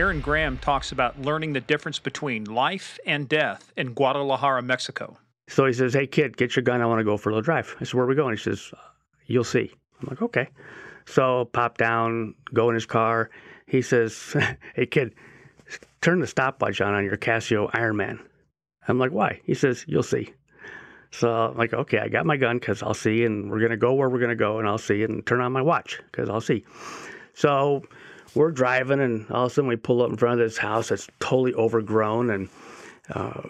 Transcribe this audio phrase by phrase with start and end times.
[0.00, 5.18] Aaron Graham talks about learning the difference between life and death in Guadalajara, Mexico.
[5.46, 6.80] So he says, Hey, kid, get your gun.
[6.80, 7.76] I want to go for a little drive.
[7.78, 8.34] I said, Where are we going?
[8.34, 8.72] He says,
[9.26, 9.70] You'll see.
[10.00, 10.48] I'm like, Okay.
[11.04, 13.28] So pop down, go in his car.
[13.66, 14.34] He says,
[14.74, 15.14] Hey, kid,
[16.00, 18.20] turn the stopwatch on on your Casio Ironman.
[18.88, 19.42] I'm like, Why?
[19.44, 20.32] He says, You'll see.
[21.10, 23.76] So I'm like, Okay, I got my gun because I'll see, and we're going to
[23.76, 26.30] go where we're going to go, and I'll see, and turn on my watch because
[26.30, 26.64] I'll see.
[27.34, 27.82] So
[28.34, 30.88] we're driving, and all of a sudden we pull up in front of this house
[30.88, 32.48] that's totally overgrown and
[33.10, 33.42] uh,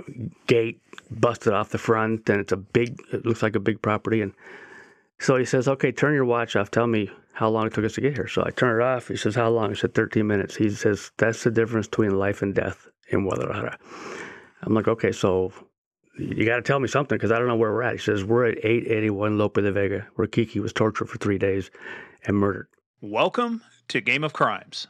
[0.46, 0.80] gate
[1.10, 2.98] busted off the front, and it's a big.
[3.12, 4.32] It looks like a big property, and
[5.18, 6.70] so he says, "Okay, turn your watch off.
[6.70, 9.08] Tell me how long it took us to get here." So I turn it off.
[9.08, 12.42] He says, "How long?" I said, "13 minutes." He says, "That's the difference between life
[12.42, 13.78] and death in Guadalajara."
[14.62, 15.52] I'm like, "Okay, so."
[16.18, 17.92] You got to tell me something because I don't know where we're at.
[17.92, 21.70] He says, We're at 881 Lope de Vega, where Kiki was tortured for three days
[22.26, 22.66] and murdered.
[23.00, 24.86] Welcome to Game of Crimes.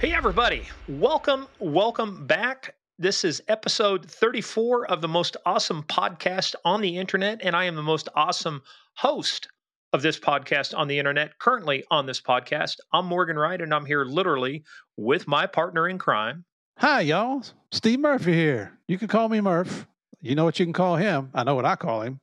[0.00, 0.62] Hey, everybody.
[0.88, 2.74] Welcome, welcome back.
[2.98, 7.76] This is episode 34 of the most awesome podcast on the internet, and I am
[7.76, 8.62] the most awesome
[8.94, 9.48] host
[9.92, 11.38] of this podcast on the internet.
[11.38, 14.64] Currently on this podcast, I'm Morgan Wright, and I'm here literally
[14.96, 16.44] with my partner in crime.
[16.78, 17.42] Hi, y'all.
[17.72, 18.78] Steve Murphy here.
[18.88, 19.86] You can call me Murph.
[20.20, 21.30] You know what you can call him.
[21.34, 22.20] I know what I call him.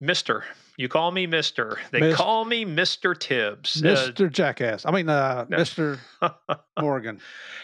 [0.00, 0.44] Mister.
[0.78, 1.76] You call me Mister.
[1.90, 3.82] They Mist- call me Mister Tibbs.
[3.84, 4.30] Uh, Mr.
[4.30, 4.86] Jackass.
[4.86, 5.98] I mean, uh, Mr.
[6.80, 7.20] Morgan.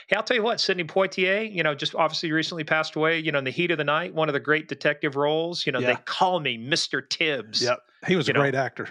[0.09, 3.31] Hey, I'll tell you what, Sidney Poitier, you know, just obviously recently passed away, you
[3.31, 5.65] know, in the heat of the night, one of the great detective roles.
[5.65, 7.09] You know, they call me Mr.
[7.09, 7.63] Tibbs.
[7.63, 7.79] Yep.
[8.09, 8.41] He was a know.
[8.41, 8.89] great actor.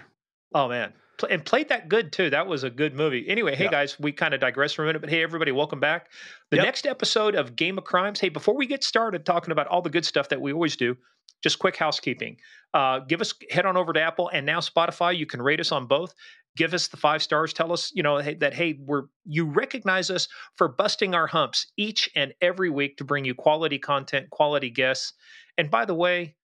[0.54, 0.94] Oh man.
[1.28, 2.30] And played that good too.
[2.30, 3.28] That was a good movie.
[3.28, 3.70] Anyway, hey Yeah.
[3.70, 6.10] guys, we kind of digress for a minute, but hey everybody, welcome back.
[6.50, 6.64] The Yep.
[6.64, 8.20] next episode of Game of Crimes.
[8.20, 10.96] Hey, before we get started talking about all the good stuff that we always do,
[11.44, 12.38] just quick housekeeping.
[12.72, 15.16] Uh, give us head on over to Apple and now Spotify.
[15.16, 16.14] You can rate us on both.
[16.56, 17.52] Give us the five stars.
[17.52, 21.66] Tell us, you know, hey, that hey, we're you recognize us for busting our humps
[21.76, 25.12] each and every week to bring you quality content, quality guests.
[25.58, 26.34] And by the way,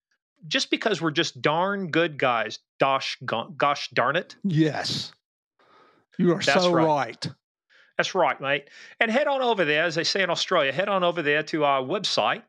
[0.47, 3.19] just because we're just darn good guys, gosh,
[3.56, 5.12] gosh darn it, Yes.
[6.19, 6.87] You are That's so right.
[6.87, 7.27] right.
[7.97, 8.69] That's right, mate.
[9.00, 11.65] And head on over there, as they say in Australia, head on over there to
[11.65, 12.43] our website,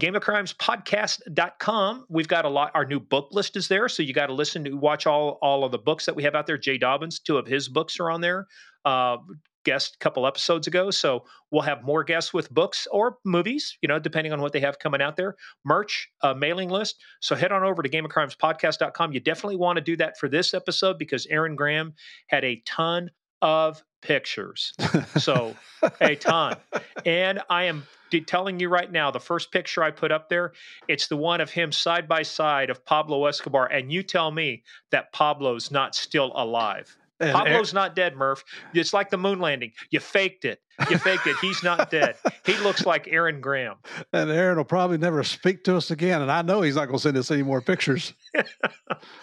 [0.00, 2.06] gameofcrimespodcast.com.
[2.08, 3.88] We've got a lot, our new book list is there.
[3.88, 6.34] So you got to listen to watch all, all of the books that we have
[6.34, 6.58] out there.
[6.58, 8.46] Jay Dobyns, two of his books are on there.
[8.84, 9.18] Uh,
[9.64, 10.90] guest a couple episodes ago.
[10.90, 14.60] So we'll have more guests with books or movies, you know, depending on what they
[14.60, 15.36] have coming out there.
[15.64, 16.96] Merch, uh, mailing list.
[17.20, 19.12] So head on over to gameofcrimespodcast.com.
[19.12, 21.94] You definitely want to do that for this episode because Aaron Graham
[22.28, 23.10] had a ton
[23.42, 24.72] of pictures.
[25.18, 25.56] So
[26.00, 26.56] a ton.
[27.06, 27.84] And I am
[28.26, 30.52] telling you right now, the first picture I put up there,
[30.88, 33.66] it's the one of him side by side of Pablo Escobar.
[33.66, 36.96] And you tell me that Pablo's not still alive.
[37.20, 38.42] And Pablo's not dead, Murph.
[38.74, 39.72] It's like the moon landing.
[39.90, 40.60] You faked it.
[40.88, 41.36] You faked it.
[41.40, 42.16] He's not dead.
[42.46, 43.76] He looks like Aaron Graham.
[44.12, 46.22] and Aaron will probably never speak to us again.
[46.22, 48.14] And I know he's not going to send us any more pictures.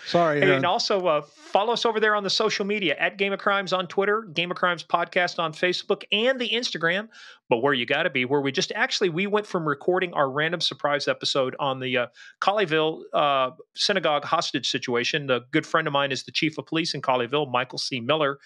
[0.06, 0.56] Sorry, Aaron.
[0.56, 3.74] and also uh, follow us over there on the social media at Game of Crimes
[3.74, 7.08] on Twitter, Game of Crimes podcast on Facebook, and the Instagram.
[7.50, 10.30] But where you got to be, where we just actually we went from recording our
[10.30, 12.08] random surprise episode on the uh,
[12.42, 15.28] Colleyville uh, synagogue hostage situation.
[15.28, 18.00] The good friend of mine is the chief of police in Colleyville, Michael C.
[18.00, 18.38] Miller.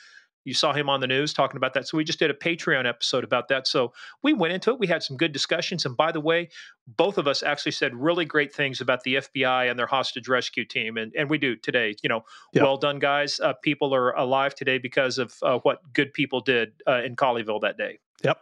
[0.43, 1.87] You saw him on the news talking about that.
[1.87, 3.67] So we just did a Patreon episode about that.
[3.67, 3.93] So
[4.23, 4.79] we went into it.
[4.79, 5.85] We had some good discussions.
[5.85, 6.49] And by the way,
[6.87, 10.65] both of us actually said really great things about the FBI and their hostage rescue
[10.65, 10.97] team.
[10.97, 11.95] And, and we do today.
[12.01, 12.63] You know, Yeah.
[12.63, 13.39] well done, guys.
[13.39, 17.61] Uh, people are alive today because of uh, what good people did uh, in Colleyville
[17.61, 17.99] that day.
[18.23, 18.39] Yep.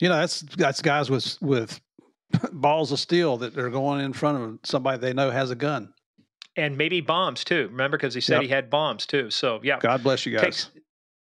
[0.00, 1.80] You know, that's that's guys with with
[2.52, 5.94] balls of steel that are going in front of somebody they know has a gun.
[6.56, 7.68] And maybe bombs too.
[7.70, 8.42] Remember, because he said Yep.
[8.42, 9.30] he had bombs too.
[9.30, 10.42] So yeah, God bless you guys.
[10.42, 10.70] takes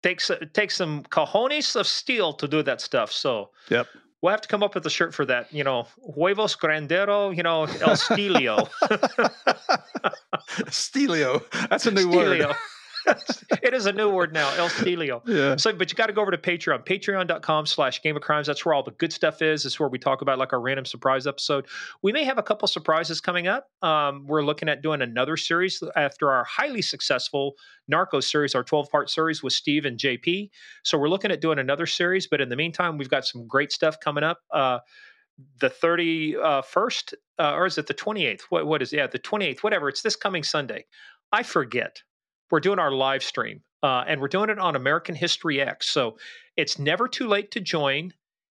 [0.03, 3.13] takes it takes some cojones of steel to do that stuff.
[3.13, 3.87] So Yep.
[4.21, 5.53] we'll have to come up with a shirt for that.
[5.53, 7.35] You know, huevos grandero.
[7.37, 8.69] You know, el stilio.
[10.71, 11.43] Stelio.
[11.71, 12.47] That's a new word.
[13.63, 15.23] It is a new word now, el stilio.
[15.27, 15.57] Yeah.
[15.57, 18.47] So, but you got to go over to Patreon, patreon.com slash game of crimes.
[18.47, 19.65] That's where all the good stuff is.
[19.65, 21.67] It's where we talk about like our random surprise episode.
[22.03, 23.69] We may have a couple surprises coming up.
[23.83, 27.55] Um, we're looking at doing another series after our highly successful
[27.91, 30.51] Narcos series, our 12 part series with Steve and JP.
[30.83, 32.27] So we're looking at doing another series.
[32.27, 34.41] But in the meantime, we've got some great stuff coming up.
[34.51, 34.81] Uh,
[35.61, 38.43] the 31st, uh, or is it the 28th?
[38.51, 39.89] What, what is, yeah, the 28th, whatever.
[39.89, 40.87] It's this coming Sunday.
[41.33, 42.03] I forget.
[42.53, 45.89] We're doing our live stream uh, and we're doing it on American History X.
[45.89, 46.19] So
[46.57, 48.13] it's never too late to join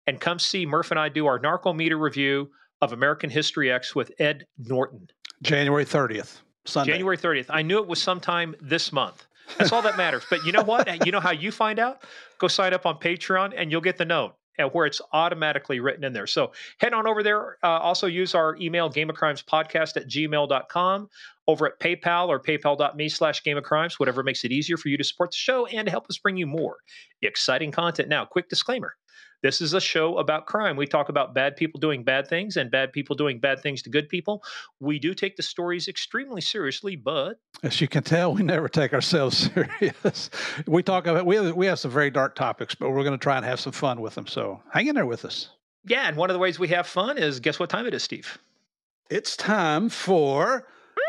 [0.06, 2.50] and come see Murph and I do our Narcometer review
[2.82, 5.08] of American History X with Ed Norton.
[5.42, 6.92] January 30th, Sunday.
[6.92, 7.46] January 30th.
[7.48, 9.26] I knew it was sometime this month.
[9.58, 10.24] That's all that matters.
[10.28, 11.06] But you know what?
[11.06, 12.02] you know how you find out?
[12.38, 14.34] Go sign up on Patreon and you'll get the note
[14.72, 16.26] where it's automatically written in there.
[16.26, 17.58] So head on over there.
[17.62, 21.08] Uh, also use our email, game of crimes podcast at gmail.com,
[21.48, 24.96] over at PayPal or paypal.me slash game of crimes, whatever makes it easier for you
[24.96, 26.78] to support the show and help us bring you more
[27.22, 28.08] exciting content.
[28.08, 28.94] Now, quick disclaimer.
[29.42, 30.76] This is a show about crime.
[30.76, 33.90] We talk about bad people doing bad things and bad people doing bad things to
[33.90, 34.42] good people.
[34.80, 38.94] We do take the stories extremely seriously, but as you can tell, we never take
[38.94, 40.30] ourselves serious.
[40.66, 43.22] we talk about we have, we have some very dark topics, but we're going to
[43.22, 44.26] try and have some fun with them.
[44.26, 45.50] So hang in there with us.
[45.84, 48.02] Yeah, and one of the ways we have fun is guess what time it is,
[48.02, 48.38] Steve?
[49.10, 50.66] It's time for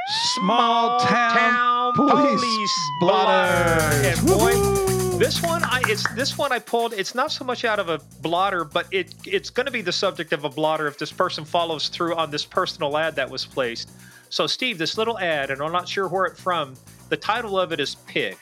[0.07, 4.05] small town, town police, police blotters.
[4.05, 6.93] And boy, this one I it's this one I pulled.
[6.93, 9.91] It's not so much out of a blotter, but it it's going to be the
[9.91, 13.45] subject of a blotter if this person follows through on this personal ad that was
[13.45, 13.91] placed.
[14.29, 16.75] So Steve, this little ad, and I'm not sure where it's from.
[17.09, 18.37] The title of it is Pig,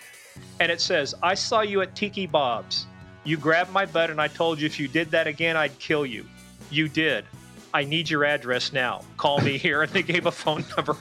[0.60, 2.86] and it says, "I saw you at Tiki Bob's.
[3.24, 6.06] You grabbed my butt, and I told you if you did that again, I'd kill
[6.06, 6.26] you.
[6.70, 7.26] You did."
[7.76, 9.02] I need your address now.
[9.18, 9.82] Call me here.
[9.84, 10.96] And they gave a phone number.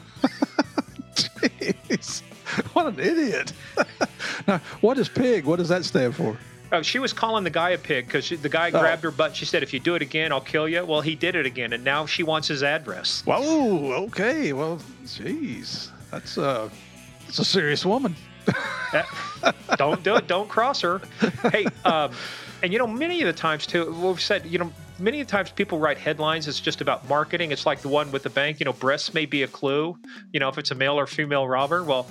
[1.14, 2.22] Jeez,
[2.72, 3.52] what an idiot!
[4.48, 5.44] now, what is pig?
[5.44, 6.36] What does that stand for?
[6.72, 8.80] Oh, she was calling the guy a pig because the guy Oh.
[8.80, 9.36] grabbed her butt.
[9.36, 11.72] She said, "If you do it again, I'll kill you." Well, he did it again,
[11.72, 13.22] and now she wants his address.
[13.24, 14.52] Whoa, okay.
[14.52, 16.68] Well, jeez, that's uh,
[17.26, 18.16] that's a serious woman.
[18.92, 19.06] That-
[19.76, 20.26] don't do it.
[20.26, 21.00] Don't cross her.
[21.52, 22.10] Hey, um,
[22.64, 25.78] and you know, many of the times too, we've said, you know, many times people
[25.78, 26.48] write headlines.
[26.48, 27.52] It's just about marketing.
[27.52, 28.60] It's like the one with the bank.
[28.60, 29.98] You know, breasts may be a clue.
[30.32, 31.84] You know, if it's a male or female robber.
[31.84, 32.06] Well.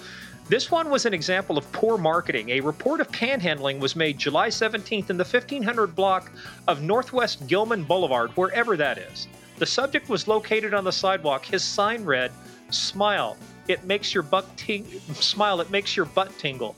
[0.50, 2.50] This one was an example of poor marketing.
[2.50, 6.33] A report of panhandling was made July 17th in the 1500 block
[6.68, 9.27] of Northwest Gilman Boulevard, wherever that is.
[9.57, 11.45] The subject was located on the sidewalk.
[11.45, 12.30] His sign read,
[12.71, 13.38] "Smile,
[13.69, 16.75] it makes your butt ting- smile, it makes your butt tingle."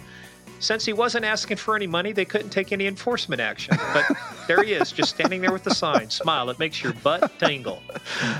[0.60, 3.78] Since he wasn't asking for any money, they couldn't take any enforcement action.
[3.94, 4.06] But
[4.48, 7.82] there he is, just standing there with the sign, "Smile, it makes your butt tingle."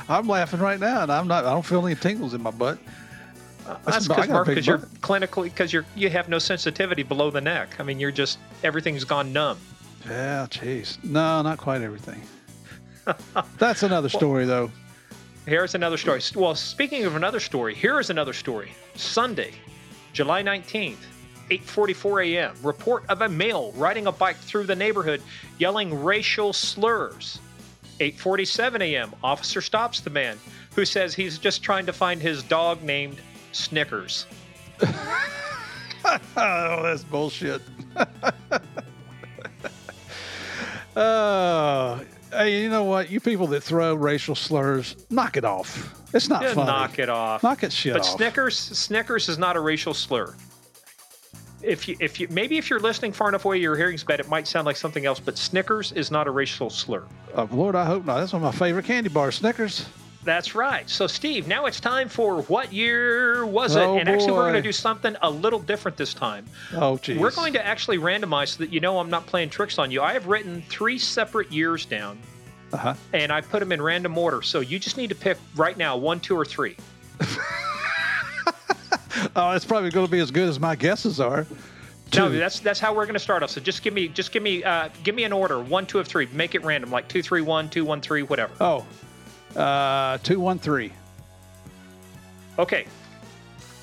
[0.10, 1.46] I'm laughing right now, and I'm not.
[1.46, 2.80] I don't feel any tingles in my butt.
[3.68, 6.40] Uh, That's That's about- I because Mark, because you're clinically, because you're you have no
[6.40, 7.76] sensitivity below the neck.
[7.80, 9.58] I mean, you're just everything's gone numb.
[10.08, 11.04] Yeah, jeez.
[11.04, 12.22] No, not quite everything.
[13.58, 14.72] That's another story, though.
[15.48, 16.22] Here's another story.
[16.36, 18.72] Well, speaking of another story, here is another story.
[18.96, 19.52] Sunday,
[20.14, 20.98] July 19th,
[21.50, 22.56] 8:44 a.m.
[22.64, 25.22] Report of a male riding a bike through the neighborhood
[25.58, 27.40] yelling racial slurs.
[28.00, 29.14] 8:47 a.m.
[29.24, 30.38] Officer stops the man
[30.76, 33.18] who says he's just trying to find his dog named
[33.52, 34.26] Snickers.
[34.84, 37.62] oh, that's bullshit.
[40.96, 42.00] uh,
[42.32, 43.10] hey, you know what?
[43.10, 45.94] You people that throw racial slurs, knock it off.
[46.14, 46.68] It's not Yeah, funny.
[46.68, 47.44] knock it off.
[47.44, 48.18] Knock it shit But off.
[48.18, 50.36] Snickers, Snickers is not a racial slur.
[51.66, 54.20] If you, if you, maybe if you're listening far enough away, your hearing's bad.
[54.20, 57.04] It might sound like something else, but Snickers is not a racial slur.
[57.34, 58.20] Uh, Lord, I hope not.
[58.20, 59.88] That's one of my favorite candy bars, Snickers.
[60.24, 60.90] That's right.
[60.90, 63.82] So, Steve, now it's time for what year was it?
[63.82, 66.48] Oh, and actually, we're going to do something a little different this time.
[66.74, 67.20] Oh, geez.
[67.20, 70.02] We're going to actually randomize so that you know I'm not playing tricks on you.
[70.02, 72.18] I have written three separate years down,
[72.74, 72.96] Uh-huh.
[73.14, 74.42] and I put them in random order.
[74.42, 76.76] So you just need to pick right now one, two, or three.
[79.36, 81.46] Oh, it's probably going to be as good as my guesses are.
[82.14, 83.50] No, that's that's how we're going to start off.
[83.50, 86.08] So just give me just give me uh, give me an order one, two, of
[86.08, 86.28] three.
[86.28, 88.54] Make it random, like two, three, one, two, one, three, whatever.
[88.62, 88.86] Oh,
[89.60, 90.92] uh, two, one, three.
[92.60, 92.86] Okay.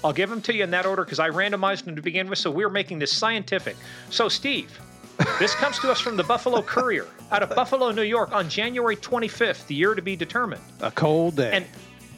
[0.05, 2.39] I'll give them to you in that order because I randomized them to begin with.
[2.39, 3.77] So we're making this scientific.
[4.11, 4.79] So, Steve,
[5.39, 8.97] this comes to us from the Buffalo Courier out of Buffalo, New York on January
[8.97, 10.63] 25th, the year to be determined.
[10.81, 11.53] A cold day.
[11.53, 11.65] An,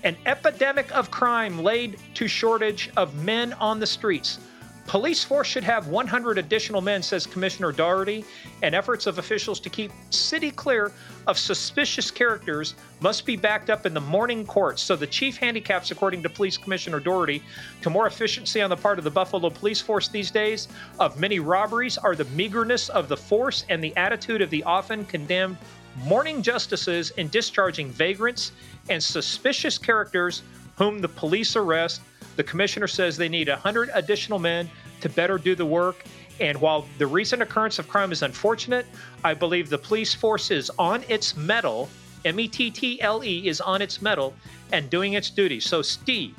[0.04, 4.38] an epidemic of crime laid to shortage of men on the streets.
[4.86, 8.22] Police force should have 100 additional men, says Commissioner Doherty,
[8.62, 10.92] and efforts of officials to keep city clear
[11.26, 14.82] of suspicious characters must be backed up in the morning courts.
[14.82, 17.42] So the chief handicaps, according to Police Commissioner Doherty,
[17.80, 20.68] to more efficiency on the part of the Buffalo police force these days
[21.00, 25.06] of many robberies are the meagerness of the force and the attitude of the often
[25.06, 25.56] condemned
[26.04, 28.52] morning justices and discharging vagrants
[28.88, 30.42] and suspicious characters
[30.76, 32.00] whom the police arrest.
[32.36, 34.68] The commissioner says they need 100 additional men
[35.00, 36.04] to better do the work.
[36.40, 38.86] And while the recent occurrence of crime is unfortunate,
[39.22, 41.88] I believe the police force is on its mettle.
[42.24, 44.34] M E T T L E is on its mettle
[44.72, 45.60] and doing its duty.
[45.60, 46.34] So, Steve,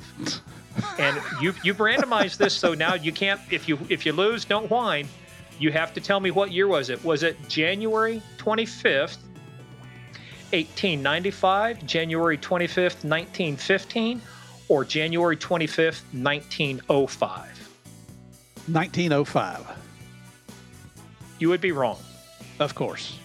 [0.98, 3.40] and you've you've randomized this, so now you can't.
[3.50, 5.08] If you if you lose, don't whine.
[5.58, 7.02] You have to tell me what year was it?
[7.04, 9.18] Was it January 25th,
[10.52, 14.22] 1895, January 25th, 1915,
[14.68, 17.32] or January 25th, 1905?
[18.68, 19.66] 1905.
[21.38, 21.98] You would be wrong.
[22.58, 23.18] Of course.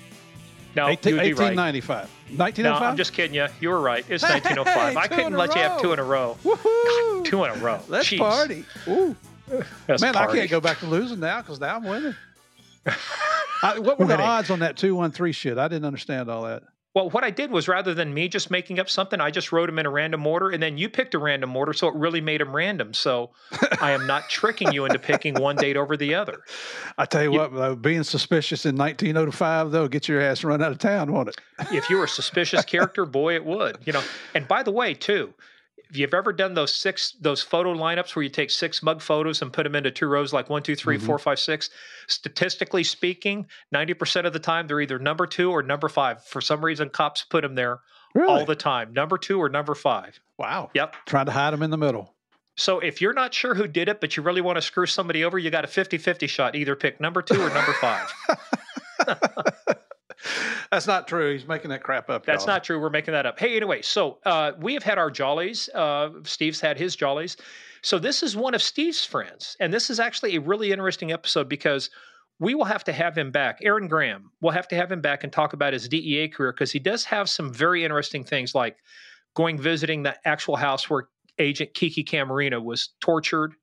[0.75, 1.55] No, 18, you would be right.
[1.55, 2.09] 1895.
[2.31, 2.89] No, 1905?
[2.89, 3.47] I'm just kidding you.
[3.59, 4.05] You were right.
[4.09, 4.65] It's 1905.
[4.75, 6.37] Hey, oh I couldn't let you have two in a row.
[6.43, 7.25] Woohoo!
[7.25, 7.81] Two in a row.
[7.87, 8.19] Let's Jeez.
[8.19, 8.65] party.
[8.87, 9.15] Ooh.
[9.87, 10.33] Let's Man, party.
[10.33, 12.15] I can't go back to losing now because now I'm winning.
[13.63, 15.57] I, what were the odds on that 213 shit?
[15.57, 16.63] I didn't understand all that.
[16.93, 19.67] Well, what I did was rather than me just making up something, I just wrote
[19.67, 22.19] them in a random order, and then you picked a random order, so it really
[22.19, 22.93] made them random.
[22.93, 23.31] So
[23.79, 26.39] I am not tricking you into picking one date over the other.
[26.97, 30.61] I tell you You- what, though, being suspicious in 1905, though, get your ass run
[30.61, 31.35] out of town, won't it?
[31.71, 33.77] If you were a suspicious character, boy, it would.
[33.85, 34.03] You know.
[34.35, 35.33] And by the way, too,
[35.91, 39.41] if you've ever done those six those photo lineups where you take six mug photos
[39.41, 41.05] and put them into two rows, like one, two, three, Mhm.
[41.05, 41.69] four, five, six,
[42.07, 46.23] statistically speaking, ninety percent of the time they're either number two or number five.
[46.25, 47.79] For some reason, cops put them there
[48.15, 48.27] Really?
[48.41, 50.19] all the time, number two or number five.
[50.37, 50.71] wow.
[50.73, 50.95] Yep.
[51.05, 52.15] Trying to hide them in the middle.
[52.57, 55.23] So if you're not sure who did it, but you really want to screw somebody
[55.23, 56.55] over, you got a 50-50 shot.
[56.55, 58.11] Either pick number two or number five.
[60.71, 61.33] That's not true.
[61.33, 62.25] He's making that crap up.
[62.25, 62.55] That's y'all.
[62.55, 62.79] not true.
[62.79, 63.39] We're making that up.
[63.39, 65.69] Hey, anyway, so uh, we have had our jollies.
[65.73, 67.37] Uh, Steve's had his jollies.
[67.81, 71.49] So this is one of Steve's friends, and this is actually a really interesting episode
[71.49, 71.89] because
[72.39, 73.59] we will have to have him back.
[73.61, 74.31] Aaron Graham.
[74.41, 77.05] We'll have to have him back and talk about his DEA career because he does
[77.05, 78.77] have some very interesting things, like
[79.35, 83.53] going visiting the actual house where Agent Kiki Camarena was tortured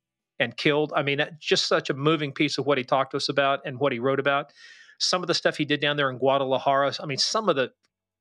[0.40, 0.92] and killed.
[0.94, 3.78] I mean, just such a moving piece of what he talked to us about and
[3.78, 4.52] what he wrote about.
[4.98, 6.94] Some of the stuff he did down there in Guadalajara.
[7.00, 7.70] I mean, some of the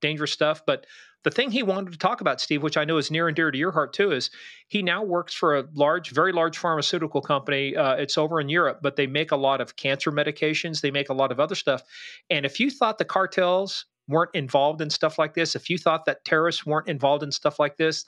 [0.02, 0.62] dangerous stuff.
[0.66, 0.86] But
[1.24, 3.52] the thing he wanted to talk about, Steve, which I know is near and dear
[3.52, 4.30] to your heart too, is
[4.68, 7.76] he now works for a large, very large pharmaceutical company.
[7.76, 10.82] Uh, it's over in Europe, but they make a lot of cancer medications.
[10.82, 11.82] They make a lot of other stuff.
[12.30, 16.06] And if you thought the cartels weren't involved in stuff like this, if you thought
[16.06, 18.06] that terrorists weren't involved in stuff like this,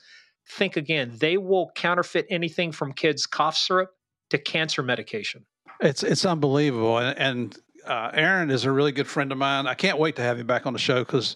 [0.48, 1.12] think again.
[1.20, 3.90] They will counterfeit anything from kids' cough syrup
[4.30, 5.46] to cancer medication.
[5.82, 7.58] It's it's unbelievable, and, and
[7.90, 9.66] uh, Aaron is a really good friend of mine.
[9.66, 11.36] I can't wait to have him back on the show because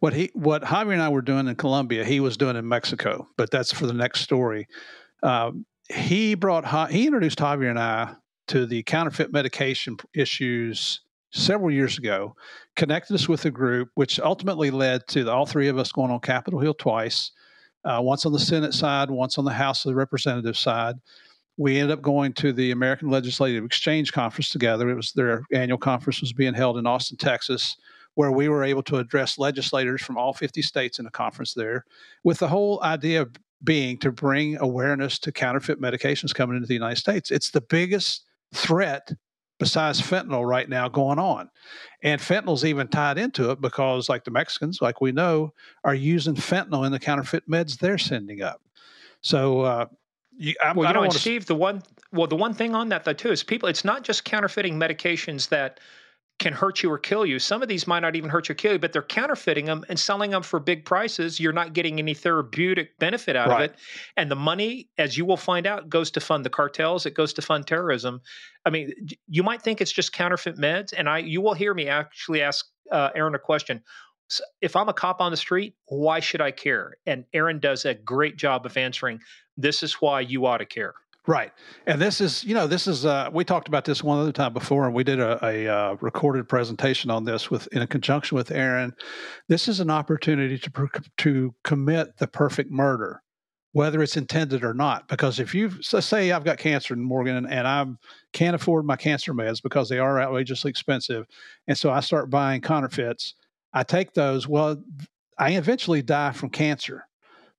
[0.00, 3.28] what he what Javier and I were doing in Colombia, he was doing in Mexico.
[3.36, 4.66] But that's for the next story.
[5.22, 8.14] Um, he brought he introduced Javier and I
[8.48, 11.00] to the counterfeit medication issues
[11.32, 12.34] several years ago.
[12.74, 16.20] Connected us with a group, which ultimately led to all three of us going on
[16.20, 17.30] Capitol Hill twice.
[17.84, 20.96] Uh, once on the Senate side, once on the House of the Representatives side
[21.56, 24.88] we ended up going to the American Legislative Exchange Conference together.
[24.90, 27.76] It was their annual conference was being held in Austin, Texas,
[28.14, 31.84] where we were able to address legislators from all 50 states in a conference there,
[32.24, 36.74] with the whole idea of being to bring awareness to counterfeit medications coming into the
[36.74, 37.30] United States.
[37.30, 39.12] It's the biggest threat
[39.58, 41.48] besides fentanyl right now going on.
[42.02, 46.34] And fentanyl's even tied into it because like the Mexicans, like we know, are using
[46.34, 48.60] fentanyl in the counterfeit meds they're sending up.
[49.22, 49.86] So uh,
[50.36, 52.88] you, I, Well, I you know, and Steve, the one well, the one thing on
[52.90, 53.68] that though too is people.
[53.68, 55.80] It's not just counterfeiting medications that
[56.40, 57.38] can hurt you or kill you.
[57.38, 59.84] Some of these might not even hurt you or kill you, but they're counterfeiting them
[59.88, 61.38] and selling them for big prices.
[61.38, 63.70] You're not getting any therapeutic benefit out Right.
[63.70, 63.76] of it,
[64.16, 67.06] and the money, as you will find out, goes to fund the cartels.
[67.06, 68.20] It goes to fund terrorism.
[68.66, 68.92] I mean,
[69.28, 72.66] you might think it's just counterfeit meds, and I you will hear me actually ask
[72.90, 73.82] uh, Aaron a question.
[74.30, 76.96] S- If I'm a cop on the street, why should I care?
[77.06, 79.20] And Aaron does a great job of answering.
[79.56, 80.94] This is why you ought to care.
[81.26, 81.52] Right.
[81.86, 84.52] And this is, you know, this is, uh, we talked about this one other time
[84.52, 88.50] before, and we did a, a uh, recorded presentation on this with, in conjunction with
[88.50, 88.94] Aaron.
[89.48, 90.88] This is an opportunity to,
[91.18, 93.22] to commit the perfect murder,
[93.72, 95.08] whether it's intended or not.
[95.08, 97.86] Because if you, so say I've got cancer, in Morgan, and I
[98.34, 101.24] can't afford my cancer meds because they are outrageously expensive.
[101.66, 103.32] And so I start buying counterfeits.
[103.74, 104.48] I take those.
[104.48, 104.82] Well,
[105.36, 107.04] I eventually die from cancer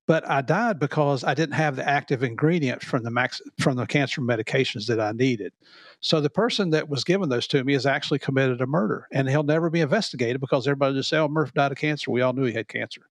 [0.06, 3.86] but I died because I didn't have the active ingredient from the max from the
[3.86, 5.52] cancer medications that I needed.
[6.00, 9.28] So the person that was giving those to me has actually committed a murder, and
[9.28, 12.32] he'll never be investigated because everybody just say, "Oh, Murph died of cancer." We all
[12.32, 13.02] knew he had cancer.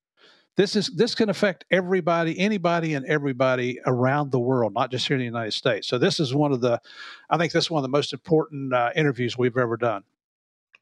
[0.55, 5.15] This is this can affect everybody, anybody, and everybody around the world, not just here
[5.15, 5.88] in the United States.
[5.88, 6.79] So this is one of the,
[7.29, 10.03] I think this is one of the most important uh, interviews we've ever done.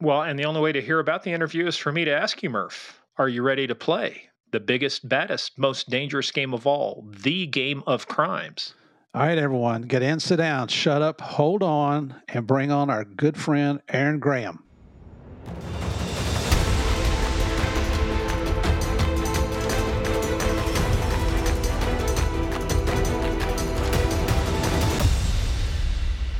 [0.01, 2.41] Well, and the only way to hear about the interview is for me to ask
[2.43, 7.07] you, Murph, are you ready to play the biggest, baddest, most dangerous game of all,
[7.09, 8.73] the game of crimes?
[9.15, 13.05] All right, everyone, get in, sit down, shut up, hold on, and bring on our
[13.05, 14.63] good friend Aaron Graham.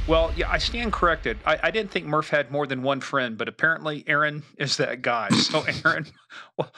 [0.08, 1.38] Yeah, I stand corrected.
[1.46, 5.02] I, I, didn't think Murph had more than one friend, but apparently Aaron is that
[5.02, 5.30] guy.
[5.34, 6.08] So, Aaron,
[6.58, 6.72] well,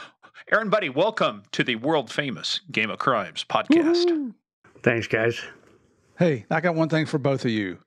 [0.52, 4.10] Aaron, buddy, welcome to the world famous Game of Crimes podcast.
[4.10, 4.36] Woo-hoo.
[4.84, 5.42] Thanks, guys.
[6.18, 7.80] Hey, I got one thing for both of you.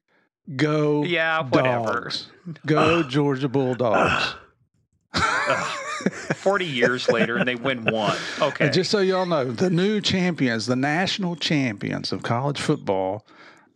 [0.57, 2.05] Go, yeah, whatever.
[2.05, 2.31] Dogs.
[2.67, 4.35] Go Georgia Bulldogs.
[6.35, 8.17] 40 years later and they win one.
[8.41, 8.67] Okay.
[8.67, 13.27] And just so y'all know, the new champions, the national champions of college football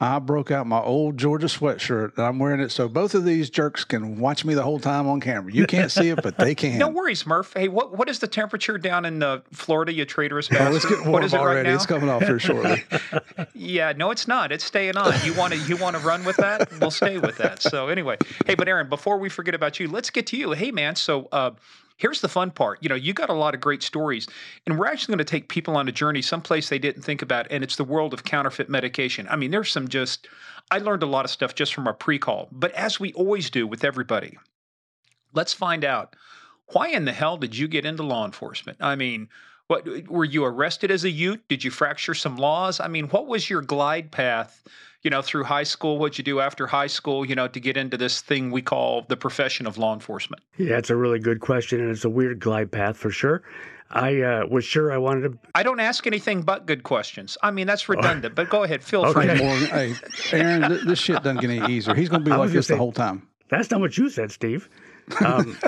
[0.02, 3.49] I broke out my old Georgia sweatshirt and I'm wearing it so both of these
[3.49, 5.52] jerks can watch me the whole time on camera.
[5.52, 6.76] You can't see it, but they can.
[6.78, 7.52] no worries, Murph.
[7.54, 10.73] Hey, what what is the temperature down in uh, Florida, you traitorous bastard?
[10.73, 11.59] Oh, it's getting what is it already.
[11.59, 11.75] right now?
[11.76, 12.82] It's coming off here shortly.
[13.54, 14.50] yeah, no, it's not.
[14.50, 15.14] It's staying on.
[15.25, 16.68] You want to you want to run with that?
[16.80, 17.62] We'll stay with that.
[17.62, 20.50] So anyway, hey, but Aaron, before we forget about you, let's get to you.
[20.50, 20.97] Hey, man.
[20.97, 21.52] So uh,
[21.96, 22.78] Here's the fun part.
[22.82, 24.26] You know, you got a lot of great stories,
[24.66, 27.46] and we're actually going to take people on a journey someplace they didn't think about,
[27.50, 29.26] and it's the world of counterfeit medication.
[29.28, 30.28] I mean, there's some just,
[30.70, 33.50] I learned a lot of stuff just from our pre call, but as we always
[33.50, 34.38] do with everybody,
[35.32, 36.16] let's find out
[36.72, 38.78] why in the hell did you get into law enforcement?
[38.80, 39.28] I mean,
[39.66, 41.40] what were you arrested as a youth?
[41.49, 42.80] Did you fracture some laws?
[42.80, 44.62] I mean, what was your glide path
[45.02, 47.76] you know, through high school, what you do after high school, you know, to get
[47.76, 50.42] into this thing we call the profession of law enforcement?
[50.56, 53.42] Yeah, it's a really good question, and it's a weird glide path for sure.
[53.90, 55.38] I uh, was sure I wanted to.
[55.54, 57.37] I don't ask anything but good questions.
[57.42, 59.37] I mean, that's redundant, but go ahead, feel okay.
[59.37, 59.47] free.
[59.47, 59.94] Morgan, hey,
[60.32, 61.94] Aaron, this shit doesn't get any easier.
[61.94, 63.28] He's going to be like this say, the whole time.
[63.50, 64.71] That's not what you said, Steve.
[65.23, 65.59] Um,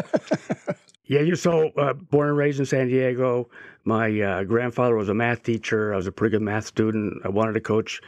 [1.07, 3.51] yeah, you're so uh, born and raised in San Diego.
[3.85, 5.93] My uh, grandfather was a math teacher.
[5.93, 7.21] I was a pretty good math student.
[7.27, 8.01] I wanted to coach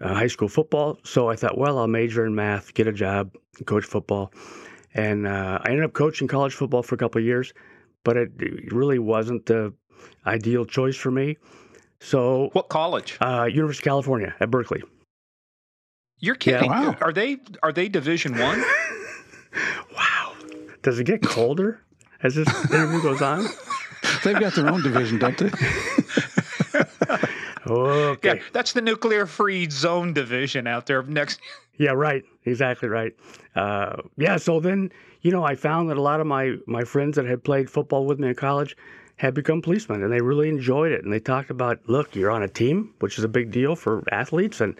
[0.00, 0.98] uh, high school football.
[1.04, 3.34] So I thought, well, I'll major in math, get a job,
[3.66, 4.32] coach football.
[4.94, 7.52] And uh, I ended up coaching college football for a couple of years,
[8.04, 8.30] but it
[8.72, 9.72] really wasn't the
[10.26, 11.36] ideal choice for me.
[12.00, 13.18] So, what college?
[13.20, 14.82] Uh, University of California at Berkeley.
[16.18, 16.70] You're kidding?
[16.70, 16.96] Yeah, wow.
[17.00, 18.62] Are they are they Division One?
[19.96, 20.34] wow.
[20.82, 21.82] Does it get colder
[22.22, 23.46] as this interview goes on?
[24.24, 25.50] They've got their own division, don't they?
[27.70, 28.36] Okay.
[28.36, 31.40] Yeah, that's the nuclear free zone division out there next.
[31.78, 32.22] Yeah, right.
[32.44, 33.16] Exactly right.
[33.56, 37.16] Uh, yeah, so then, you know, I found that a lot of my, my friends
[37.16, 38.76] that had played football with me in college
[39.16, 41.02] had become policemen and they really enjoyed it.
[41.04, 44.04] And they talked about, look, you're on a team, which is a big deal for
[44.12, 44.76] athletes, and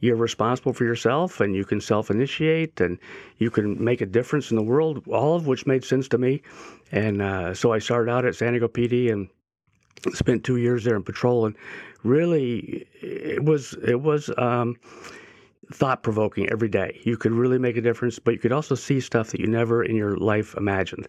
[0.00, 2.98] you're responsible for yourself and you can self initiate and
[3.38, 6.42] you can make a difference in the world, all of which made sense to me.
[6.92, 9.30] And uh, so I started out at San Diego PD and
[10.12, 11.56] spent two years there in patrol and
[12.04, 14.76] really it was it was um,
[15.72, 17.00] thought provoking every day.
[17.04, 19.82] You could really make a difference, but you could also see stuff that you never
[19.82, 21.08] in your life imagined,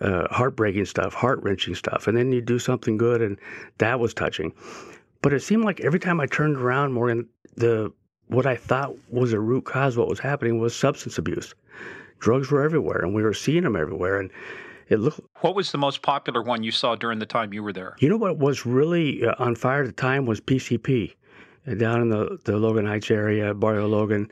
[0.00, 3.38] uh, heartbreaking stuff, heart wrenching stuff, and then you do something good, and
[3.78, 4.52] that was touching.
[5.22, 7.92] But it seemed like every time I turned around, Morgan, the
[8.28, 11.54] what I thought was a root cause, what was happening was substance abuse.
[12.18, 14.30] Drugs were everywhere, and we were seeing them everywhere, and
[14.88, 15.20] it looked.
[15.40, 17.96] What was the most popular one you saw during the time you were there?
[17.98, 21.14] You know what was really uh, on fire at the time was PCP,
[21.66, 24.28] uh, down in the the Logan Heights area, Barrio Logan,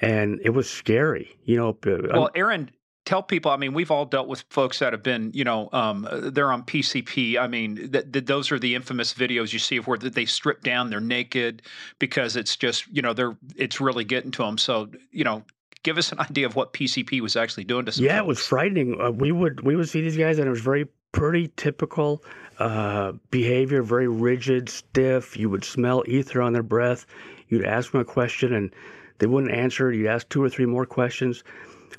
[0.00, 1.36] and it was scary.
[1.44, 1.78] You know.
[1.86, 2.70] Uh, well, Aaron,
[3.06, 6.06] tell people i mean we've all dealt with folks that have been you know um,
[6.32, 9.86] they're on pcp i mean th- th- those are the infamous videos you see of
[9.86, 11.62] where they strip down they're naked
[11.98, 15.42] because it's just you know they're it's really getting to them so you know
[15.82, 18.24] give us an idea of what PCP was actually doing to some Yeah, folks.
[18.24, 19.00] it was frightening.
[19.00, 22.22] Uh, we would we would see these guys, and it was very pretty typical
[22.58, 25.36] uh, behavior, very rigid, stiff.
[25.36, 27.06] You would smell ether on their breath.
[27.48, 28.72] You'd ask them a question, and
[29.18, 29.92] they wouldn't answer.
[29.92, 31.42] You'd ask two or three more questions.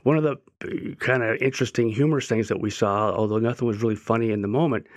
[0.04, 0.32] One of the
[0.64, 4.42] uh, kind of interesting, humorous things that we saw, although nothing was really funny in
[4.42, 4.88] the moment,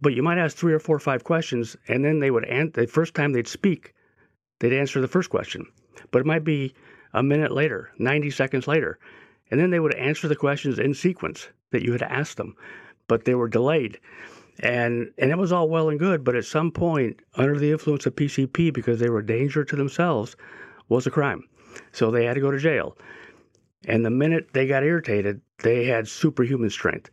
[0.00, 2.44] but you might ask three or four or five questions, and then they would.
[2.74, 3.94] The first time they'd speak,
[4.58, 5.64] they'd answer the first question,
[6.10, 6.74] but it might be
[7.14, 8.98] a minute later, 90 seconds later.
[9.50, 12.56] And then they would answer the questions in sequence that you had asked them,
[13.06, 13.98] but they were delayed.
[14.60, 18.06] And, and it was all well and good, but at some point, under the influence
[18.06, 20.36] of PCP, because they were a danger to themselves,
[20.88, 21.44] was a crime.
[21.92, 22.96] So they had to go to jail.
[23.86, 27.10] And the minute they got irritated, they had superhuman strength.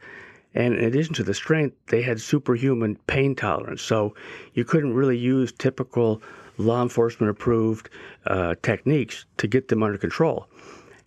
[0.53, 3.81] And in addition to the strength, they had superhuman pain tolerance.
[3.81, 4.15] So
[4.53, 6.21] you couldn't really use typical
[6.59, 7.89] law enforcement approved
[8.27, 10.47] uh, techniques to get them under control.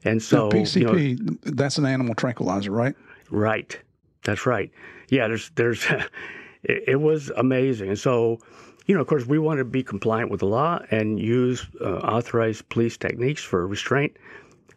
[0.05, 2.95] And so, now, PCP, you know, that's an animal tranquilizer, right?
[3.31, 3.79] Right.
[4.25, 4.71] That's right.
[5.11, 5.85] Yeah, there's, there's,
[6.65, 7.91] it, it, was amazing.
[7.91, 8.39] And so,
[8.87, 11.99] you know, of course, we want to be compliant with the law and use uh,
[11.99, 14.17] authorized police techniques for restraint.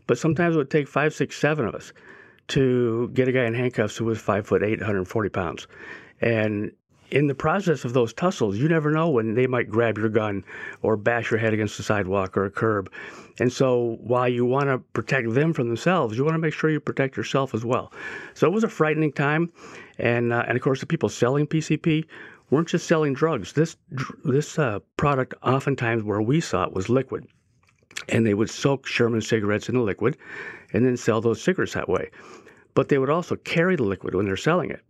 [0.07, 1.91] But sometimes it would take five, six, seven of us
[2.49, 5.67] to get a guy in handcuffs who was five foot eight, 140 pounds.
[6.21, 6.71] And
[7.15, 10.43] in the process of those tussles, you never know when they might grab your gun
[10.81, 12.91] or bash your head against the sidewalk or a curb.
[13.39, 16.69] And so while you want to protect them from themselves, you want to make sure
[16.69, 17.93] you protect yourself as well.
[18.33, 19.49] So it was a frightening time.
[19.97, 22.03] And, uh, and of course, the people selling PCP
[22.49, 23.53] weren't just selling drugs.
[23.53, 23.77] This,
[24.25, 27.25] this uh, product, oftentimes where we saw it, was liquid.
[28.09, 30.17] And they would soak Sherman cigarettes in the liquid
[30.73, 32.11] and then sell those cigarettes that way.
[32.73, 34.81] But they would also carry the liquid when they're selling it.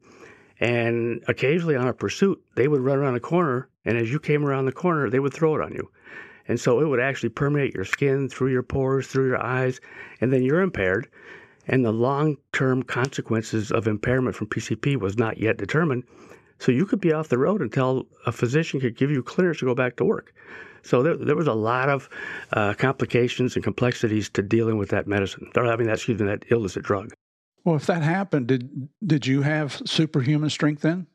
[0.60, 4.46] And occasionally on a pursuit, they would run around a corner, and as you came
[4.46, 5.90] around the corner, they would throw it on you.
[6.48, 9.82] And so it would actually permeate your skin, through your pores, through your eyes,
[10.22, 11.08] and then you're impaired.
[11.68, 16.04] And the long term consequences of impairment from PCP was not yet determined.
[16.60, 19.66] So you could be off the road until a physician could give you clearance to
[19.66, 20.34] go back to work.
[20.84, 22.08] So there, there was a lot of
[22.54, 25.52] uh, complications and complexities to dealing with that medicine.
[25.56, 27.12] Or, I mean, that, excuse me, that illicit drug.
[27.66, 31.08] Well, if that happened, did did you have superhuman strength then?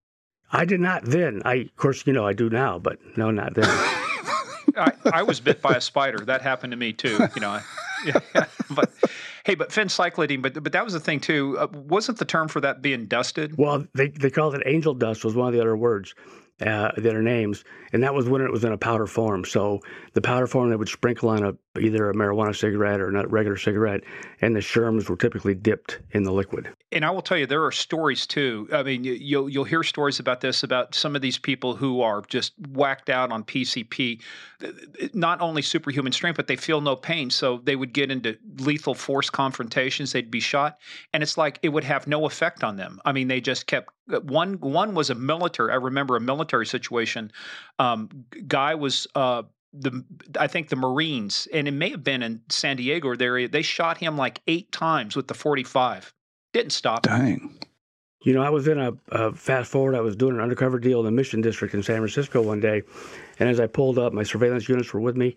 [0.53, 1.43] I did not then.
[1.45, 3.65] I, of course, you know, I do now, but no, not then.
[4.77, 6.25] I, I, was bit by a spider.
[6.25, 7.19] That happened to me too.
[7.35, 7.61] You know,
[8.05, 8.91] yeah, but
[9.45, 11.57] hey, but phencyclidine, but but that was the thing too.
[11.59, 13.57] Uh, wasn't the term for that being dusted?
[13.57, 15.25] Well, they they called it angel dust.
[15.25, 16.15] Was one of the other words
[16.61, 19.45] uh, that are names, and that was when it was in a powder form.
[19.45, 19.81] So
[20.15, 23.57] the powder form they would sprinkle on a either a marijuana cigarette or a regular
[23.57, 24.01] cigarette,
[24.41, 26.69] and the sherms were typically dipped in the liquid.
[26.91, 28.69] And I will tell you, there are stories too.
[28.73, 32.23] I mean, you'll you'll hear stories about this about some of these people who are
[32.23, 34.21] just whacked out on PCP,
[35.15, 37.31] not only superhuman strength, but they feel no pain.
[37.31, 40.13] So they would get into lethal force confrontations.
[40.13, 40.79] They'd be shot,
[41.13, 43.01] and it's like it would have no effect on them.
[43.05, 44.55] I mean, they just kept one.
[44.55, 45.71] One was a military.
[45.71, 47.31] I remember a military situation.
[47.81, 49.07] Um, guy was.
[49.15, 50.05] Uh, the
[50.37, 53.49] I think the Marines, and it may have been in San Diego or the area.
[53.49, 56.13] They shot him like eight times with the 45.
[56.53, 57.03] Didn't stop.
[57.03, 57.57] Dang.
[58.25, 59.95] You know, I was in a, a, fast forward.
[59.95, 62.83] I was doing an undercover deal in the Mission District in San Francisco one day,
[63.39, 65.37] and as I pulled up, my surveillance units were with me,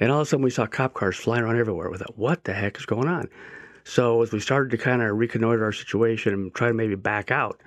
[0.00, 1.90] and all of a sudden we saw cop cars flying around everywhere.
[1.90, 3.28] We thought, what the heck is going on?
[3.84, 7.30] So as we started to kind of reconnoiter our situation and try to maybe back
[7.30, 7.60] out,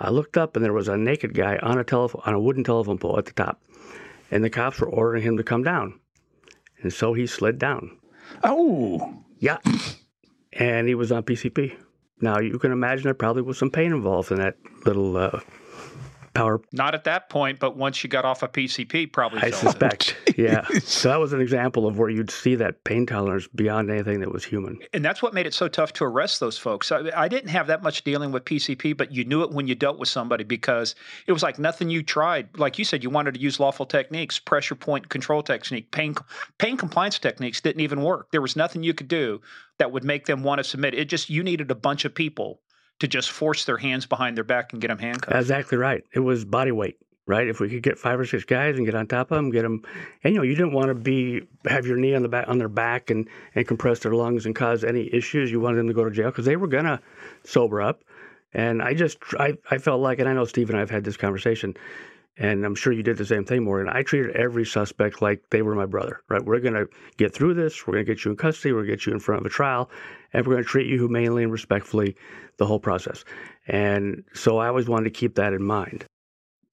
[0.00, 2.64] I looked up and there was a naked guy on a telephone on a wooden
[2.64, 3.60] telephone pole at the top
[4.30, 5.98] and the cops were ordering him to come down.
[6.82, 7.98] And so he slid down.
[8.42, 9.22] Oh.
[9.38, 9.58] Yeah.
[10.52, 11.76] And he was on PCP.
[12.20, 15.40] Now, you can imagine there probably was some pain involved in that little uh,
[16.34, 16.60] power.
[16.72, 19.40] Not at that point, but once you got off a of PCP, probably.
[19.40, 20.16] I suspect.
[20.36, 20.66] yeah.
[20.82, 24.32] So that was an example of where you'd see that pain tolerance beyond anything that
[24.32, 24.78] was human.
[24.92, 26.92] And that's what made it so tough to arrest those folks.
[26.92, 29.74] I, I didn't have that much dealing with PCP, but you knew it when you
[29.74, 30.94] dealt with somebody because
[31.26, 32.58] it was like nothing you tried.
[32.58, 36.14] Like you said, you wanted to use lawful techniques, pressure point control technique, pain
[36.58, 38.30] pain compliance techniques didn't even work.
[38.30, 39.40] There was nothing you could do
[39.78, 40.94] that would make them want to submit.
[40.94, 42.60] It just you needed a bunch of people
[43.00, 45.36] to just force their hands behind their back and get them handcuffed.
[45.36, 46.04] Exactly right.
[46.14, 47.48] It was body weight, right?
[47.48, 49.62] If we could get five or six guys and get on top of them, get
[49.62, 49.82] them,
[50.22, 52.58] and you know, you didn't want to be have your knee on the back on
[52.58, 55.50] their back and and compress their lungs and cause any issues.
[55.50, 57.00] You wanted them to go to jail because they were gonna
[57.44, 58.04] sober up.
[58.52, 61.04] And I just I I felt like, and I know Steve and I have had
[61.04, 61.74] this conversation.
[62.36, 63.92] And I'm sure you did the same thing, Morgan.
[63.94, 66.42] I treated every suspect like they were my brother, right?
[66.42, 67.86] We're going to get through this.
[67.86, 68.72] We're going to get you in custody.
[68.72, 69.90] We're going to get you in front of a trial.
[70.32, 72.16] And we're going to treat you humanely and respectfully
[72.56, 73.24] the whole process.
[73.66, 76.04] And so I always wanted to keep that in mind.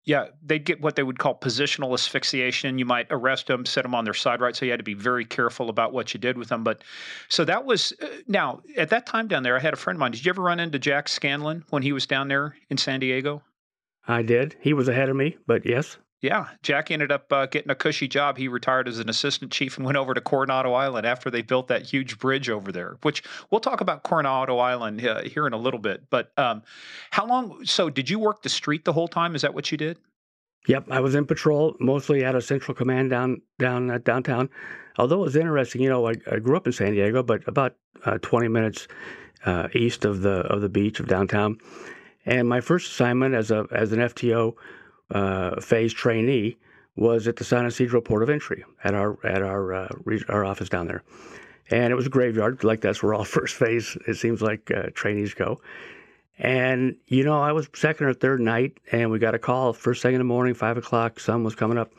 [0.05, 2.79] Yeah, they'd get what they would call positional asphyxiation.
[2.79, 4.55] You might arrest them, set them on their side right.
[4.55, 6.63] So you had to be very careful about what you did with them.
[6.63, 6.83] But
[7.29, 10.01] so that was uh, now at that time down there, I had a friend of
[10.01, 10.13] mine.
[10.13, 13.43] Did you ever run into Jack Scanlon when he was down there in San Diego?
[14.07, 14.55] I did.
[14.61, 15.99] He was ahead of me, but yes.
[16.27, 18.37] Yeah, Jack ended up uh, getting a cushy job.
[18.37, 21.69] He retired as an assistant chief and went over to Coronado Island after they built
[21.69, 22.97] that huge bridge over there.
[23.03, 26.11] Which we'll talk about Coronado Island uh, here in a little bit.
[26.11, 26.65] But um,
[27.13, 27.65] how long?
[27.65, 29.37] So, did you work the street the whole time?
[29.37, 29.99] Is that what you did?
[30.67, 34.51] Yep, I was in patrol mostly at a central command down down uh, downtown.
[34.99, 37.77] Although it was interesting, you know, I, I grew up in San Diego, but about
[38.05, 38.89] uh, 20 minutes
[39.45, 41.59] uh, east of the of the beach of downtown.
[42.25, 44.57] And my first assignment as a as an FTO
[45.11, 46.57] uh, phase trainee
[46.97, 49.89] was at the San Ysidro Port of Entry at our at our uh,
[50.29, 51.03] our office down there,
[51.71, 52.65] and it was a graveyard.
[52.65, 55.61] Like that's where all first phase it seems like uh, trainees go.
[56.39, 60.03] And you know, I was second or third night, and we got a call first
[60.03, 61.21] thing in the morning, five o'clock.
[61.21, 61.93] Sun was coming up.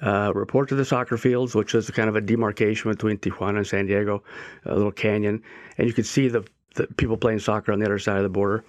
[0.00, 3.66] Uh, report to the soccer fields, which is kind of a demarcation between Tijuana and
[3.66, 4.20] San Diego,
[4.64, 5.40] a little canyon,
[5.78, 8.28] and you could see the, the people playing soccer on the other side of the
[8.28, 8.64] border.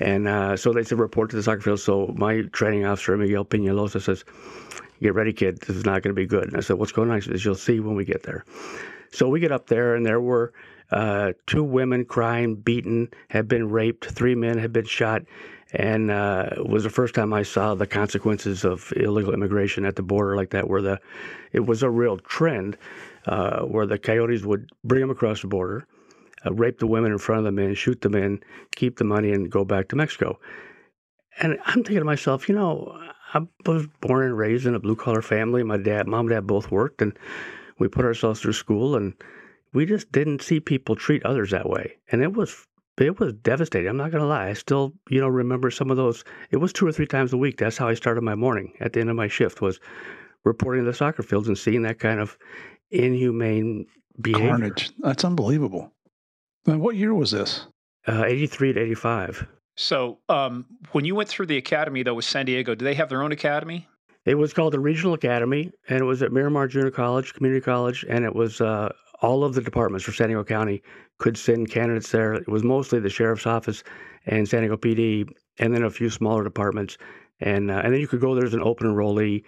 [0.00, 1.80] And uh, so they said, report to the soccer field.
[1.80, 4.24] So my training officer, Miguel Peñalosa, says,
[5.00, 5.60] get ready, kid.
[5.60, 6.48] This is not going to be good.
[6.48, 7.20] And I said, what's going on?
[7.20, 8.44] He says, you'll see when we get there.
[9.12, 10.52] So we get up there, and there were
[10.90, 14.06] uh, two women crying, beaten, had been raped.
[14.06, 15.22] Three men had been shot.
[15.72, 19.96] and uh, it was the first time I saw the consequences of illegal immigration at
[19.96, 21.00] the border like that, where the
[21.52, 22.76] it was a real trend
[23.26, 25.86] uh, where the coyotes would bring them across the border,
[26.44, 28.40] uh, rape the women in front of the men, shoot the men,
[28.74, 30.38] keep the money, and go back to Mexico.
[31.40, 32.98] And I'm thinking to myself, you know,
[33.34, 35.62] I was born and raised in a blue collar family.
[35.62, 37.16] My dad, mom, and dad both worked, and
[37.78, 39.14] we put ourselves through school, and
[39.72, 41.96] we just didn't see people treat others that way.
[42.10, 42.66] And it was
[42.98, 43.88] it was devastating.
[43.88, 44.48] I'm not going to lie.
[44.48, 46.24] I still, you know, remember some of those.
[46.50, 47.56] It was two or three times a week.
[47.56, 49.80] That's how I started my morning at the end of my shift was
[50.44, 52.36] reporting the soccer fields and seeing that kind of
[52.90, 53.86] inhumane
[54.20, 54.48] behavior.
[54.48, 54.90] Carnage.
[54.98, 55.92] That's unbelievable.
[56.66, 57.66] Now, what year was this?
[58.06, 59.46] Uh, 83 to 85.
[59.76, 63.08] So, um, when you went through the academy, though, with San Diego, do they have
[63.08, 63.88] their own academy?
[64.24, 68.04] It was called the Regional Academy, and it was at Miramar Junior College, Community College,
[68.08, 70.82] and it was uh, all of the departments for San Diego County
[71.18, 72.34] could send candidates there.
[72.34, 73.82] It was mostly the sheriff's office
[74.26, 76.98] and San Diego PD, and then a few smaller departments.
[77.40, 79.42] And uh, and then you could go there as an open enrollee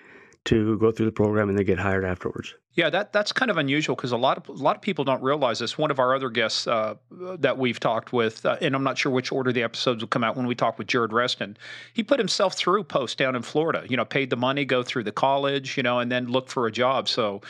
[0.44, 2.54] to go through the program and then get hired afterwards.
[2.74, 5.22] Yeah, that that's kind of unusual because a lot of a lot of people don't
[5.22, 5.78] realize this.
[5.78, 6.96] One of our other guests uh,
[7.38, 10.24] that we've talked with, uh, and I'm not sure which order the episodes will come
[10.24, 11.56] out when we talk with Jared Reston.
[11.92, 13.84] He put himself through post down in Florida.
[13.88, 16.66] You know, paid the money, go through the college, you know, and then look for
[16.66, 17.08] a job.
[17.08, 17.42] So,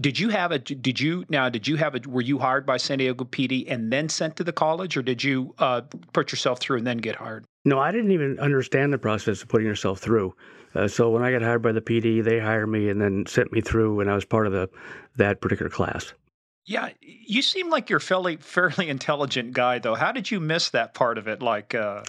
[0.00, 0.58] did you have a?
[0.58, 1.50] Did you now?
[1.50, 2.00] Did you have a?
[2.08, 5.22] Were you hired by San Diego PD and then sent to the college, or did
[5.22, 5.82] you uh,
[6.14, 7.44] put yourself through and then get hired?
[7.66, 10.34] No, I didn't even understand the process of putting yourself through.
[10.74, 13.52] Uh, so when I got hired by the PD, they hired me and then sent
[13.52, 14.68] me through, and I was part of the
[15.16, 16.12] that particular class.
[16.66, 19.94] Yeah, you seem like you're fairly fairly intelligent guy, though.
[19.94, 21.42] How did you miss that part of it?
[21.42, 22.04] Like, uh...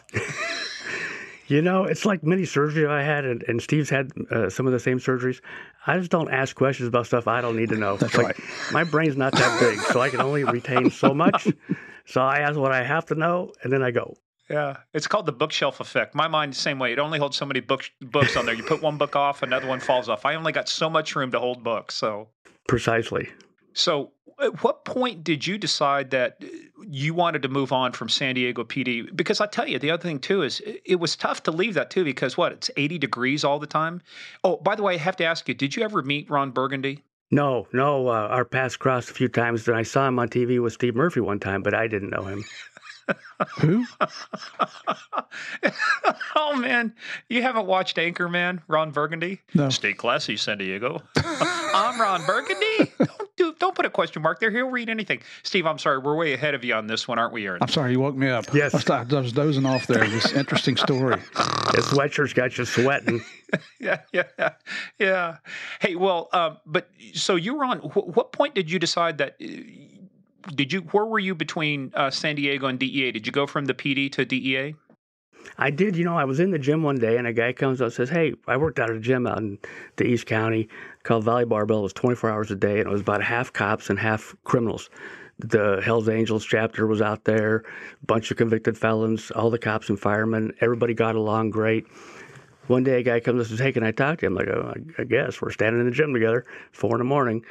[1.48, 4.74] you know, it's like many surgeries I had, and, and Steve's had uh, some of
[4.74, 5.42] the same surgeries.
[5.88, 7.98] I just don't ask questions about stuff I don't need to know.
[7.98, 8.40] That's like, right.
[8.72, 11.48] My brain's not that big, so I can only retain so much.
[12.06, 14.16] So I ask what I have to know, and then I go.
[14.52, 16.16] Yeah, it's called the bookshelf effect.
[16.16, 16.92] My mind, the same way.
[16.92, 18.56] It only holds so many book, books on there.
[18.56, 20.26] You put one book off, another one falls off.
[20.26, 21.96] I only got so much room to hold books.
[21.96, 22.30] So
[22.68, 23.30] precisely.
[23.74, 24.12] So,
[24.42, 26.44] at what point did you decide that
[26.90, 29.16] you wanted to move on from San Diego PD?
[29.16, 31.90] Because I tell you, the other thing too is it was tough to leave that
[31.90, 32.52] too because what?
[32.52, 34.02] It's 80 degrees all the time.
[34.44, 37.04] Oh, by the way, I have to ask you, did you ever meet Ron Burgundy?
[37.30, 38.10] No, no.
[38.10, 39.68] Uh, our paths crossed a few times.
[39.68, 42.24] And I saw him on TV with Steve Murphy one time, but I didn't know
[42.24, 42.44] him.
[43.60, 43.86] Who?
[46.36, 46.94] oh man,
[47.30, 49.42] you haven't watched Anchorman, Ron Burgundy?
[49.54, 49.70] No.
[49.70, 51.02] Stay classy, San Diego.
[51.18, 52.92] I'm Ron Burgundy.
[53.00, 54.52] Don't, do, don't put a question mark there.
[54.52, 55.22] He'll read anything.
[55.44, 57.60] Steve, I'm sorry, we're way ahead of you on this one, aren't we, Aaron?
[57.62, 58.54] I'm sorry, you woke me up.
[58.54, 58.74] Yes.
[58.90, 60.08] I was, I was dozing off there.
[60.08, 61.20] This interesting story.
[61.76, 63.22] His sweatshirt's got you sweating.
[63.80, 64.50] yeah, yeah,
[65.00, 65.38] yeah.
[65.80, 67.80] Hey, well, um, but so you were on.
[67.80, 69.36] Wh- what point did you decide that?
[69.42, 69.48] Uh,
[70.56, 70.82] did you?
[70.82, 73.12] Where were you between uh, San Diego and DEA?
[73.12, 74.76] Did you go from the PD to DEA?
[75.58, 75.96] I did.
[75.96, 77.94] You know, I was in the gym one day, and a guy comes up and
[77.94, 79.58] says, "Hey, I worked out at a gym out in
[79.98, 80.70] the East County
[81.04, 81.80] called Valley Barbell.
[81.80, 84.90] It was 24 hours a day, and it was about half cops and half criminals."
[85.40, 87.64] The Hells Angels chapter was out there,
[88.06, 90.54] bunch of convicted felons, all the cops and firemen.
[90.62, 91.88] Everybody got along great.
[92.68, 94.36] One day, a guy comes up and says, "Hey, can I talk to you?" I'm
[94.36, 97.44] like, oh, "I guess." We're standing in the gym together, four in the morning.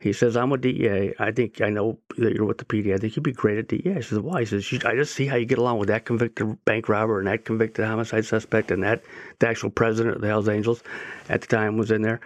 [0.00, 1.12] He says, I'm with DEA.
[1.18, 2.94] I think I know that you're with the PD.
[2.94, 3.96] I think you'd be great at DEA.
[3.96, 4.40] I says, why?
[4.40, 7.26] He says, I just see how you get along with that convicted bank robber and
[7.26, 9.02] that convicted homicide suspect and that
[9.40, 10.84] the actual president of the Hells Angels
[11.28, 12.20] at the time was in there.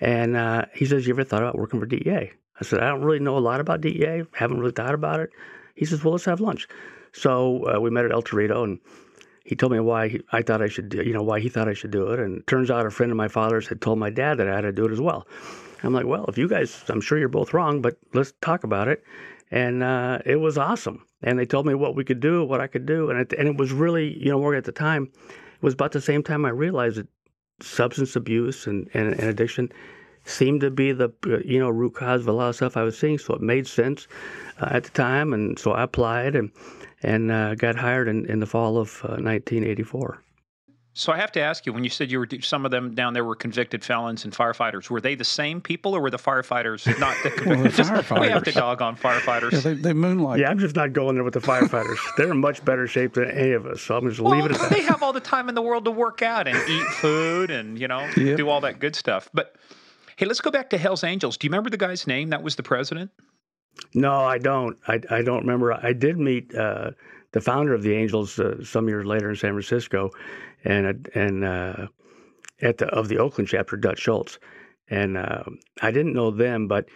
[0.00, 2.32] And uh, he says, you ever thought about working for DEA?
[2.60, 4.24] I said, I don't really know a lot about DEA.
[4.32, 5.30] Haven't really thought about it.
[5.76, 6.66] He says, well, let's have lunch.
[7.12, 8.80] So uh, we met at El Torito and
[9.44, 11.68] he told me why he, I thought I should do, you know, why he thought
[11.68, 12.18] I should do it.
[12.18, 14.54] And it turns out a friend of my father's had told my dad that I
[14.56, 15.28] had to do it as well.
[15.86, 18.88] I'm like, well, if you guys, I'm sure you're both wrong, but let's talk about
[18.88, 19.04] it.
[19.50, 21.04] And uh, it was awesome.
[21.22, 23.10] And they told me what we could do, what I could do.
[23.10, 25.92] And it, and it was really, you know, Morgan, at the time, it was about
[25.92, 27.08] the same time I realized that
[27.60, 29.70] substance abuse and, and, and addiction
[30.24, 31.10] seemed to be the,
[31.44, 33.18] you know, root cause of a lot of stuff I was seeing.
[33.18, 34.08] So it made sense
[34.60, 35.32] uh, at the time.
[35.32, 36.50] And so I applied and,
[37.02, 40.23] and uh, got hired in, in the fall of 1984.
[40.96, 43.14] So I have to ask you, when you said you were some of them down
[43.14, 46.86] there were convicted felons and firefighters, were they the same people, or were the firefighters
[47.00, 47.46] not the convicted?
[47.48, 48.54] well, the Just, we have to firefighters.
[48.54, 49.52] dog on firefighters.
[49.52, 50.38] Yeah, they, they moonlight.
[50.38, 51.96] Yeah, I'm just not going there with the firefighters.
[52.16, 53.80] They're in much better shape than any of us.
[53.82, 54.70] So I'm just well, leave it at that.
[54.70, 57.76] they have all the time in the world to work out and eat food and
[57.76, 58.36] you know Yep.
[58.36, 59.28] do all that good stuff.
[59.34, 59.56] But
[60.14, 61.36] hey, let's go back to Hell's Angels.
[61.36, 62.30] Do you remember the guy's name?
[62.30, 63.10] That was the president.
[63.94, 64.78] No, I don't.
[64.86, 65.72] I, I don't remember.
[65.72, 66.92] I did meet uh,
[67.32, 70.10] the founder of the Angels uh, some years later in San Francisco,
[70.64, 71.86] and and uh,
[72.62, 74.38] at the of the Oakland chapter, Dutch Schultz,
[74.88, 75.44] and uh,
[75.82, 76.86] I didn't know them, but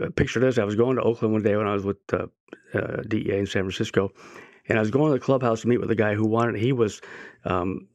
[0.00, 2.26] uh, picture this: I was going to Oakland one day when I was with uh,
[2.74, 4.12] uh, DEA in San Francisco,
[4.68, 6.60] And I was going to the clubhouse to meet with a guy who wanted.
[6.60, 7.00] He was,
[7.44, 7.88] um,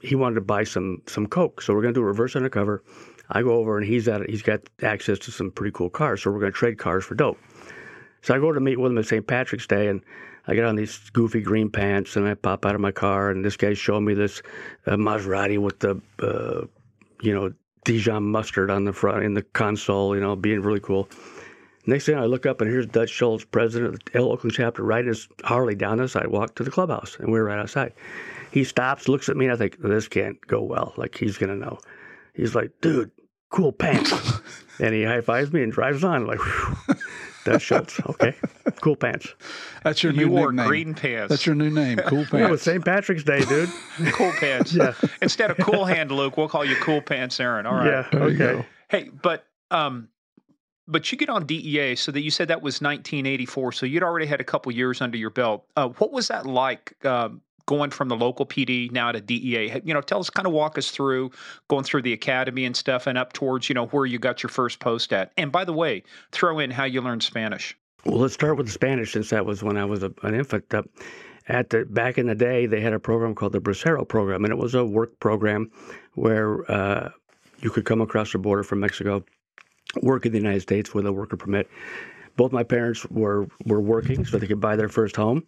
[0.00, 1.62] he wanted to buy some some coke.
[1.62, 2.82] So we're going to do a reverse undercover.
[3.30, 6.22] I go over and he's at he's got access to some pretty cool cars.
[6.22, 7.38] So we're going to trade cars for dope.
[8.22, 9.26] So I go to meet with him at St.
[9.26, 10.02] Patrick's Day, and
[10.46, 13.44] I get on these goofy green pants, and I pop out of my car, and
[13.44, 14.42] this guy's showing me this
[14.86, 16.66] uh, Maserati with the, uh,
[17.22, 17.52] you know,
[17.84, 21.08] Dijon mustard on the front in the console, you know, being really cool.
[21.86, 25.08] Next thing I look up, and here's Dutch Schultz, president of the Oakland chapter, riding
[25.08, 27.92] his Harley down the sidewalk to the clubhouse, and we are right outside.
[28.50, 30.94] He stops, looks at me, and I think this can't go well.
[30.96, 31.78] Like he's gonna know.
[32.32, 33.10] He's like, "Dude,
[33.50, 34.12] cool pants,"
[34.80, 36.26] and he high fives me and drives on.
[36.26, 36.40] Like,
[37.44, 37.52] whew.
[37.52, 38.00] Dutch Schultz.
[38.06, 38.34] Okay,
[38.80, 39.28] cool pants.
[39.82, 40.66] That's your You new wore nickname.
[40.68, 41.30] green pants.
[41.30, 41.98] That's your new name.
[42.06, 42.64] Cool Yeah, it was pants.
[42.64, 42.84] St.
[42.84, 43.68] Patrick's Day, dude.
[44.12, 44.74] cool pants.
[44.74, 44.94] Yeah.
[45.22, 47.66] Instead of cool hand Luke, we'll call you cool pants Aaron.
[47.66, 47.86] All right.
[47.86, 48.08] Yeah.
[48.12, 48.58] There you Okay.
[48.60, 48.64] go.
[48.88, 50.08] Hey, but um,
[50.86, 53.72] but you get on DEA, so that you said that was 1984.
[53.72, 55.64] So you'd already had a couple years under your belt.
[55.76, 56.94] Uh, what was that like?
[57.04, 60.52] Um, going from the local PD now to DEA, you know, tell us, kind of
[60.52, 61.30] walk us through
[61.68, 64.50] going through the academy and stuff, and up towards you know where you got your
[64.50, 65.32] first post at.
[65.36, 67.76] And by the way, throw in how you learned Spanish.
[68.04, 70.72] Well, let's start with the Spanish since that was when I was a, an infant.
[70.72, 70.82] Uh,
[71.48, 74.52] at the back in the day, they had a program called the Bracero program, and
[74.52, 75.70] it was a work program
[76.14, 77.10] where uh,
[77.60, 79.24] you could come across the border from Mexico,
[80.02, 81.68] work in the United States with a worker permit.
[82.36, 85.44] Both my parents were were working, so they could buy their first home,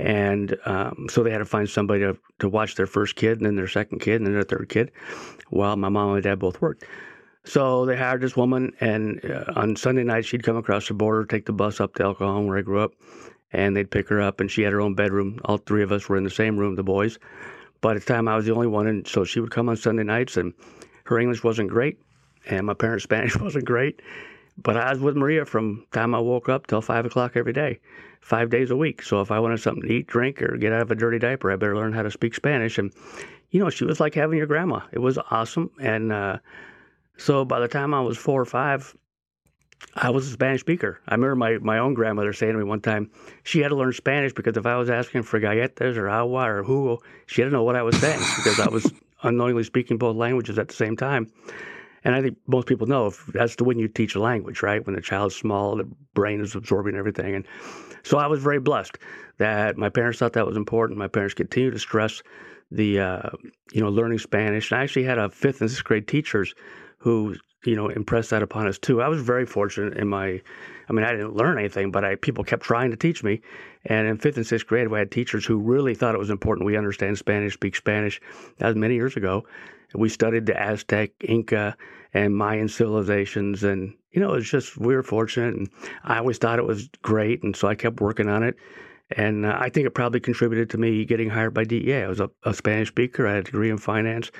[0.00, 3.46] and um, so they had to find somebody to, to watch their first kid, and
[3.46, 4.90] then their second kid, and then their third kid,
[5.50, 6.84] while my mom and dad both worked.
[7.44, 11.24] So they hired this woman, and uh, on Sunday night she'd come across the border,
[11.24, 12.92] take the bus up to El Cajon, where I grew up,
[13.52, 15.38] and they'd pick her up, and she had her own bedroom.
[15.44, 17.18] All three of us were in the same room, the boys.
[17.82, 20.02] At the time, I was the only one, and so she would come on Sunday
[20.02, 20.52] nights, and
[21.04, 21.98] her English wasn't great,
[22.48, 24.00] and my parents' Spanish wasn't great.
[24.62, 27.80] But I was with Maria from time I woke up till five o'clock every day,
[28.20, 29.02] five days a week.
[29.02, 31.50] So if I wanted something to eat, drink, or get out of a dirty diaper,
[31.50, 32.78] I better learn how to speak Spanish.
[32.78, 32.92] And
[33.50, 34.80] you know, she was like having your grandma.
[34.92, 36.38] It was awesome, and uh,
[37.16, 38.96] so by the time I was four or five,
[39.94, 41.00] I was a Spanish speaker.
[41.08, 43.10] I remember my, my own grandmother saying to me one time,
[43.42, 46.62] she had to learn Spanish because if I was asking for galletas or agua or
[46.62, 48.92] jugo, she didn't know what I was saying because I was
[49.22, 51.32] unknowingly speaking both languages at the same time.
[52.04, 54.84] And I think most people know if that's the when you teach a language, right?
[54.84, 57.34] When the child's small, the brain is absorbing everything.
[57.34, 57.46] And
[58.02, 58.98] so I was very blessed
[59.38, 60.98] that my parents thought that was important.
[60.98, 62.22] My parents continued to stress
[62.70, 63.30] the, uh,
[63.72, 64.70] you know, learning Spanish.
[64.70, 66.54] And I actually had a fifth and sixth grade teachers
[66.98, 67.34] who
[67.64, 69.02] you know impressed that upon us too.
[69.02, 70.40] I was very fortunate in my,
[70.88, 73.40] I mean I didn't learn anything, but I people kept trying to teach me.
[73.84, 76.66] And in fifth and sixth grade, we had teachers who really thought it was important
[76.66, 78.20] we understand Spanish, speak Spanish.
[78.58, 79.44] That was many years ago.
[79.94, 81.76] We studied the Aztec, Inca,
[82.14, 85.68] and Mayan civilizations, and you know it was just we were fortunate, and
[86.04, 88.56] I always thought it was great, and so I kept working on it.
[89.16, 92.04] And uh, I think it probably contributed to me getting hired by DEA.
[92.04, 93.26] I was a, a Spanish speaker.
[93.26, 94.30] I had a degree in finance,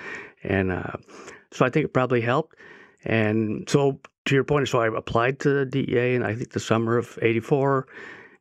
[0.45, 0.93] and uh,
[1.51, 2.57] so I think it probably helped.
[3.05, 6.61] And so, to your point, so I applied to the DEA in I think the
[6.61, 7.87] summer of '84.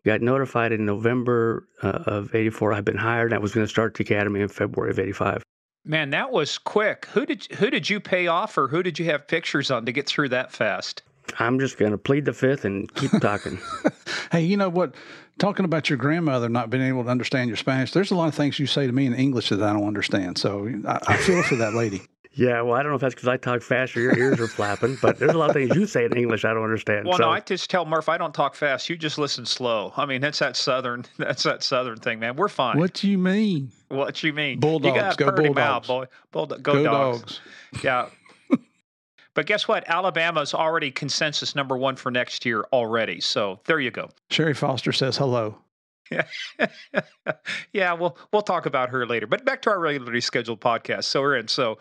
[0.05, 2.73] Got notified in November uh, of '84.
[2.73, 3.33] I'd been hired.
[3.33, 5.43] I was going to start the academy in February of '85.
[5.89, 7.07] Man, that was quick.
[7.13, 9.91] Who did who did you pay off, or who did you have pictures on to
[9.91, 11.01] get through that fast?
[11.39, 13.59] I'm just going to plead the fifth and keep talking.
[14.31, 14.93] Hey, you know what?
[15.39, 18.35] Talking about your grandmother not being able to understand your Spanish, there's a lot of
[18.35, 20.37] things you say to me in English that I don't understand.
[20.37, 22.03] So I, I feel for that lady.
[22.33, 24.47] Yeah, well, I don't know if that's because I talk fast or your ears are
[24.47, 27.05] flapping, but there's a lot of things you say in English I don't understand.
[27.07, 28.89] Well, so, no, I just tell Murph I don't talk fast.
[28.89, 29.91] You just listen slow.
[29.97, 31.05] I mean, that's that southern.
[31.17, 32.35] That's that southern thing, man.
[32.35, 32.77] We're fine.
[32.77, 33.71] What do you mean?
[33.89, 34.59] What do you mean?
[34.59, 36.09] Bulldogs, You got a go purty mouth, Bulldogs.
[36.09, 36.15] boy.
[36.31, 37.21] Bulldog, go, Go dogs.
[37.21, 37.41] dogs.
[37.83, 38.09] Yeah.
[39.33, 39.87] but guess what?
[39.89, 43.21] Alabama's already consensus number one for next year already.
[43.21, 44.09] So there you go.
[44.29, 45.57] Sherry Foster says hello.
[46.11, 46.23] yeah,
[47.73, 49.27] yeah, we'll we'll talk about her later.
[49.27, 51.03] But back to our regularly scheduled podcast.
[51.05, 51.47] So we're in.
[51.47, 51.77] So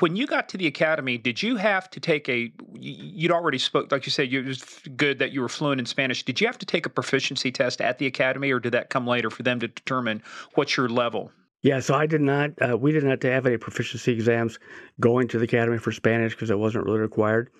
[0.00, 2.52] when you got to the academy, did you have to take a?
[2.78, 4.62] You'd already spoke, like you said, it was
[4.96, 6.22] good that you were fluent in Spanish.
[6.22, 9.06] Did you have to take a proficiency test at the academy, or did that come
[9.06, 10.22] later for them to determine
[10.54, 11.30] what's your level?
[11.62, 12.50] Yeah, so I did not.
[12.60, 14.58] Uh, we did not have any proficiency exams
[15.00, 17.50] going to the academy for Spanish because it wasn't really required.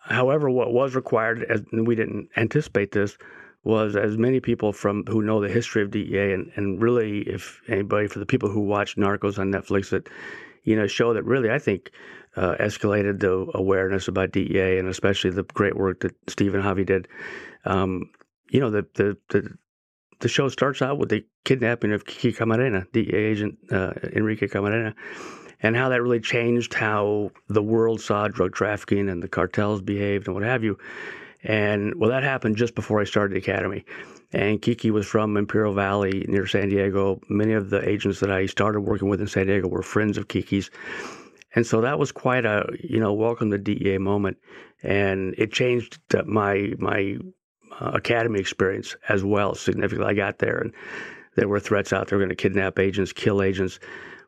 [0.00, 3.18] However, what was required, as, and we didn't anticipate this,
[3.64, 7.60] was as many people from who know the history of DEA, and, and really, if
[7.68, 10.08] anybody for the people who watch Narcos on Netflix, that
[10.64, 11.90] you know show that really I think
[12.36, 16.86] uh, escalated the awareness about DEA, and especially the great work that Steve and Javi
[16.86, 17.08] did.
[17.64, 18.10] Um,
[18.50, 19.58] you know, the the the
[20.20, 24.94] the show starts out with the kidnapping of Kiki Camarena, DEA agent uh, Enrique Camarena,
[25.62, 30.26] and how that really changed how the world saw drug trafficking and the cartels behaved
[30.26, 30.78] and what have you.
[31.42, 33.84] And well, that happened just before I started the academy.
[34.32, 37.20] And Kiki was from Imperial Valley near San Diego.
[37.30, 40.28] Many of the agents that I started working with in San Diego were friends of
[40.28, 40.70] Kiki's.
[41.54, 44.36] And so that was quite a, you know, welcome to DEA moment.
[44.82, 47.16] And it changed my, my
[47.80, 50.10] uh, academy experience as well significantly.
[50.10, 50.74] I got there and
[51.36, 53.80] there were threats out there going to kidnap agents, kill agents.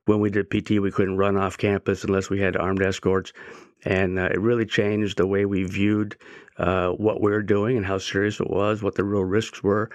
[0.06, 3.32] When we did PT, we couldn't run off campus unless we had armed escorts.
[3.84, 6.16] And uh, it really changed the way we viewed
[6.58, 9.90] uh, what we were doing and how serious it was, what the real risks were.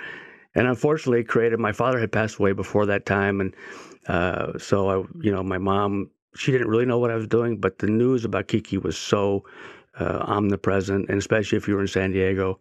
[0.55, 3.53] And unfortunately, created my father had passed away before that time, and
[4.07, 7.57] uh, so I, you know, my mom she didn't really know what I was doing,
[7.57, 9.45] but the news about Kiki was so
[9.99, 12.59] uh, omnipresent, and especially if you were in San Diego.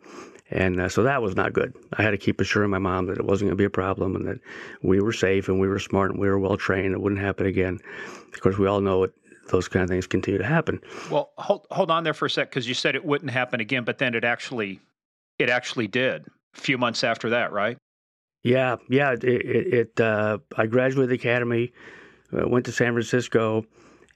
[0.50, 1.74] And uh, so that was not good.
[1.94, 4.14] I had to keep assuring my mom that it wasn't going to be a problem
[4.14, 4.38] and that
[4.82, 6.94] we were safe and we were smart and we were well trained.
[6.94, 7.80] It wouldn't happen again.
[8.32, 9.14] Of course, we all know it
[9.48, 10.80] those kind of things continue to happen.
[11.10, 13.84] Well, hold hold on there for a sec because you said it wouldn't happen again,
[13.84, 14.80] but then it actually
[15.38, 16.26] it actually did
[16.56, 17.76] a few months after that, right?
[18.42, 19.12] Yeah, yeah.
[19.12, 21.72] It, it, it uh, I graduated the academy,
[22.32, 23.64] uh, went to San Francisco,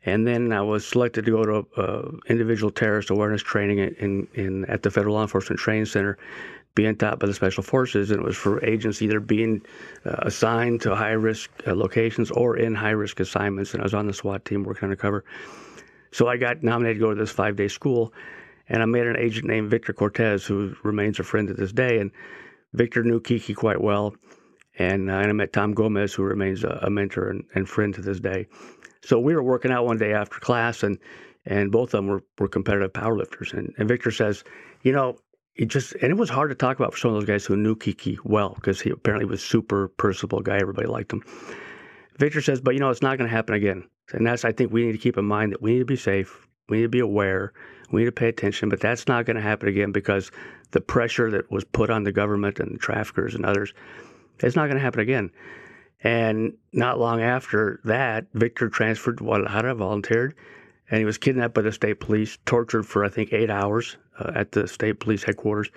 [0.04, 4.64] and then I was selected to go to uh, individual terrorist awareness training in, in
[4.66, 6.18] at the Federal Law Enforcement Training Center
[6.78, 9.60] being taught by the special forces, and it was for agents either being
[10.06, 13.74] uh, assigned to high risk uh, locations or in high risk assignments.
[13.74, 15.24] And I was on the SWAT team working undercover.
[16.12, 18.12] So I got nominated to go to this five day school,
[18.68, 21.98] and I met an agent named Victor Cortez, who remains a friend to this day.
[21.98, 22.12] And
[22.74, 24.14] Victor knew Kiki quite well.
[24.78, 27.92] And, uh, and I met Tom Gomez, who remains a, a mentor and, and friend
[27.94, 28.46] to this day.
[29.02, 30.96] So we were working out one day after class, and
[31.44, 33.52] and both of them were, were competitive powerlifters.
[33.52, 34.44] And, and Victor says,
[34.82, 35.16] you know,
[35.58, 37.56] it just and it was hard to talk about for some of those guys who
[37.56, 40.56] knew Kiki well because he apparently was super personable guy.
[40.56, 41.22] Everybody liked him.
[42.16, 43.88] Victor says, but you know, it's not going to happen again.
[44.12, 45.96] And that's I think we need to keep in mind that we need to be
[45.96, 46.46] safe.
[46.68, 47.52] We need to be aware.
[47.90, 48.68] We need to pay attention.
[48.68, 50.30] But that's not going to happen again because
[50.70, 53.74] the pressure that was put on the government and the traffickers and others,
[54.38, 55.30] it's not going to happen again.
[56.04, 60.34] And not long after that, Victor transferred to Guadalajara, volunteered,
[60.88, 64.32] and he was kidnapped by the state police, tortured for I think eight hours uh,
[64.34, 65.70] at the state police headquarters.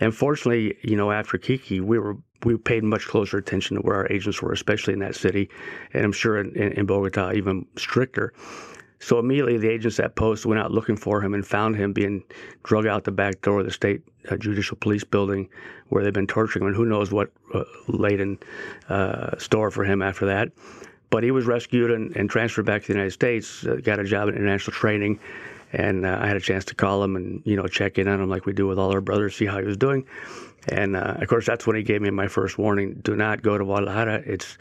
[0.00, 3.96] And fortunately, you know, after Kiki, we were we paid much closer attention to where
[3.96, 5.48] our agents were, especially in that city,
[5.94, 8.34] and I'm sure in, in Bogota even stricter.
[8.98, 12.24] So immediately, the agents at post went out looking for him and found him being
[12.62, 15.48] drug out the back door of the state uh, judicial police building,
[15.88, 16.68] where they've been torturing him.
[16.68, 18.38] And who knows what uh, laid in
[18.88, 20.50] uh, store for him after that.
[21.10, 24.04] But he was rescued and, and transferred back to the United States, uh, got a
[24.04, 25.20] job in international training,
[25.72, 28.20] and uh, I had a chance to call him and you know check in on
[28.20, 30.06] him like we do with all our brothers, see how he was doing.
[30.68, 33.58] And uh, of course, that's when he gave me my first warning: do not go
[33.58, 34.22] to Guadalajara.
[34.26, 34.58] It's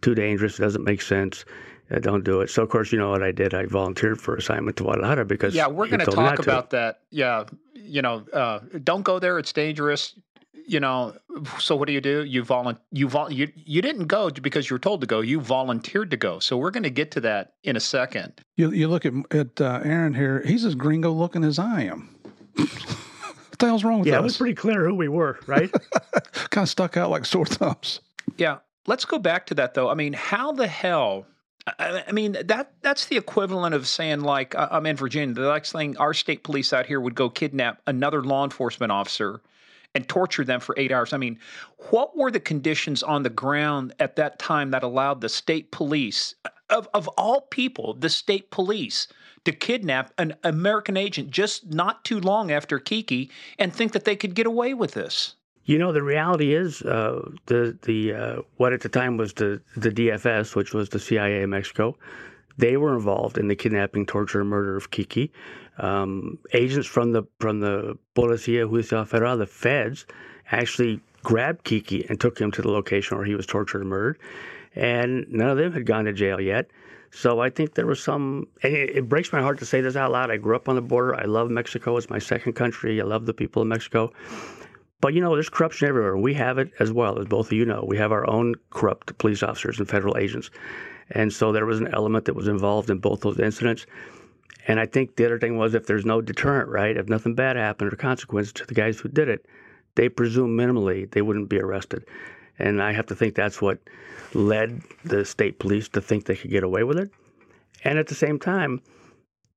[0.00, 0.58] too dangerous.
[0.58, 1.44] It doesn't make sense.
[1.90, 2.50] Uh, don't do it.
[2.50, 3.54] So of course, you know what I did.
[3.54, 7.00] I volunteered for assignment to Guadalajara because yeah, we're going to talk about that.
[7.10, 7.44] Yeah,
[7.74, 9.38] you know, uh, don't go there.
[9.38, 10.14] It's dangerous
[10.66, 11.14] you know,
[11.58, 12.24] so what do you do?
[12.24, 12.82] You volunteer.
[12.92, 15.20] You vol- you you didn't go because you were told to go.
[15.20, 16.38] You volunteered to go.
[16.38, 18.40] So we're going to get to that in a second.
[18.56, 20.42] You you look at at uh, Aaron here.
[20.44, 22.14] He's as gringo looking as I am.
[22.54, 24.16] what the hell's wrong with yeah, us?
[24.16, 25.70] Yeah, it was pretty clear who we were, right?
[26.50, 28.00] kind of stuck out like sore thumbs.
[28.36, 29.88] Yeah, let's go back to that though.
[29.88, 31.26] I mean, how the hell?
[31.78, 35.34] I, mean that that's the equivalent of saying like I'm in Virginia.
[35.34, 39.40] The next thing our state police out here would go kidnap another law enforcement officer
[39.94, 41.12] and torture them for eight hours.
[41.12, 41.38] I mean,
[41.90, 46.34] what were the conditions on the ground at that time that allowed the state police,
[46.70, 49.08] of, of all people, the state police,
[49.44, 54.16] to kidnap an American agent just not too long after Kiki and think that they
[54.16, 55.36] could get away with this?
[55.66, 59.62] You know, the reality is uh, the the uh, what at the time was the
[59.76, 61.96] the DFS, which was the CIA in Mexico.
[62.58, 65.32] They were involved in the kidnapping, torture, and murder of Kiki
[65.78, 70.06] um, agents from the from the Policía Judicial Federal, the feds,
[70.50, 74.18] actually grabbed Kiki and took him to the location where he was tortured and murdered.
[74.76, 76.66] And none of them had gone to jail yet.
[77.10, 79.94] So I think there was some, and it, it, breaks my heart to say this
[79.94, 80.32] out loud.
[80.32, 81.14] I grew up on the border.
[81.14, 81.96] I love Mexico.
[81.96, 83.00] It's my second country.
[83.00, 84.12] I love the people of Mexico.
[85.00, 86.16] But you know, there's corruption everywhere.
[86.16, 87.84] We have it as well, as both of you know.
[87.86, 90.50] We have our own corrupt police officers and federal agents.
[91.10, 93.86] And so there was an element that was involved in both those incidents.
[94.66, 96.96] And I think the other thing was if there's no deterrent, right?
[96.96, 99.46] If nothing bad happened or consequence to the guys who did it,
[99.94, 102.04] they presume minimally they wouldn't be arrested.
[102.58, 103.78] And I have to think that's what
[104.32, 107.10] led the state police to think they could get away with it.
[107.84, 108.80] And at the same time,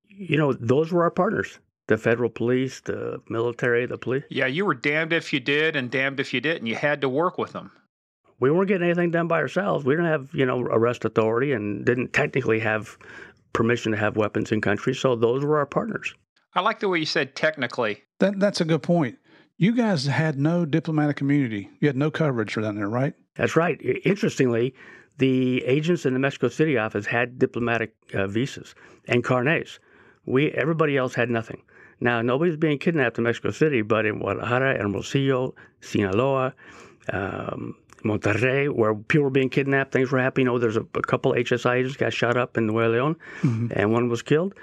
[0.09, 4.23] you know, those were our partners the federal police, the military, the police.
[4.29, 6.67] Yeah, you were damned if you did and damned if you didn't.
[6.67, 7.71] You had to work with them.
[8.39, 9.85] We weren't getting anything done by ourselves.
[9.85, 12.97] We didn't have, you know, arrest authority and didn't technically have
[13.57, 14.93] permission to have weapons in country.
[14.93, 16.13] So those were our partners.
[16.53, 18.03] I like the way you said technically.
[18.19, 19.17] That, that's a good point.
[19.57, 21.67] You guys had no diplomatic immunity.
[21.79, 23.15] You had no coverage for down there, right?
[23.35, 23.81] That's right.
[24.05, 24.75] Interestingly,
[25.17, 28.75] the agents in the Mexico City office had diplomatic uh, visas
[29.07, 29.79] and carnets.
[30.27, 31.63] We everybody else had nothing.
[31.99, 36.53] Now nobody's being kidnapped in Mexico City, but in Guadalajara, Hermosillo, Sinaloa,
[37.11, 40.47] um, Monterrey, where people were being kidnapped, things were happening.
[40.47, 43.67] You know, there's a, a couple HSI agents got shot up in Nuevo Leon, mm-hmm.
[43.71, 44.53] and one was killed.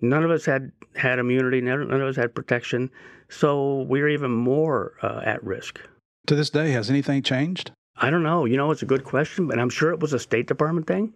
[0.00, 1.60] None of us had had immunity.
[1.60, 2.90] None, none of us had protection,
[3.28, 5.80] so we were even more uh, at risk.
[6.26, 7.72] To this day, has anything changed?
[7.96, 8.44] I don't know.
[8.44, 11.12] You know, it's a good question, but I'm sure it was a State Department thing.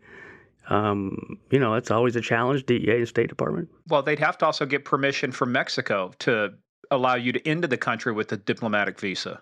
[0.69, 3.69] Um, you know, it's always a challenge, DEA and State Department.
[3.89, 6.55] Well, they'd have to also get permission from Mexico to
[6.91, 9.41] allow you to into the country with a diplomatic visa.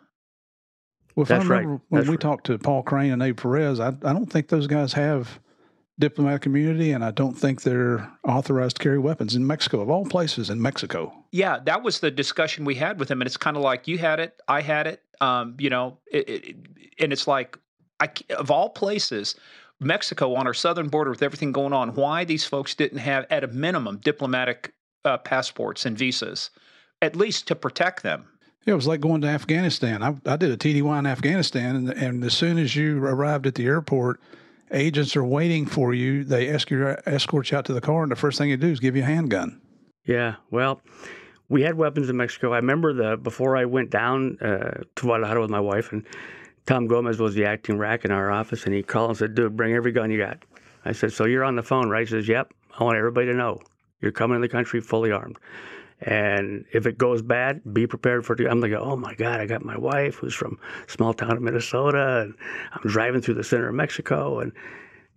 [1.14, 1.80] Well, if That's I remember right.
[1.88, 2.20] when That's we right.
[2.20, 5.40] talked to Paul Crane and Abe Perez, I, I don't think those guys have
[5.98, 10.04] diplomatic immunity, and I don't think they're authorized to carry weapons in Mexico, of all
[10.06, 11.12] places in Mexico.
[11.32, 13.98] Yeah, that was the discussion we had with him, and it's kind of like you
[13.98, 16.56] had it, I had it, um, you know, it, it,
[16.98, 17.58] and it's like,
[18.00, 19.36] I, of all places,
[19.80, 23.44] Mexico on our southern border with everything going on, why these folks didn't have, at
[23.44, 24.72] a minimum, diplomatic
[25.04, 26.50] uh, passports and visas,
[27.02, 28.26] at least to protect them.
[28.64, 30.02] It was like going to Afghanistan.
[30.02, 33.56] I, I did a TDY in Afghanistan, and, and as soon as you arrived at
[33.56, 34.20] the airport,
[34.70, 36.22] agents are waiting for you.
[36.24, 38.78] They escort, escort you out to the car, and the first thing you do is
[38.78, 39.60] give you a handgun.
[40.04, 40.80] Yeah, well,
[41.48, 42.52] we had weapons in Mexico.
[42.52, 46.04] I remember the before I went down uh, to Guadalajara with my wife, and
[46.66, 49.56] Tom Gomez was the acting RAC in our office, and he called and said, "Dude,
[49.56, 50.38] bring every gun you got."
[50.84, 52.52] I said, "So you're on the phone, right?" He says, "Yep.
[52.78, 53.60] I want everybody to know
[54.00, 55.36] you're coming in the country fully armed."
[56.04, 58.46] And if it goes bad, be prepared for it.
[58.50, 62.22] I'm like, oh my God, I got my wife who's from small town of Minnesota,
[62.22, 62.34] and
[62.72, 64.52] I'm driving through the center of Mexico, and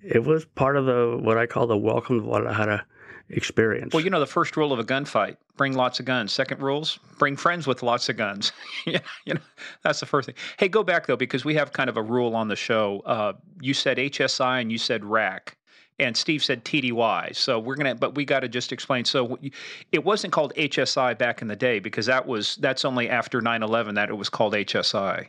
[0.04, 2.86] it was part of the what I call the welcome to Guadalajara
[3.30, 3.94] experience.
[3.94, 6.32] Well, you know, the first rule of a gunfight: bring lots of guns.
[6.32, 8.52] Second rules: bring friends with lots of guns.
[8.86, 9.42] yeah, you know,
[9.84, 10.36] that's the first thing.
[10.58, 13.02] Hey, go back though, because we have kind of a rule on the show.
[13.08, 15.58] Uh, you said HSI and you said RAC
[16.00, 17.36] and Steve said TDY.
[17.36, 19.06] So we're gonna, but we got to just explain.
[19.06, 19.38] So
[19.92, 23.96] it wasn't called HSI back in the day because that was that's only after 9/11
[23.96, 25.28] that it was called HSI.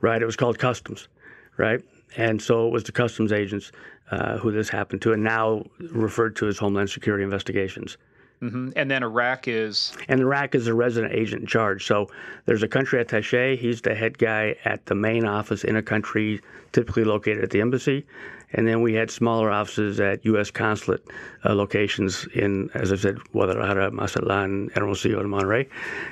[0.00, 0.22] Right.
[0.22, 1.08] It was called Customs.
[1.56, 1.80] Right.
[2.16, 3.72] And so it was the customs agents
[4.10, 7.96] uh, who this happened to, and now referred to as Homeland Security Investigations.
[8.42, 8.70] Mm-hmm.
[8.76, 9.92] And then a RAC is.
[10.08, 11.86] And a RAC is a resident agent in charge.
[11.86, 12.08] So
[12.44, 13.56] there's a country attache.
[13.56, 16.40] He's the head guy at the main office in a country
[16.72, 18.04] typically located at the embassy.
[18.54, 20.50] And then we had smaller offices at U.S.
[20.50, 21.02] consulate
[21.44, 25.68] uh, locations in, as I said, Guadalajara, Mazatlan, Hermosillo, and Monterrey.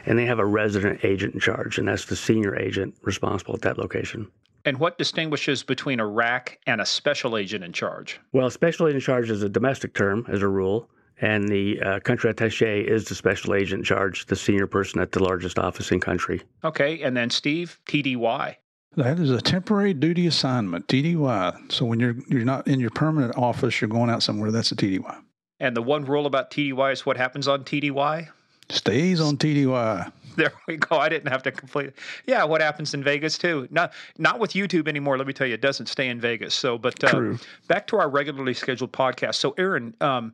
[0.06, 3.62] And they have a resident agent in charge, and that's the senior agent responsible at
[3.62, 4.28] that location.
[4.64, 8.20] And what distinguishes between a RAC and a special agent in charge?
[8.32, 10.88] Well, special agent in charge is a domestic term, as a rule,
[11.20, 15.12] and the uh, country attache is the special agent in charge, the senior person at
[15.12, 16.42] the largest office in country.
[16.64, 18.56] Okay, and then Steve, TDY.
[18.96, 21.72] That is a temporary duty assignment, TDY.
[21.72, 24.50] So when you're you're not in your permanent office, you're going out somewhere.
[24.50, 25.22] That's a TDY.
[25.60, 28.28] And the one rule about TDY is what happens on TDY
[28.72, 30.12] stays on TDY.
[30.34, 30.96] There we go.
[30.96, 31.92] I didn't have to complete.
[32.26, 33.68] Yeah, what happens in Vegas too?
[33.70, 35.18] Not not with YouTube anymore.
[35.18, 36.54] Let me tell you, it doesn't stay in Vegas.
[36.54, 37.34] So, but uh,
[37.68, 39.34] back to our regularly scheduled podcast.
[39.34, 40.32] So, Aaron, um,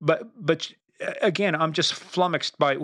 [0.00, 0.72] but but
[1.20, 2.78] again, I'm just flummoxed by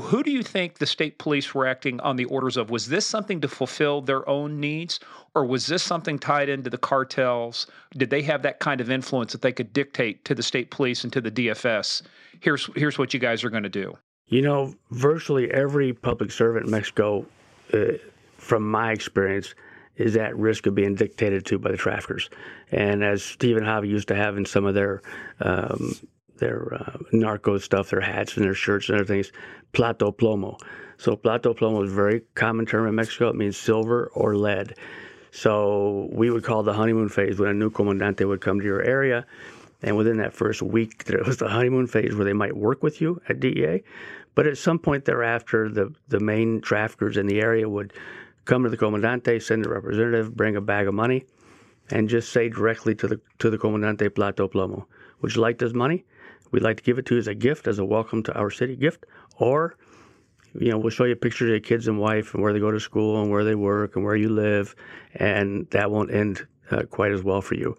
[0.00, 2.70] who do you think the state police were acting on the orders of?
[2.70, 5.00] Was this something to fulfill their own needs,
[5.34, 7.66] or was this something tied into the cartels?
[7.96, 11.04] Did they have that kind of influence that they could dictate to the state police
[11.04, 12.02] and to the DFS?
[12.40, 13.96] Here's here's what you guys are going to do.
[14.26, 17.24] You know, virtually every public servant in Mexico,
[17.72, 17.92] uh,
[18.36, 19.54] from my experience,
[19.96, 22.28] is at risk of being dictated to by the traffickers.
[22.70, 25.02] And as Steve and Javi used to have in some of their
[25.40, 25.94] um,
[26.38, 29.32] their uh, narco stuff, their hats and their shirts and other things,
[29.72, 30.58] plata o plomo.
[30.96, 33.28] So plata o plomo is a very common term in Mexico.
[33.28, 34.74] It means silver or lead.
[35.30, 38.82] So we would call the honeymoon phase when a new comandante would come to your
[38.82, 39.26] area.
[39.82, 43.00] And within that first week, there was the honeymoon phase where they might work with
[43.00, 43.82] you at DEA.
[44.34, 47.92] But at some point thereafter, the, the main traffickers in the area would
[48.44, 51.24] come to the comandante, send a representative, bring a bag of money,
[51.90, 54.86] and just say directly to the to the comandante plata o plomo,
[55.20, 56.04] would you like this money?
[56.50, 58.50] We'd like to give it to you as a gift, as a welcome to our
[58.50, 59.04] city gift,
[59.38, 59.76] or
[60.54, 62.70] you know, we'll show you pictures of your kids and wife and where they go
[62.70, 64.74] to school and where they work and where you live,
[65.14, 67.76] and that won't end uh, quite as well for you.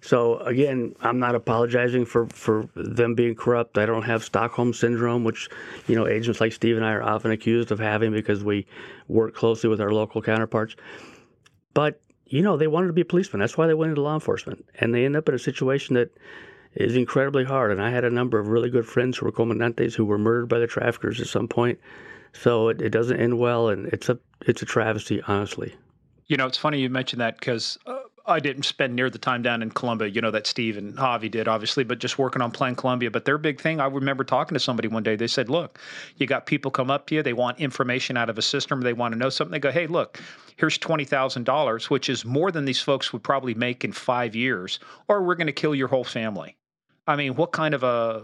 [0.00, 3.76] So again, I'm not apologizing for, for them being corrupt.
[3.76, 5.48] I don't have Stockholm syndrome, which
[5.88, 8.66] you know agents like Steve and I are often accused of having because we
[9.08, 10.76] work closely with our local counterparts.
[11.74, 13.40] But you know, they wanted to be policemen.
[13.40, 16.10] That's why they went into law enforcement, and they end up in a situation that
[16.76, 17.72] is incredibly hard.
[17.72, 20.48] And I had a number of really good friends who were comandantes who were murdered
[20.48, 21.78] by the traffickers at some point.
[22.32, 25.74] So it, it doesn't end well, and it's a it's a travesty, honestly.
[26.26, 29.42] You know, it's funny you mentioned that because uh, I didn't spend near the time
[29.42, 32.50] down in Colombia, you know, that Steve and Javi did, obviously, but just working on
[32.50, 33.10] Plan Colombia.
[33.10, 35.14] But their big thing, I remember talking to somebody one day.
[35.14, 35.78] They said, Look,
[36.16, 38.92] you got people come up to you, they want information out of a system, they
[38.92, 39.52] want to know something.
[39.52, 40.20] They go, Hey, look,
[40.56, 45.22] here's $20,000, which is more than these folks would probably make in five years, or
[45.22, 46.56] we're going to kill your whole family.
[47.08, 48.22] I mean, what kind of a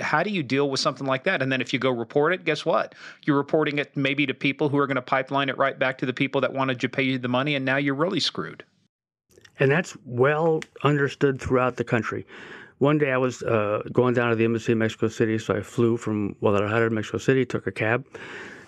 [0.00, 1.42] how do you deal with something like that?
[1.42, 2.94] And then if you go report it, guess what?
[3.24, 6.06] You're reporting it maybe to people who are going to pipeline it right back to
[6.06, 8.64] the people that wanted to pay you the money, and now you're really screwed.
[9.58, 12.24] And that's well understood throughout the country.
[12.78, 15.60] One day I was uh, going down to the embassy in Mexico City, so I
[15.60, 18.06] flew from Guadalajara to Mexico City, took a cab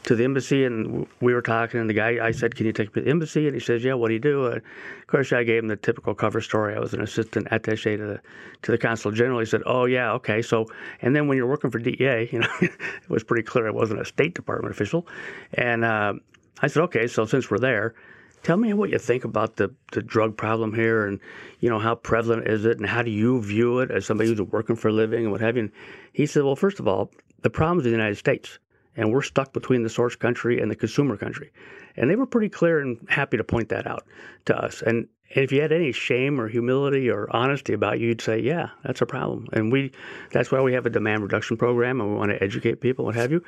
[0.05, 1.81] to the embassy, and we were talking.
[1.81, 3.85] And the guy, I said, "Can you take me to the embassy?" And he says,
[3.85, 4.47] "Yeah." What do you do?
[4.47, 6.75] And of course, I gave him the typical cover story.
[6.75, 8.21] I was an assistant attaché to the
[8.63, 9.39] to the consul general.
[9.39, 10.67] He said, "Oh yeah, okay." So,
[11.01, 12.73] and then when you're working for DEA, you know, it
[13.09, 15.07] was pretty clear I wasn't a State Department official.
[15.55, 16.15] And uh,
[16.61, 17.95] I said, "Okay." So since we're there,
[18.43, 21.21] Tell me what you think about the, the drug problem here and,
[21.61, 24.43] you know, how prevalent is it and how do you view it as somebody who's
[24.43, 25.63] working for a living and what have you.
[25.63, 25.73] And
[26.13, 28.59] he said, well, first of all, the problem's in the United States
[28.97, 31.51] and we're stuck between the source country and the consumer country.
[31.97, 34.07] And they were pretty clear and happy to point that out
[34.47, 34.83] to us.
[34.83, 38.69] And, if you had any shame or humility or honesty about you, you'd say, yeah,
[38.85, 39.49] that's a problem.
[39.53, 39.93] And we,
[40.31, 43.15] that's why we have a demand reduction program and we want to educate people, what
[43.15, 43.43] have you.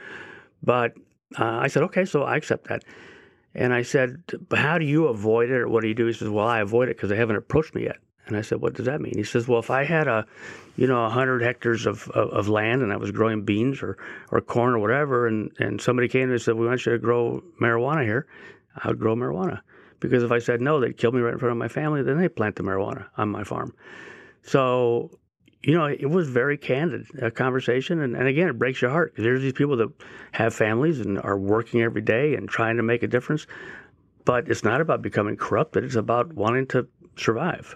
[0.62, 0.94] But
[1.38, 2.84] uh, I said, okay, so I accept that.
[3.54, 4.22] And I said,
[4.52, 6.06] How do you avoid it or what do you do?
[6.06, 7.98] He says, Well, I avoid it because they haven't approached me yet.
[8.26, 9.14] And I said, What does that mean?
[9.16, 10.26] He says, Well, if I had a,
[10.76, 13.96] you know, 100 hectares of, of, of, land and I was growing beans or,
[14.30, 17.42] or corn or whatever, and, and somebody came and said, We want you to grow
[17.60, 18.26] marijuana here,
[18.76, 19.60] I would grow marijuana.
[20.00, 22.18] Because if I said no, they'd kill me right in front of my family, then
[22.18, 23.74] they plant the marijuana on my farm.
[24.42, 25.10] So
[25.66, 29.12] you know, it was very candid a conversation, and, and again, it breaks your heart
[29.12, 29.88] because there's these people that
[30.32, 33.46] have families and are working every day and trying to make a difference,
[34.26, 35.84] but it's not about becoming corrupted.
[35.84, 37.74] It's about wanting to survive.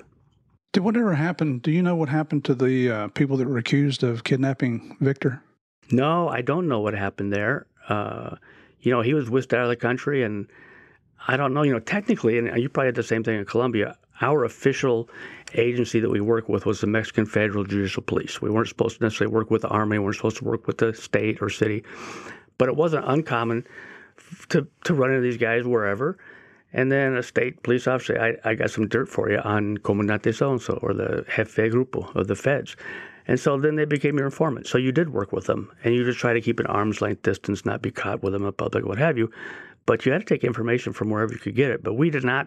[0.79, 1.63] Did whatever happened?
[1.63, 5.43] Do you know what happened to the uh, people that were accused of kidnapping Victor?
[5.91, 7.67] No, I don't know what happened there.
[7.89, 8.37] Uh,
[8.83, 10.47] you know, he was whisked out of the country, and
[11.27, 11.65] I don't know.
[11.65, 13.99] You know, technically, and you probably had the same thing in Colombia.
[14.21, 15.11] Our official
[15.55, 18.41] agency that we work with was the Mexican Federal Judicial Police.
[18.41, 20.79] We weren't supposed to necessarily work with the Army, we weren't supposed to work with
[20.79, 21.83] the state or city,
[22.57, 23.67] but it wasn't uncommon
[24.51, 26.19] to, to run into these guys wherever.
[26.73, 30.35] And then a state police officer, I, I got some dirt for you on Comandante
[30.35, 32.77] so and so or the Jefe Grupo of the feds.
[33.27, 34.67] And so then they became your informant.
[34.67, 37.23] So you did work with them and you just try to keep an arm's length
[37.23, 39.31] distance, not be caught with them in public, what have you
[39.89, 41.83] but you had to take information from wherever you could get it.
[41.83, 42.47] But we did not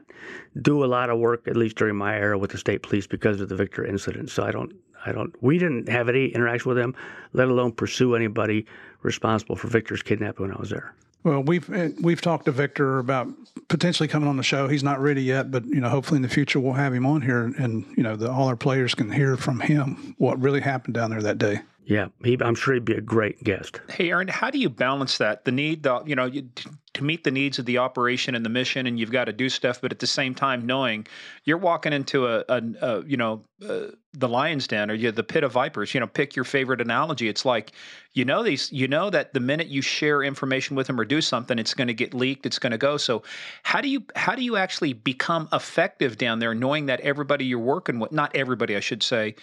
[0.61, 3.41] do a lot of work, at least during my era, with the state police because
[3.41, 4.29] of the Victor incident.
[4.29, 4.71] So I don't,
[5.07, 6.93] I don't, we didn't have any interaction with them,
[7.33, 8.67] let alone pursue anybody
[9.01, 10.93] responsible for Victor's kidnapping when I was there.
[11.23, 13.27] Well, we've eh, we've talked to Victor about
[13.67, 14.67] potentially coming on the show.
[14.67, 17.21] He's not ready yet, but you know, hopefully in the future we'll have him on
[17.21, 20.95] here, and you know, the, all our players can hear from him what really happened
[20.95, 21.61] down there that day.
[21.83, 23.81] Yeah, he, I'm sure he'd be a great guest.
[23.89, 25.45] Hey, Aaron, how do you balance that?
[25.45, 26.47] The need, the, you know, you,
[26.93, 29.49] to meet the needs of the operation and the mission, and you've got to do
[29.49, 31.07] stuff, but at the same time, knowing
[31.43, 35.23] you're walking into a, a, a you know, uh, the lion's den or you the
[35.23, 35.93] pit of vipers.
[35.93, 37.27] You know, pick your favorite analogy.
[37.27, 37.71] It's like,
[38.13, 41.19] you know, these, you know that the minute you share information with them or do
[41.19, 42.45] something, it's going to get leaked.
[42.45, 42.97] It's going to go.
[42.97, 43.23] So,
[43.63, 47.59] how do you, how do you actually become effective down there, knowing that everybody you're
[47.59, 49.35] working with, not everybody, I should say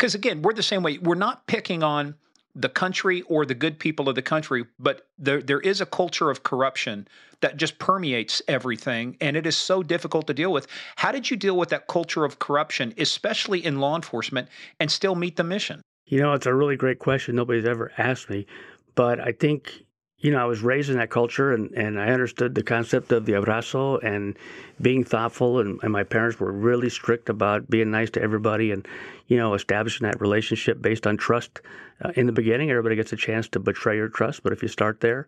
[0.00, 0.96] because again, we're the same way.
[0.96, 2.14] We're not picking on
[2.54, 6.30] the country or the good people of the country, but there there is a culture
[6.30, 7.06] of corruption
[7.42, 10.66] that just permeates everything, and it is so difficult to deal with.
[10.96, 14.48] How did you deal with that culture of corruption, especially in law enforcement,
[14.80, 15.82] and still meet the mission?
[16.06, 17.36] You know, it's a really great question.
[17.36, 18.46] Nobody's ever asked me,
[18.94, 19.84] but I think
[20.20, 23.24] you know, I was raised in that culture and, and I understood the concept of
[23.24, 24.38] the abrazo and
[24.80, 25.60] being thoughtful.
[25.60, 28.86] And, and my parents were really strict about being nice to everybody and,
[29.28, 31.60] you know, establishing that relationship based on trust.
[32.02, 34.68] Uh, in the beginning, everybody gets a chance to betray your trust, but if you
[34.68, 35.26] start there,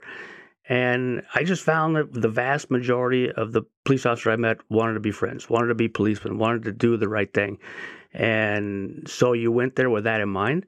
[0.69, 4.95] and I just found that the vast majority of the police officer I met wanted
[4.95, 7.59] to be friends, wanted to be policemen, wanted to do the right thing.
[8.13, 10.67] And so you went there with that in mind.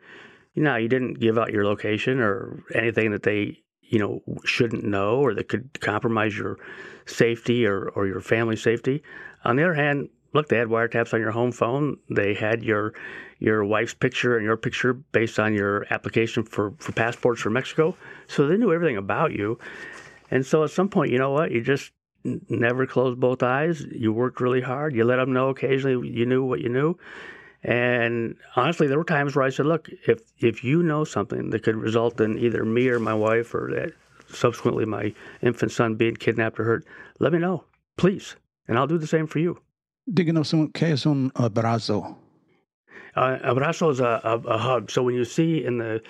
[0.55, 3.64] You know, you didn't give out your location or anything that they
[3.95, 6.59] you know shouldn't know or that could compromise your
[7.07, 9.03] safety or, or your family safety.
[9.45, 11.97] On the other hand, look, they had wiretaps on your home phone.
[12.11, 12.93] They had your
[13.39, 17.97] your wife's picture and your picture based on your application for, for passports for Mexico.
[18.27, 19.59] So they knew everything about you.
[20.31, 21.53] And so at some point, you know what?
[21.53, 21.93] You just
[22.49, 23.85] never closed both eyes.
[23.93, 24.95] You worked really hard.
[24.95, 26.97] You let them know occasionally you knew what you knew.
[27.65, 31.63] And honestly, there were times where I said, "Look, if if you know something that
[31.63, 33.93] could result in either me or my wife or that
[34.29, 36.85] subsequently my infant son being kidnapped or hurt,
[37.21, 37.65] let me know,
[37.97, 38.37] please,
[38.69, 39.59] and I'll do the same for you."
[40.11, 42.17] Díganos qué es un abrazo.
[43.17, 44.91] Uh, abrazo is a, a, a hug.
[44.91, 46.03] So when you see in the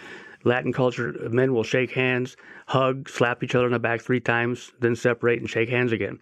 [0.43, 2.37] Latin culture, men will shake hands,
[2.67, 6.19] hug, slap each other on the back three times, then separate and shake hands again.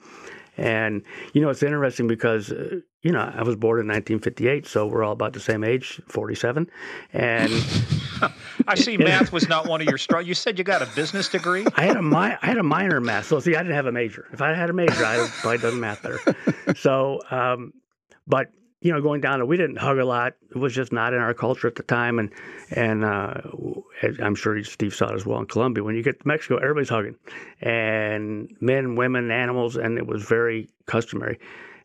[0.57, 4.87] And you know, it's interesting because uh, you know I was born in 1958, so
[4.87, 6.69] we're all about the same age, 47.
[7.13, 7.53] And
[8.69, 10.27] I see math was not one of your strong.
[10.27, 11.65] You said you got a business degree.
[11.77, 13.87] I had a mi- I had a minor in math, so see, I didn't have
[13.87, 14.27] a major.
[14.33, 16.21] If I had a major, I'd have probably done math better.
[16.77, 17.73] So, um,
[18.27, 18.49] but
[18.83, 20.35] you know, going down there, we didn't hug a lot.
[20.51, 22.31] It was just not in our culture at the time, and
[22.73, 23.35] and uh,
[24.21, 25.85] I'm sure Steve saw it as well in Colombia.
[25.85, 27.15] When you get to Mexico, everybody's hugging,
[27.61, 31.39] and men, women, animals, and it was very customary.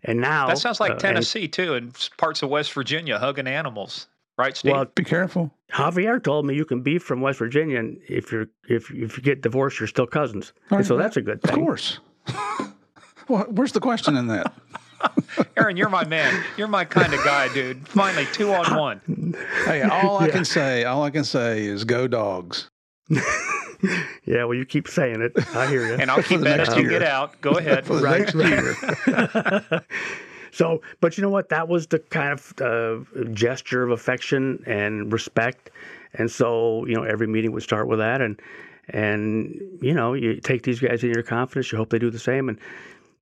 [0.04, 3.48] And now that sounds like uh, Tennessee and, too, and parts of West Virginia hugging
[3.48, 4.72] animals, right, Steve?
[4.72, 5.52] Well, be careful.
[5.72, 9.24] Javier told me you can be from West Virginia, and if you're if if you
[9.24, 10.52] get divorced, you're still cousins.
[10.72, 11.60] Right, so that's a good thing.
[11.60, 12.00] Of course.
[13.28, 14.52] well, where's the question in that?
[15.58, 16.44] Aaron, you're my man.
[16.58, 17.88] You're my kind of guy, dude.
[17.88, 19.36] Finally, two on one.
[19.66, 22.70] Hey, all I can say, all I can say is go dogs.
[23.10, 25.32] yeah, well, you keep saying it.
[25.56, 25.94] I hear you.
[25.96, 27.40] And I'll keep that as you get out.
[27.42, 27.88] Go ahead.
[27.90, 29.84] right, right.
[30.52, 31.50] so, but you know what?
[31.50, 35.70] That was the kind of uh, gesture of affection and respect.
[36.14, 38.22] And so, you know, every meeting would start with that.
[38.22, 38.40] And,
[38.90, 41.72] and you know, you take these guys in your confidence.
[41.72, 42.50] You hope they do the same.
[42.50, 42.60] And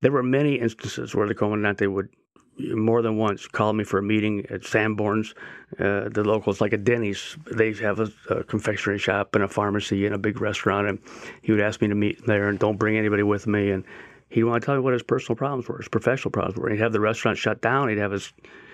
[0.01, 2.09] there were many instances where the commandant would
[2.57, 5.33] more than once call me for a meeting at Sanborn's,
[5.79, 7.37] uh, the locals, like a Denny's.
[7.51, 10.99] They have a, a, confectionery shop and a pharmacy and a big restaurant, and
[11.41, 13.71] he would ask me to meet there and don't bring anybody with me.
[13.71, 13.83] And
[14.29, 16.69] he'd want to tell me what his personal problems were, his professional problems were.
[16.69, 17.89] He'd have the restaurant shut down.
[17.89, 18.31] He'd have his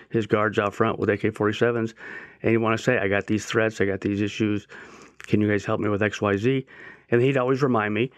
[0.10, 1.94] his guards out front with AK-47s,
[2.42, 3.80] and he'd want to say, "I got these threats.
[3.82, 4.68] I got these issues.
[5.20, 6.66] Can you guys help me with X, Y, Z?"
[7.10, 8.12] And he'd always remind me,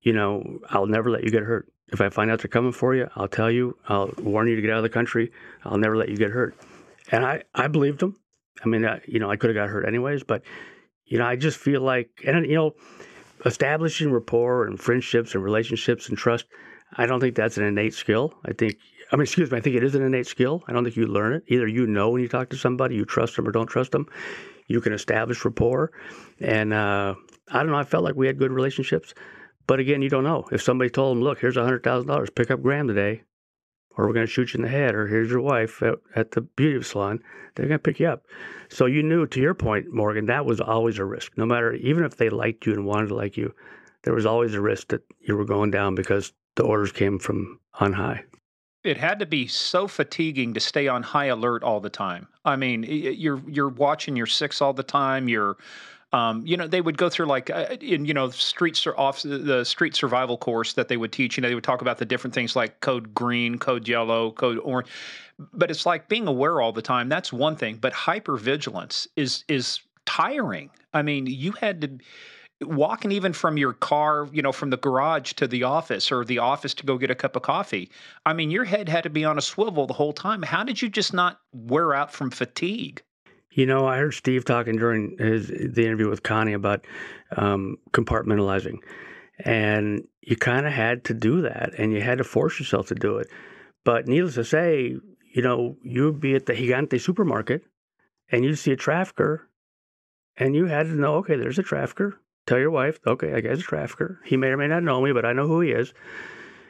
[0.00, 1.68] you know, I'll never let you get hurt.
[1.92, 3.76] If I find out they're coming for you, I'll tell you.
[3.88, 5.32] I'll warn you to get out of the country.
[5.64, 6.56] I'll never let you get hurt.
[7.12, 8.16] And I, I believed him.
[8.64, 10.42] I mean, I, you know, I could have got hurt anyways, but
[11.04, 12.74] you know, I just feel like, and you know,
[13.44, 16.46] establishing rapport and friendships and relationships and trust.
[16.96, 18.34] I don't think that's an innate skill.
[18.44, 18.76] I think,
[19.12, 20.64] I mean, excuse me, I think it is an innate skill.
[20.66, 21.44] I don't think you learn it.
[21.48, 24.06] Either you know when you talk to somebody, you trust them or don't trust them.
[24.66, 25.92] You can establish rapport,
[26.40, 27.14] and uh,
[27.48, 27.78] I don't know.
[27.78, 29.14] I felt like we had good relationships.
[29.66, 30.46] But again, you don't know.
[30.52, 33.22] If somebody told them, look, here's $100,000, pick up Graham today,
[33.96, 36.32] or we're going to shoot you in the head, or here's your wife at, at
[36.32, 37.20] the beauty salon,
[37.54, 38.24] they're going to pick you up.
[38.68, 41.32] So you knew, to your point, Morgan, that was always a risk.
[41.36, 43.54] No matter, even if they liked you and wanted to like you,
[44.04, 47.58] there was always a risk that you were going down because the orders came from
[47.80, 48.22] on high.
[48.84, 52.28] It had to be so fatiguing to stay on high alert all the time.
[52.44, 55.28] I mean, you're you're watching your six all the time.
[55.28, 55.56] You're
[56.16, 59.64] um, you know, they would go through like uh, in you know streets off the
[59.64, 61.36] street survival course that they would teach.
[61.36, 64.58] You know, they would talk about the different things like code green, code yellow, code
[64.60, 64.88] orange.
[65.52, 67.10] But it's like being aware all the time.
[67.10, 67.76] That's one thing.
[67.76, 70.70] But hypervigilance is is tiring.
[70.94, 71.98] I mean, you had to
[72.62, 76.38] walking even from your car, you know, from the garage to the office or the
[76.38, 77.90] office to go get a cup of coffee.
[78.24, 80.40] I mean, your head had to be on a swivel the whole time.
[80.42, 83.02] How did you just not wear out from fatigue?
[83.56, 86.84] You know, I heard Steve talking during his the interview with Connie about
[87.34, 88.80] um, compartmentalizing,
[89.38, 92.94] and you kind of had to do that, and you had to force yourself to
[92.94, 93.28] do it.
[93.82, 94.96] But needless to say,
[95.32, 97.62] you know, you'd be at the Gigante supermarket,
[98.30, 99.48] and you'd see a trafficker,
[100.36, 102.20] and you had to know, okay, there's a trafficker.
[102.46, 104.20] Tell your wife, okay, I guy's a trafficker.
[104.26, 105.94] He may or may not know me, but I know who he is.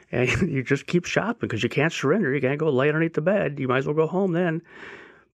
[0.09, 2.33] And you just keep shopping because you can't surrender.
[2.33, 3.59] You can't go lay underneath the bed.
[3.59, 4.61] You might as well go home then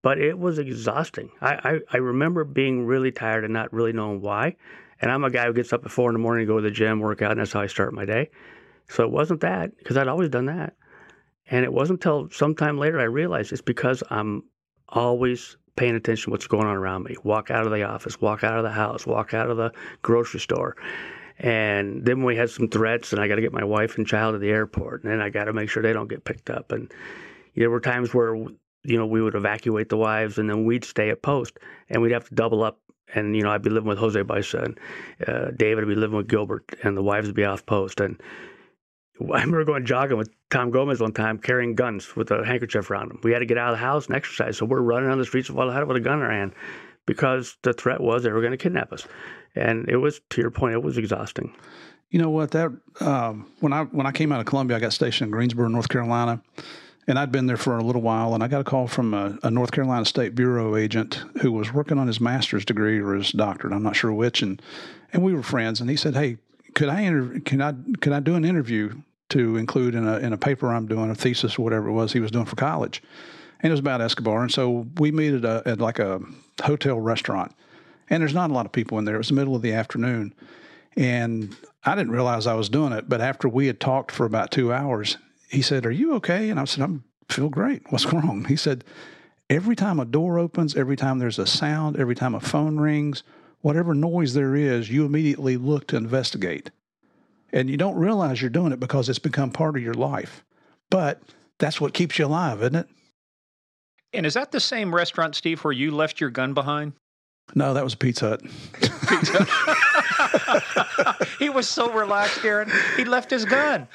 [0.04, 1.32] but it was exhausting.
[1.42, 4.58] I, I, I, remember being really tired and not really knowing why.
[5.02, 6.62] And I'm a guy who gets up at four in the morning to go to
[6.62, 8.30] the gym, work out, and that's how I start my day.
[8.90, 10.76] So it wasn't that because I'd always done that.
[11.50, 14.44] And it wasn't until sometime later I realized it's because I'm
[14.90, 17.16] always paying attention to what's going on around me.
[17.24, 20.40] Walk out of the office, walk out of the house, walk out of the grocery
[20.40, 20.76] store.
[21.40, 24.36] And then we had some threats, and I got to get my wife and child
[24.36, 26.72] to the airport, and then I got to make sure they don't get picked up.
[26.72, 26.94] And
[27.56, 28.36] there were times where
[28.84, 31.58] you know, we would evacuate the wives and then we'd stay at post
[31.90, 32.80] and we'd have to double up.
[33.16, 34.80] And, you know, I'd be living with Jose Baisa and
[35.28, 38.00] uh, David would be living with Gilbert and the wives would be off post.
[38.00, 38.22] And
[39.22, 43.10] I remember going jogging with Tom Gomez one time carrying guns with a handkerchief around
[43.10, 43.20] them.
[43.24, 44.58] We had to get out of the house and exercise.
[44.58, 46.54] So we're running on the streets of Guadalajara with a gun in our hand
[47.06, 49.08] because the threat was they were going to kidnap us.
[49.56, 51.54] And it was, to your point, it was exhausting.
[52.10, 52.52] You know what?
[52.52, 55.68] That um, when I when I came out of Colombia, I got stationed in Greensboro,
[55.68, 56.44] North Carolina,
[57.08, 59.38] and I'd been there for a little while, and I got a call from a,
[59.44, 63.32] a, North Carolina State Bureau agent who was working on his master's degree or his
[63.32, 64.62] doctorate, I'm not sure which, and
[65.12, 65.82] and we were friends.
[65.82, 66.38] And he said, "Hey,
[66.76, 68.94] could I inter- can I can I do an interview
[69.30, 72.14] to include in a in a paper I'm doing, a thesis or whatever it was
[72.14, 73.02] he was doing for college?"
[73.60, 76.22] And it was about Escobar, and so we meet at, a, at like a
[76.64, 77.54] hotel restaurant,
[78.10, 79.16] and there's not a lot of people in there.
[79.16, 80.34] It was the middle of the afternoon,
[80.96, 83.10] and I didn't realize I was doing it.
[83.10, 85.18] But after we had talked for about two hours,
[85.54, 86.50] he said, Are you okay?
[86.50, 87.84] And I said, I'm feel great.
[87.90, 88.46] What's wrong?
[88.46, 88.84] He said,
[89.50, 93.24] Every time a door opens, every time there's a sound, every time a phone rings,
[93.62, 96.72] whatever noise there is, you immediately look to investigate.
[97.52, 100.44] And you don't realize you're doing it because it's become part of your life.
[100.90, 101.22] But
[101.60, 102.88] that's what keeps you alive, isn't it?
[104.14, 106.94] And is that the same restaurant, Steve, where you left your gun behind?
[107.54, 108.42] No, that was Pizza Hut.
[109.08, 109.46] Pizza.
[111.40, 112.72] he was so relaxed, Aaron.
[112.96, 113.88] He left his gun.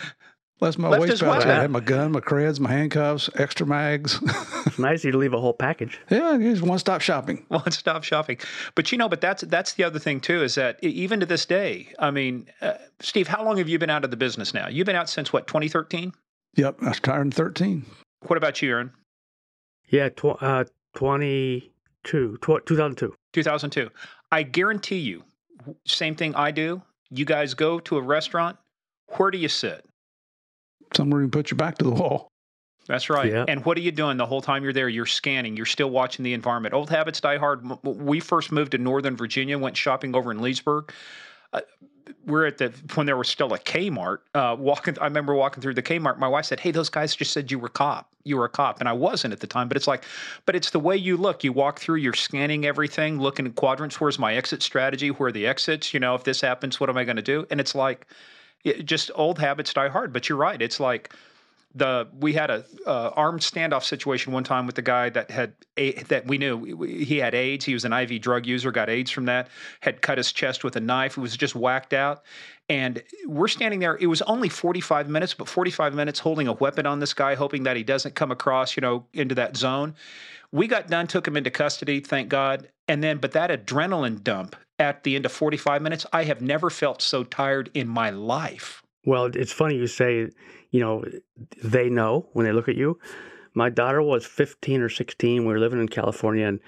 [0.60, 1.46] Left my left waist belt.
[1.46, 4.18] I had my gun, my creds, my handcuffs, extra mags.
[4.66, 6.00] it's nice you to leave a whole package.
[6.10, 7.44] Yeah, it's one stop shopping.
[7.48, 8.38] One stop shopping.
[8.74, 11.46] But you know, but that's that's the other thing too is that even to this
[11.46, 14.68] day, I mean, uh, Steve, how long have you been out of the business now?
[14.68, 16.12] You've been out since what, 2013?
[16.56, 17.86] Yep, I started in 13.
[18.26, 18.90] What about you, Aaron?
[19.90, 23.14] Yeah, tw- uh, 22, tw- 2002.
[23.32, 23.90] 2002.
[24.32, 25.22] I guarantee you,
[25.86, 26.82] same thing I do.
[27.10, 28.56] You guys go to a restaurant.
[29.16, 29.87] Where do you sit?
[30.94, 32.28] Somewhere you put your back to the wall.
[32.88, 33.30] That's right.
[33.30, 33.44] Yeah.
[33.46, 34.88] And what are you doing the whole time you're there?
[34.88, 35.56] You're scanning.
[35.56, 36.74] You're still watching the environment.
[36.74, 37.62] Old habits die hard.
[37.84, 40.90] We first moved to Northern Virginia, went shopping over in Leesburg.
[41.52, 41.60] Uh,
[42.24, 44.18] we're at the when there was still a Kmart.
[44.34, 46.18] Uh, walking, I remember walking through the Kmart.
[46.18, 48.10] My wife said, "Hey, those guys just said you were cop.
[48.24, 49.68] You were a cop," and I wasn't at the time.
[49.68, 50.04] But it's like,
[50.46, 51.44] but it's the way you look.
[51.44, 51.96] You walk through.
[51.96, 54.00] You're scanning everything, looking at quadrants.
[54.00, 55.10] Where's my exit strategy?
[55.10, 55.92] Where are the exits?
[55.92, 57.46] You know, if this happens, what am I going to do?
[57.50, 58.06] And it's like
[58.64, 60.12] just old habits die hard.
[60.12, 60.60] But you're right.
[60.60, 61.12] It's like
[61.74, 65.52] the we had a uh, armed standoff situation one time with the guy that had
[65.76, 67.64] a, that we knew he had AIDS.
[67.64, 69.48] He was an IV drug user, got AIDS from that.
[69.80, 71.18] Had cut his chest with a knife.
[71.18, 72.24] It was just whacked out.
[72.70, 73.96] And we're standing there.
[73.96, 77.62] It was only 45 minutes, but 45 minutes holding a weapon on this guy, hoping
[77.62, 79.94] that he doesn't come across, you know, into that zone.
[80.52, 82.68] We got done, took him into custody, thank God.
[82.86, 86.70] And then, but that adrenaline dump at the end of 45 minutes, I have never
[86.70, 88.82] felt so tired in my life.
[89.04, 90.28] Well, it's funny you say,
[90.70, 91.04] you know,
[91.62, 92.98] they know when they look at you.
[93.54, 95.40] My daughter was 15 or 16.
[95.42, 96.60] We were living in California, and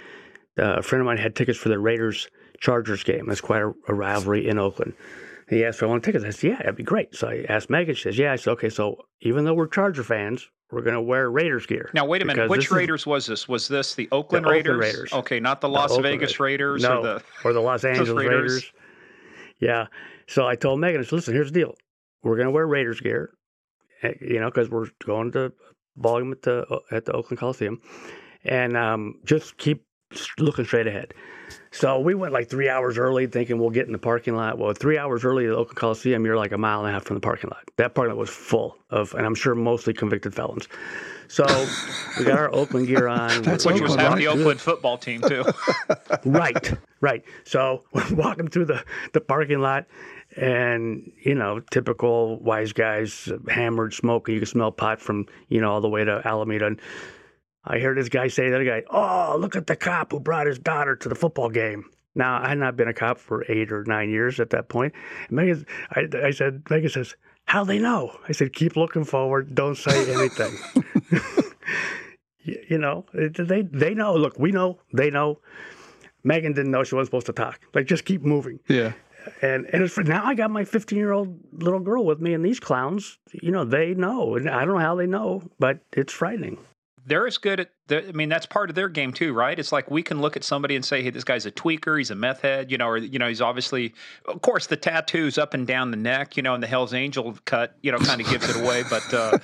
[0.58, 3.26] uh, a friend of mine had tickets for the Raiders Chargers game.
[3.26, 4.94] That's quite a, a rivalry in Oakland.
[5.51, 6.24] He asked if I want tickets.
[6.24, 7.14] I said, yeah, that'd be great.
[7.14, 7.96] So I asked Megan.
[7.96, 8.32] She says, yeah.
[8.32, 11.90] I said, okay, so even though we're Charger fans, we're going to wear Raiders gear.
[11.92, 12.48] Now, wait a minute.
[12.48, 13.48] Which Raiders is, was this?
[13.48, 14.70] Was this the Oakland, the Raiders?
[14.70, 15.12] Oakland Raiders?
[15.12, 18.53] Okay, not the Las the Vegas Raiders, no, or the or the Los Angeles Raiders.
[18.53, 18.72] Raiders.
[19.59, 19.86] Yeah.
[20.28, 21.74] So I told Megan, I said, listen, here's the deal.
[22.22, 23.30] We're going to wear Raiders gear,
[24.05, 25.53] eh, you know, because we're going to
[25.96, 27.80] volume at the at the Oakland Coliseum,
[28.44, 29.84] and um, just keep
[30.38, 31.12] looking straight ahead.
[31.72, 34.58] So we went like three hours early, thinking we'll get in the parking lot.
[34.58, 37.04] Well, three hours early to the Oakland Coliseum, you're like a mile and a half
[37.04, 37.62] from the parking lot.
[37.76, 40.66] That parking lot was full of, and I'm sure mostly convicted felons.
[41.28, 41.44] So
[42.18, 43.42] we got our Oakland gear on.
[43.42, 45.44] That's which was half the Oakland football team too.
[46.24, 47.22] right, right.
[47.44, 49.86] So we're walking through the the parking lot,
[50.36, 54.34] and you know, typical wise guys, hammered, smoking.
[54.34, 56.66] You can smell pot from you know all the way to Alameda.
[56.66, 56.80] And
[57.64, 60.20] I heard this guy say to the other guy, "Oh, look at the cop who
[60.20, 61.84] brought his daughter to the football game."
[62.14, 64.94] Now I had not been a cop for eight or nine years at that point.
[65.30, 69.54] Megan, I, I said, Megan says, "How they know?" I said, "Keep looking forward.
[69.54, 70.56] Don't say anything."
[72.68, 74.16] you know, they they know.
[74.16, 74.80] Look, we know.
[74.92, 75.40] They know.
[76.24, 77.61] Megan didn't know she wasn't supposed to talk.
[77.74, 78.61] Like, just keep moving.
[78.68, 78.92] Yeah.
[79.42, 82.32] And and it's for, now I got my 15 year old little girl with me,
[82.32, 85.80] and these clowns, you know, they know, and I don't know how they know, but
[85.92, 86.58] it's frightening
[87.11, 89.58] they're as good at the, I mean, that's part of their game too, right?
[89.58, 92.12] It's like we can look at somebody and say, hey, this guy's a tweaker, he's
[92.12, 93.92] a meth head, you know, or, you know, he's obviously,
[94.26, 97.36] of course, the tattoos up and down the neck, you know, and the Hell's Angel
[97.46, 98.84] cut, you know, kind of gives it away.
[98.90, 99.38] But, uh,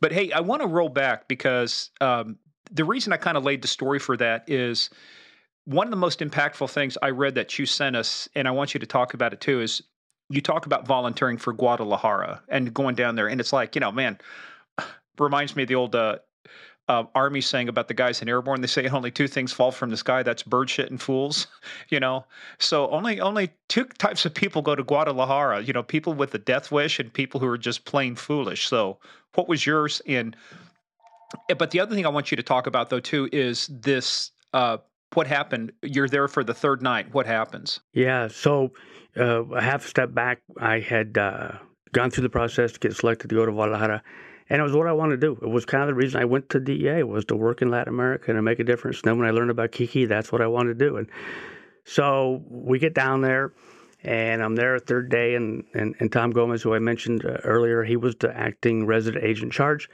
[0.00, 2.38] but hey, I want to roll back because um,
[2.70, 4.90] the reason I kind of laid the story for that is
[5.64, 8.74] one of the most impactful things I read that you sent us, and I want
[8.74, 9.82] you to talk about it too, is
[10.28, 13.28] you talk about volunteering for Guadalajara and going down there.
[13.28, 14.18] And it's like, you know, man,
[15.18, 16.18] reminds me of the old uh,
[16.88, 18.60] uh, Army saying about the guys in airborne.
[18.60, 20.22] They say only two things fall from the sky.
[20.22, 21.46] That's bird shit and fools.
[21.90, 22.24] You know,
[22.58, 25.62] so only only two types of people go to Guadalajara.
[25.62, 28.68] You know, people with a death wish and people who are just plain foolish.
[28.68, 28.98] So,
[29.34, 30.00] what was yours?
[30.06, 30.34] In
[31.50, 34.30] eh, but the other thing I want you to talk about though too is this.
[34.52, 34.78] Uh,
[35.12, 35.72] what happened?
[35.82, 37.12] You're there for the third night.
[37.12, 37.80] What happens?
[37.92, 38.28] Yeah.
[38.28, 38.72] So
[39.16, 41.52] uh, a half step back, I had uh,
[41.92, 44.02] gone through the process to get selected to go to Guadalajara
[44.50, 45.38] and it was what I wanted to do.
[45.40, 47.92] It was kind of the reason I went to DEA was to work in Latin
[47.92, 48.98] America and make a difference.
[48.98, 50.96] And then when I learned about Kiki, that's what I wanted to do.
[50.96, 51.08] And
[51.84, 53.52] so we get down there,
[54.02, 57.82] and I'm there third day, and, and, and Tom Gomez, who I mentioned uh, earlier,
[57.84, 59.88] he was the acting resident agent charge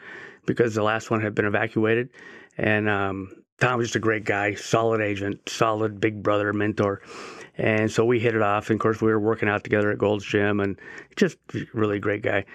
[0.47, 2.11] because the last one had been evacuated.
[2.59, 7.03] And um, Tom was just a great guy, solid agent, solid big brother, mentor.
[7.57, 8.71] And so we hit it off.
[8.71, 10.79] And of course, we were working out together at Gold's Gym and
[11.15, 11.37] just
[11.73, 12.47] really great guy.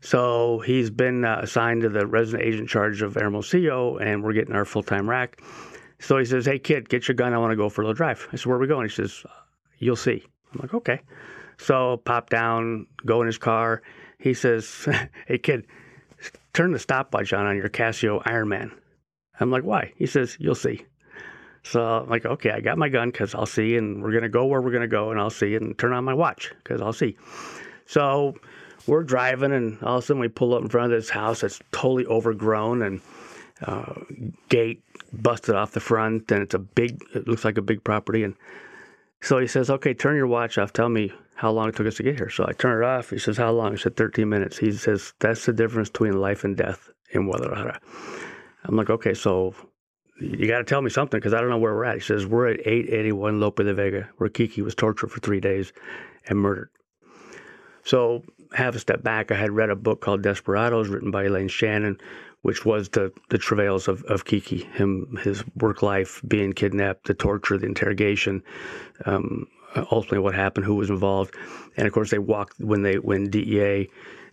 [0.00, 4.54] So he's been uh, assigned to the resident agent charge of Hermosillo, and we're getting
[4.54, 5.40] our full time RAC.
[5.98, 7.32] So he says, Hey, kid, get your gun.
[7.32, 8.28] I want to go for a little drive.
[8.32, 8.88] I said, Where are we going?
[8.88, 9.24] He says,
[9.78, 10.24] You'll see.
[10.52, 11.00] I'm like, Okay.
[11.58, 13.82] So pop down, go in his car.
[14.18, 14.86] He says,
[15.26, 15.66] Hey, kid,
[16.52, 18.70] turn the stopwatch on on your Casio Ironman.
[19.40, 19.92] I'm like, Why?
[19.96, 20.84] He says, You'll see.
[21.66, 24.46] So I'm like, okay, I got my gun because I'll see, and we're gonna go
[24.46, 27.16] where we're gonna go, and I'll see, and turn on my watch because I'll see.
[27.86, 28.36] So
[28.86, 31.40] we're driving, and all of a sudden we pull up in front of this house
[31.40, 33.00] that's totally overgrown and
[33.62, 33.94] uh,
[34.48, 34.82] gate
[35.12, 37.00] busted off the front, and it's a big.
[37.14, 38.34] It looks like a big property, and
[39.20, 40.72] so he says, "Okay, turn your watch off.
[40.72, 43.10] Tell me how long it took us to get here." So I turn it off.
[43.10, 46.44] He says, "How long?" I said, "13 minutes." He says, "That's the difference between life
[46.44, 47.80] and death in Guadalajara."
[48.64, 49.54] I'm like, "Okay, so."
[50.18, 51.96] You got to tell me something because I don't know where we're at.
[51.96, 55.74] He says, We're at 881 Lope de Vega, where Kiki was tortured for three days
[56.26, 56.70] and murdered.
[57.84, 58.24] So,
[58.54, 59.30] have a step back.
[59.30, 61.98] I had read a book called Desperados, written by Elaine Shannon,
[62.42, 67.14] which was the the travails of, of Kiki, him his work life, being kidnapped, the
[67.14, 68.42] torture, the interrogation,
[69.04, 69.46] um,
[69.90, 71.34] ultimately what happened, who was involved,
[71.76, 73.88] and of course they walked when they when DEA.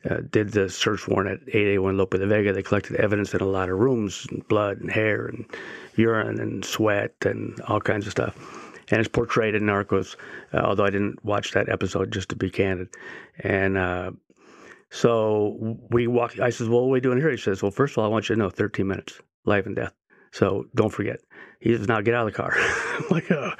[0.09, 2.51] Uh, did the search warrant at 881 Lope de Vega.
[2.51, 5.45] They collected evidence in a lot of rooms, and blood and hair and
[5.95, 10.15] urine and sweat and all kinds of stuff and it's portrayed in Narcos,
[10.53, 12.89] uh, although I didn't watch that episode just to be candid.
[13.39, 14.11] And uh,
[14.89, 16.39] so we walk.
[16.39, 18.09] I says, "Well, what are we doing here?" He says, "Well, first of all, I
[18.09, 19.93] want you to know, 13 minutes, life and death.
[20.31, 21.19] So don't forget."
[21.59, 23.51] He says, "Now get out of the car." I'm like, oh,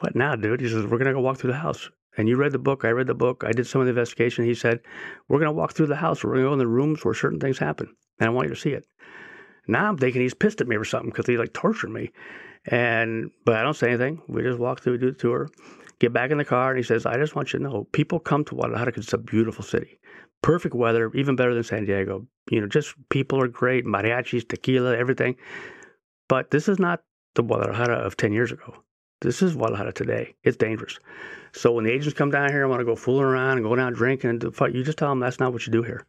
[0.00, 2.52] "What now, dude?" He says, "We're gonna go walk through the house." And you read
[2.52, 2.84] the book.
[2.84, 3.44] I read the book.
[3.46, 4.44] I did some of the investigation.
[4.44, 4.80] He said,
[5.28, 6.24] "We're gonna walk through the house.
[6.24, 8.60] We're gonna go in the rooms where certain things happen, and I want you to
[8.60, 8.84] see it."
[9.68, 12.10] Now I'm thinking he's pissed at me or something because he like tortured me.
[12.70, 14.22] And but I don't say anything.
[14.28, 15.48] We just walk through, do the tour,
[15.98, 18.20] get back in the car, and he says, "I just want you to know, people
[18.20, 19.98] come to Guadalajara because it's a beautiful city,
[20.40, 22.26] perfect weather, even better than San Diego.
[22.48, 25.36] You know, just people are great, mariachis, tequila, everything.
[26.28, 27.02] But this is not
[27.34, 28.72] the Guadalajara of ten years ago.
[29.20, 30.34] This is Guadalajara today.
[30.44, 30.98] It's dangerous.
[31.52, 33.74] So when the agents come down here and want to go fooling around and go
[33.74, 36.06] down drinking and fight, you just tell them that's not what you do here,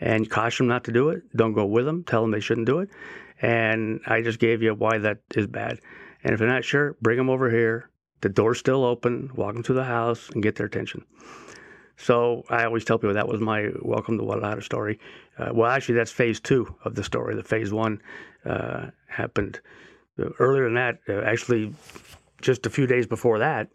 [0.00, 1.22] and caution them not to do it.
[1.34, 2.04] Don't go with them.
[2.04, 2.90] Tell them they shouldn't do it,
[3.40, 5.80] and I just gave you why that is bad.
[6.22, 7.90] And if you're not sure, bring them over here.
[8.20, 9.30] The door's still open.
[9.34, 11.04] Walk them to the house and get their attention.
[11.96, 14.98] So I always tell people that was my welcome to Guadalajara story.
[15.38, 17.34] Uh, well, actually, that's phase two of the story.
[17.34, 18.00] The phase one
[18.44, 19.60] uh, happened
[20.38, 20.98] earlier than that.
[21.08, 21.74] Uh, actually,
[22.40, 23.68] just a few days before that,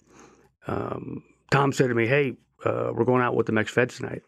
[0.67, 2.35] um, Tom said to me, "Hey,
[2.65, 4.23] uh, we're going out with the Mex Feds tonight."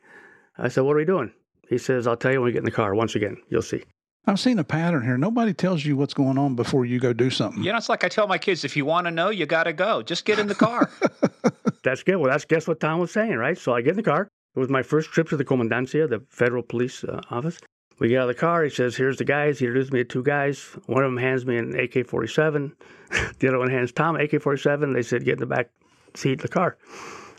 [0.57, 1.33] I said, "What are we doing?"
[1.67, 2.95] He says, "I'll tell you when we get in the car.
[2.95, 3.83] Once again, you'll see."
[4.25, 5.17] I've seen a pattern here.
[5.17, 7.63] Nobody tells you what's going on before you go do something.
[7.63, 9.63] You know, it's like I tell my kids: if you want to know, you got
[9.63, 10.03] to go.
[10.03, 10.91] Just get in the car.
[11.83, 12.17] that's good.
[12.17, 13.57] Well, that's guess what Tom was saying, right?
[13.57, 14.27] So I get in the car.
[14.55, 17.59] It was my first trip to the Comandancia, the federal police uh, office.
[17.99, 18.63] We get out of the car.
[18.63, 20.61] He says, "Here's the guys." He introduced me to two guys.
[20.85, 22.73] One of them hands me an AK-47.
[23.39, 24.93] the other one hands Tom an AK-47.
[24.93, 25.71] They said, "Get in the back
[26.15, 26.77] seat of the car."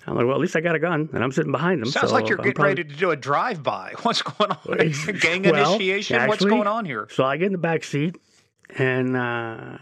[0.06, 1.90] I'm like, well, at least I got a gun, and I'm sitting behind them.
[1.90, 2.70] Sounds so like you're getting probably...
[2.70, 3.94] ready to do a drive-by.
[4.02, 4.92] What's going on?
[5.20, 6.16] Gang well, initiation?
[6.16, 7.08] Actually, What's going on here?
[7.10, 8.16] So I get in the back seat,
[8.76, 9.78] and uh,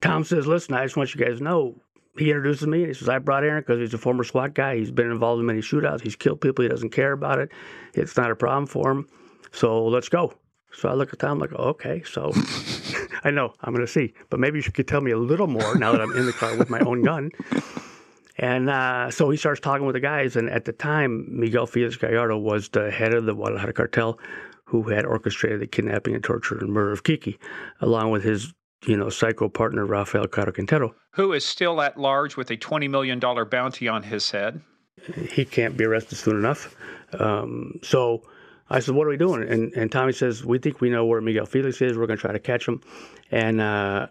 [0.00, 1.80] Tom says, "Listen, I just want you guys to know."
[2.18, 2.78] He introduces me.
[2.80, 4.76] And he says, "I brought Aaron because he's a former SWAT guy.
[4.76, 6.00] He's been involved in many shootouts.
[6.00, 6.62] He's killed people.
[6.62, 7.50] He doesn't care about it.
[7.94, 9.06] It's not a problem for him.
[9.52, 10.34] So let's go."
[10.72, 12.32] So I look at Tom like, "Okay." So
[13.24, 15.76] I know I'm going to see, but maybe you could tell me a little more
[15.76, 17.30] now that I'm in the car with my own gun.
[18.40, 20.34] And uh, so he starts talking with the guys.
[20.34, 24.18] And at the time, Miguel Felix Gallardo was the head of the Guadalajara cartel
[24.64, 27.38] who had orchestrated the kidnapping and torture and murder of Kiki,
[27.80, 28.54] along with his
[28.86, 30.94] you know, psycho partner Rafael Caro Quintero.
[31.12, 34.62] Who is still at large with a $20 million bounty on his head.
[35.30, 36.74] He can't be arrested soon enough.
[37.12, 38.22] Um, so
[38.70, 39.46] I said, What are we doing?
[39.48, 41.98] And, and Tommy says, We think we know where Miguel Felix is.
[41.98, 42.80] We're going to try to catch him.
[43.30, 44.06] And uh,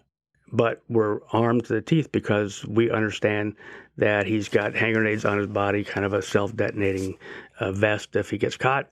[0.52, 3.56] but we're armed to the teeth because we understand
[3.96, 7.16] that he's got hand grenades on his body, kind of a self-detonating
[7.60, 8.88] uh, vest if he gets caught.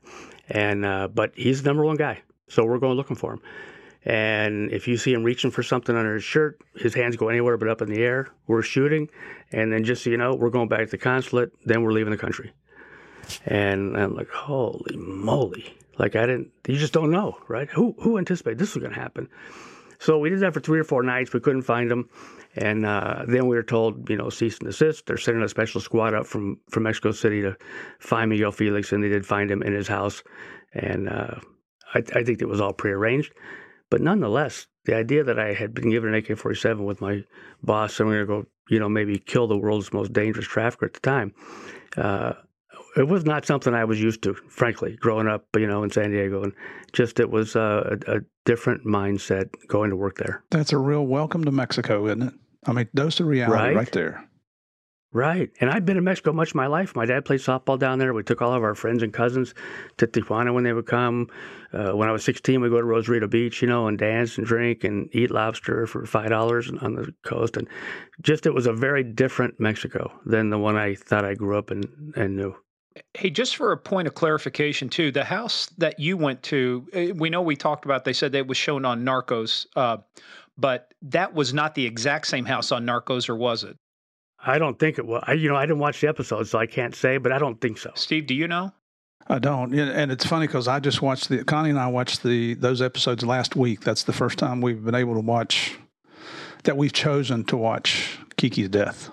[0.48, 3.40] And uh, but he's the number one guy, so we're going looking for him.
[4.04, 7.56] And if you see him reaching for something under his shirt, his hands go anywhere
[7.56, 8.28] but up in the air.
[8.46, 9.08] We're shooting,
[9.52, 11.52] and then just so you know, we're going back to the consulate.
[11.66, 12.52] Then we're leaving the country.
[13.44, 15.76] And I'm like, holy moly!
[15.98, 16.50] Like I didn't.
[16.66, 17.68] You just don't know, right?
[17.70, 19.28] Who who anticipated this was going to happen?
[19.98, 21.32] So we did that for three or four nights.
[21.32, 22.08] We couldn't find him,
[22.54, 25.06] and uh, then we were told, you know, cease and desist.
[25.06, 27.56] They're sending a special squad up from from Mexico City to
[27.98, 30.22] find Miguel Felix, and they did find him in his house.
[30.72, 31.40] And uh,
[31.94, 33.32] I, I think it was all prearranged,
[33.90, 37.24] but nonetheless, the idea that I had been given an AK-47 with my
[37.62, 40.46] boss, and we were going to go, you know, maybe kill the world's most dangerous
[40.46, 41.34] trafficker at the time.
[41.96, 42.32] Uh,
[42.96, 46.10] it was not something I was used to, frankly, growing up, you know, in San
[46.10, 46.52] Diego, and
[46.92, 50.42] just it was uh, a, a, different mindset going to work there.
[50.48, 52.34] That's a real welcome to Mexico, isn't it?
[52.64, 54.26] I mean, dose of reality right, right there.
[55.12, 55.50] Right.
[55.60, 56.96] And I've been in Mexico much of my life.
[56.96, 58.14] My dad played softball down there.
[58.14, 59.52] We took all of our friends and cousins
[59.98, 61.28] to Tijuana when they would come.
[61.74, 64.46] Uh, when I was 16, we'd go to Rosarito Beach, you know, and dance and
[64.46, 67.58] drink and eat lobster for $5 on the coast.
[67.58, 67.68] And
[68.22, 71.70] just it was a very different Mexico than the one I thought I grew up
[71.70, 72.54] in and knew.
[73.14, 77.12] Hey, just for a point of clarification, too, the house that you went to, eh,
[77.14, 79.98] we know we talked about, they said it was shown on Narcos, uh,
[80.56, 83.76] but that was not the exact same house on Narcos, or was it?
[84.44, 85.22] I don't think it was.
[85.26, 87.60] I, you know, I didn't watch the episode, so I can't say, but I don't
[87.60, 87.90] think so.
[87.94, 88.72] Steve, do you know?
[89.26, 92.54] I don't, and it's funny because I just watched the Connie and I watched the
[92.54, 93.80] those episodes last week.
[93.80, 95.76] That's the first time we've been able to watch
[96.64, 99.10] that we've chosen to watch Kiki's death.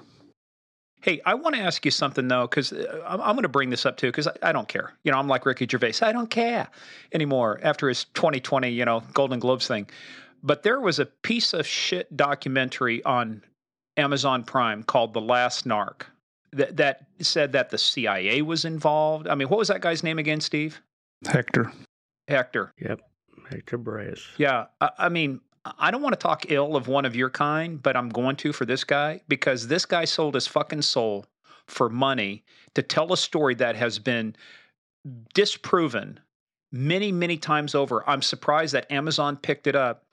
[1.06, 3.70] Hey, I want to ask you something though, because uh, I'm, I'm going to bring
[3.70, 4.92] this up too, because I, I, don't care.
[5.04, 5.94] You know, I'm like Ricky Gervais.
[6.02, 6.68] I don't care
[7.14, 9.88] anymore after his 2020, you know, Golden Globes thing.
[10.42, 13.44] But there was a piece of shit documentary on
[13.98, 16.08] Amazon Prime called The Last Narc
[16.54, 19.28] that, that said that the CIA was involved.
[19.28, 20.82] I mean, what was that guy's name again, Steve?
[21.28, 21.72] Hector.
[22.28, 22.74] Hector.
[22.80, 23.02] Yep.
[23.52, 24.22] Hector Berrellez.
[24.38, 24.66] Yeah.
[24.82, 25.40] I, I mean,
[25.80, 28.54] I don't want to talk ill of one of your kind, but I'm going to
[28.54, 31.26] for this guy because this guy sold his fucking soul
[31.68, 32.44] for money
[32.76, 34.36] to tell a story that has been
[35.34, 36.20] disproven
[36.72, 38.08] many, many times over.
[38.08, 40.06] I'm surprised that Amazon picked it up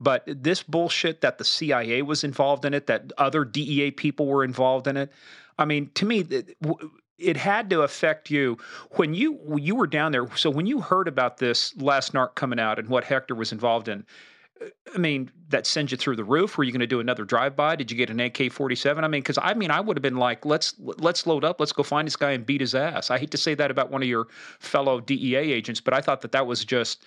[0.00, 4.44] but this bullshit that the CIA was involved in it, that other DEA people were
[4.44, 5.10] involved in it,
[5.58, 6.26] I mean, to me,
[7.18, 8.58] it had to affect you
[8.92, 10.26] when you you were down there.
[10.36, 13.88] So when you heard about this last narc coming out and what Hector was involved
[13.88, 14.04] in,
[14.94, 16.56] I mean, that sends you through the roof.
[16.56, 17.76] Were you going to do another drive-by?
[17.76, 19.04] Did you get an AK-47?
[19.04, 21.72] I mean, because I mean, I would have been like, let's let's load up, let's
[21.72, 23.10] go find this guy and beat his ass.
[23.10, 24.28] I hate to say that about one of your
[24.58, 27.04] fellow DEA agents, but I thought that that was just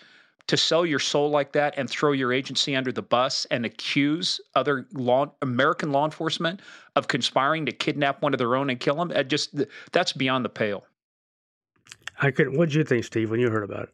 [0.48, 4.42] to sell your soul like that and throw your agency under the bus and accuse
[4.56, 6.62] other law American law enforcement
[6.96, 9.56] of conspiring to kidnap one of their own and kill them, just
[9.92, 10.84] that's beyond the pale.
[12.22, 12.56] I could.
[12.56, 13.94] What did you think, Steve, when you heard about it?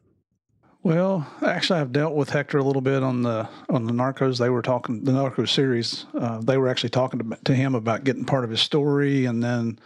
[0.86, 4.38] Well, actually, I've dealt with Hector a little bit on the on the Narcos.
[4.38, 6.06] They were talking the Narcos series.
[6.14, 9.42] Uh, they were actually talking to, to, him about getting part of his story, and
[9.42, 9.80] then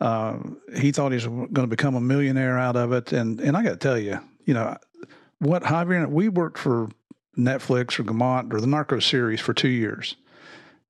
[0.00, 0.38] uh,
[0.76, 3.12] he thought he was going to become a millionaire out of it.
[3.12, 4.76] And and I got to tell you, you know,
[5.40, 6.88] what Javier, we worked for
[7.36, 10.14] Netflix or Gaumont or the Narcos series for two years.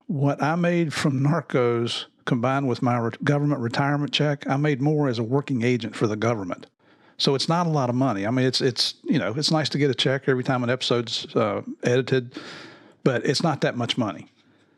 [0.05, 5.07] What I made from Narcos combined with my re- government retirement check, I made more
[5.07, 6.67] as a working agent for the government.
[7.19, 8.25] So it's not a lot of money.
[8.25, 10.69] I mean, it's it's you know it's nice to get a check every time an
[10.69, 12.39] episode's uh, edited,
[13.03, 14.27] but it's not that much money.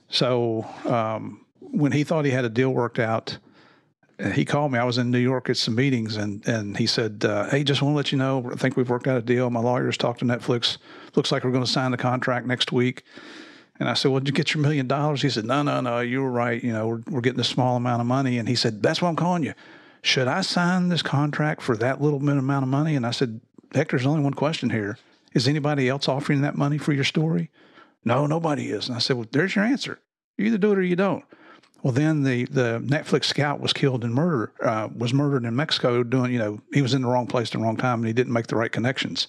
[0.09, 3.37] So um, when he thought he had a deal worked out,
[4.33, 4.79] he called me.
[4.79, 7.81] I was in New York at some meetings, and and he said, uh, "Hey, just
[7.83, 9.49] want to let you know, I think we've worked out a deal.
[9.51, 10.77] My lawyers talked to Netflix.
[11.15, 13.03] Looks like we're going to sign the contract next week."
[13.79, 15.99] And I said, "Well, did you get your million dollars?" He said, "No, no, no.
[15.99, 16.61] You were right.
[16.63, 19.09] You know, we're we're getting a small amount of money." And he said, "That's why
[19.09, 19.53] I'm calling you.
[20.01, 23.41] Should I sign this contract for that little bit amount of money?" And I said,
[23.73, 24.97] Hector, there's only one question here.
[25.33, 27.49] Is anybody else offering that money for your story?"
[28.03, 28.87] No, nobody is.
[28.87, 29.99] And I said, "Well, there's your answer.
[30.37, 31.23] You either do it or you don't."
[31.83, 36.03] Well, then the, the Netflix scout was killed in murder, uh, was murdered in Mexico
[36.03, 38.13] doing, you know, he was in the wrong place at the wrong time and he
[38.13, 39.27] didn't make the right connections.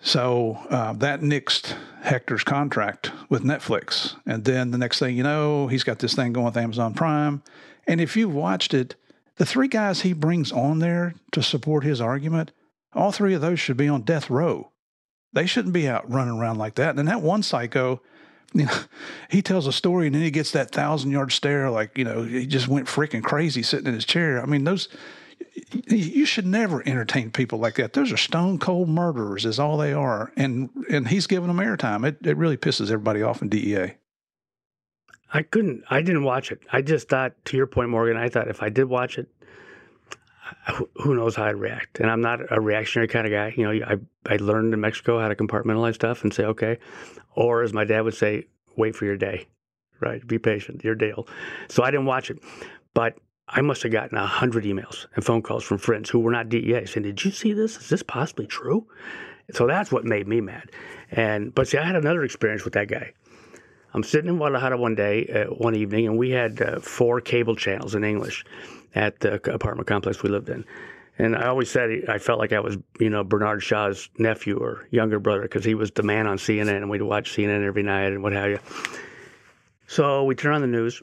[0.00, 4.16] So uh, that nixed Hector's contract with Netflix.
[4.26, 7.42] And then the next thing you know, he's got this thing going with Amazon Prime.
[7.86, 8.94] And if you've watched it,
[9.36, 12.52] the three guys he brings on there to support his argument,
[12.92, 14.70] all three of those should be on death row.
[15.32, 16.98] They shouldn't be out running around like that.
[16.98, 18.02] And that one psycho,
[18.52, 18.78] you know,
[19.30, 22.22] he tells a story and then he gets that thousand yard stare, like, you know,
[22.22, 24.42] he just went freaking crazy sitting in his chair.
[24.42, 24.88] I mean, those,
[25.88, 27.94] you should never entertain people like that.
[27.94, 30.32] Those are stone cold murderers, is all they are.
[30.36, 32.06] And and he's giving them airtime.
[32.06, 33.94] It, it really pisses everybody off in DEA.
[35.32, 36.60] I couldn't, I didn't watch it.
[36.72, 39.28] I just thought, to your point, Morgan, I thought if I did watch it,
[40.96, 42.00] who knows how I'd react.
[42.00, 43.54] And I'm not a reactionary kind of guy.
[43.56, 43.96] You know, I,
[44.32, 46.78] I learned in Mexico how to compartmentalize stuff and say, okay,
[47.34, 48.46] or as my dad would say,
[48.76, 49.46] wait for your day,
[50.00, 50.26] right?
[50.26, 51.26] Be patient, your deal.
[51.68, 52.38] So I didn't watch it.
[52.94, 53.16] But
[53.48, 56.48] I must have gotten a hundred emails and phone calls from friends who were not
[56.48, 57.76] DEA saying, "Did you see this?
[57.76, 58.86] Is this possibly true?"
[59.52, 60.70] So that's what made me mad.
[61.10, 63.12] And but see, I had another experience with that guy.
[63.94, 67.54] I'm sitting in Guadalajara one day, uh, one evening, and we had uh, four cable
[67.54, 68.44] channels in English
[68.94, 70.64] at the apartment complex we lived in.
[71.18, 74.88] And I always said I felt like I was, you know, Bernard Shaw's nephew or
[74.90, 78.12] younger brother because he was the man on CNN, and we'd watch CNN every night
[78.12, 78.58] and what have you.
[79.86, 81.02] So we turn on the news,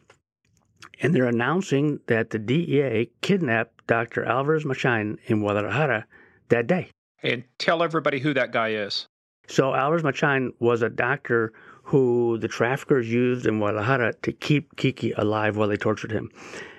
[1.02, 4.26] and they're announcing that the DEA kidnapped Dr.
[4.26, 6.08] Alvarez Machain in Guadalajara
[6.50, 6.90] that day.
[7.22, 9.08] And tell everybody who that guy is.
[9.48, 11.54] So Alvarez Machain was a doctor
[11.90, 16.30] who the traffickers used in Guadalajara to keep Kiki alive while they tortured him.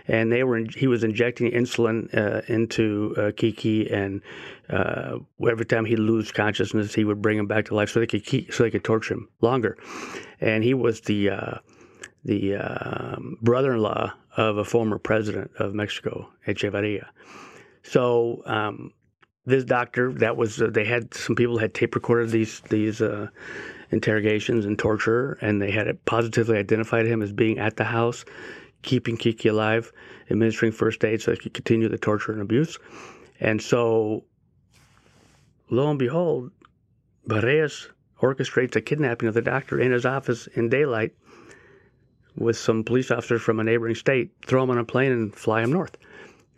[0.06, 4.22] And they were he was injecting insulin uh, into uh, Kiki, and
[4.68, 5.18] uh,
[5.48, 8.24] every time he'd lose consciousness, he would bring him back to life so they could
[8.24, 9.76] keep, so they could torture him longer.
[10.40, 11.58] And he was the uh,
[12.24, 17.06] the um, brother-in-law of a former president of Mexico, Echeverria.
[17.82, 18.92] So um,
[19.44, 23.28] this doctor, that was uh, they had some people had tape recorded these these uh,
[23.90, 28.24] interrogations and torture, and they had positively identified him as being at the house,
[28.82, 29.92] keeping Kiki alive,
[30.30, 32.78] administering first aid so they could continue the torture and abuse.
[33.40, 34.24] And so,
[35.70, 36.50] lo and behold,
[37.26, 37.88] Berrellez
[38.20, 41.12] orchestrates a kidnapping of the doctor in his office in daylight
[42.36, 45.62] with some police officers from a neighboring state, throw him on a plane and fly
[45.62, 45.96] him north.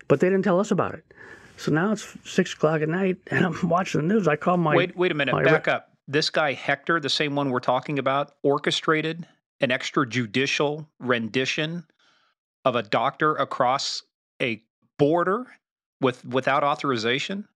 [0.09, 1.05] But they didn't tell us about it.
[1.57, 4.27] So now it's six o'clock at night, and I'm watching the news.
[4.27, 4.97] I call my wait.
[4.97, 5.35] Wait a minute.
[5.45, 5.92] Back re- up.
[6.09, 9.27] This guy Hector, the same one we're talking about, orchestrated
[9.61, 11.85] an extrajudicial rendition
[12.65, 14.03] of a doctor across
[14.41, 14.63] a
[14.99, 15.47] border
[16.01, 17.49] with without authorization.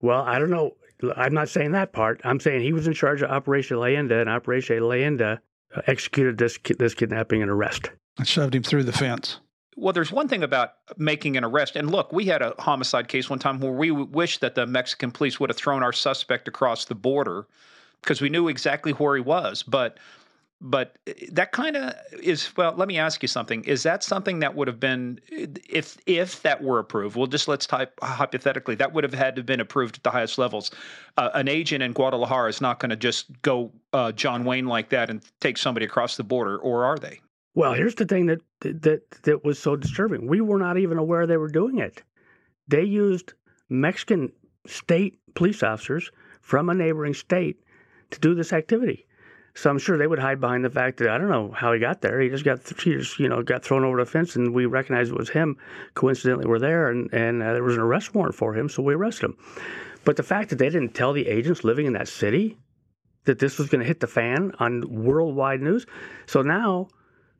[0.00, 0.76] Well, I don't know.
[1.16, 2.20] I'm not saying that part.
[2.24, 5.40] I'm saying he was in charge of Operation Leyenda, and Operation Leyenda
[5.86, 7.90] executed this this kidnapping and arrest.
[8.18, 9.40] And shoved him through the fence.
[9.80, 11.74] Well, there's one thing about making an arrest.
[11.74, 15.10] And look, we had a homicide case one time where we wish that the Mexican
[15.10, 17.46] police would have thrown our suspect across the border
[18.02, 19.62] because we knew exactly where he was.
[19.62, 19.98] But
[20.60, 20.98] but
[21.32, 24.68] that kind of is well let me ask you something is that something that would
[24.68, 29.14] have been if if that were approved well just let's type hypothetically that would have
[29.14, 30.70] had to have been approved at the highest levels
[31.16, 34.90] uh, an agent in guadalajara is not going to just go uh, john wayne like
[34.90, 37.20] that and take somebody across the border or are they
[37.54, 40.26] well, here's the thing that that that was so disturbing.
[40.26, 42.02] We were not even aware they were doing it.
[42.68, 43.34] They used
[43.68, 44.32] Mexican
[44.66, 46.10] state police officers
[46.40, 47.60] from a neighboring state
[48.10, 49.06] to do this activity.
[49.54, 51.80] So I'm sure they would hide behind the fact that I don't know how he
[51.80, 52.20] got there.
[52.20, 55.10] He just got he just you know got thrown over the fence, and we recognized
[55.10, 55.56] it was him.
[55.94, 58.94] Coincidentally, we're there, and and uh, there was an arrest warrant for him, so we
[58.94, 59.36] arrested him.
[60.04, 62.56] But the fact that they didn't tell the agents living in that city
[63.24, 65.84] that this was going to hit the fan on worldwide news.
[66.26, 66.88] So now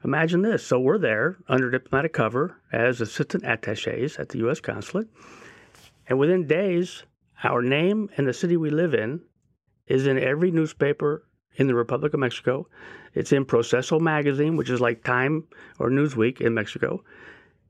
[0.04, 0.66] Imagine this.
[0.66, 4.60] So we're there under diplomatic cover as assistant attaches at the U.S.
[4.60, 5.08] consulate.
[6.08, 7.04] And within days,
[7.44, 9.20] our name and the city we live in
[9.86, 11.24] is in every newspaper
[11.56, 12.66] in the Republic of Mexico.
[13.14, 15.44] It's in Proceso magazine, which is like Time
[15.78, 17.04] or Newsweek in Mexico.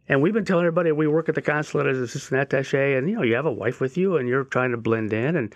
[0.09, 3.17] And we've been telling everybody we work at the consulate as assistant attache, and you
[3.17, 5.55] know, you have a wife with you and you're trying to blend in and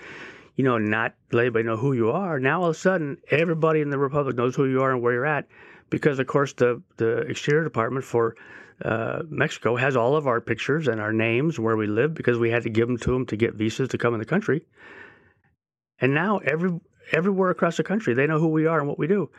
[0.57, 2.39] you know, not let anybody know who you are.
[2.39, 5.13] Now all of a sudden everybody in the Republic knows who you are and where
[5.13, 5.49] you're at
[5.95, 8.35] because of course the the Exterior Department for
[8.85, 12.51] uh, Mexico has all of our pictures and our names where we live because we
[12.51, 14.67] had to give them to them to get visas to come in the country.
[16.01, 16.81] And now every
[17.13, 19.31] everywhere across the country they know who we are and what we do.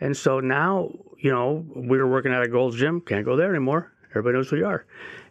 [0.00, 3.50] And so now, you know, we were working at a Gold's Gym, can't go there
[3.50, 3.92] anymore.
[4.12, 4.86] Everybody knows who you are.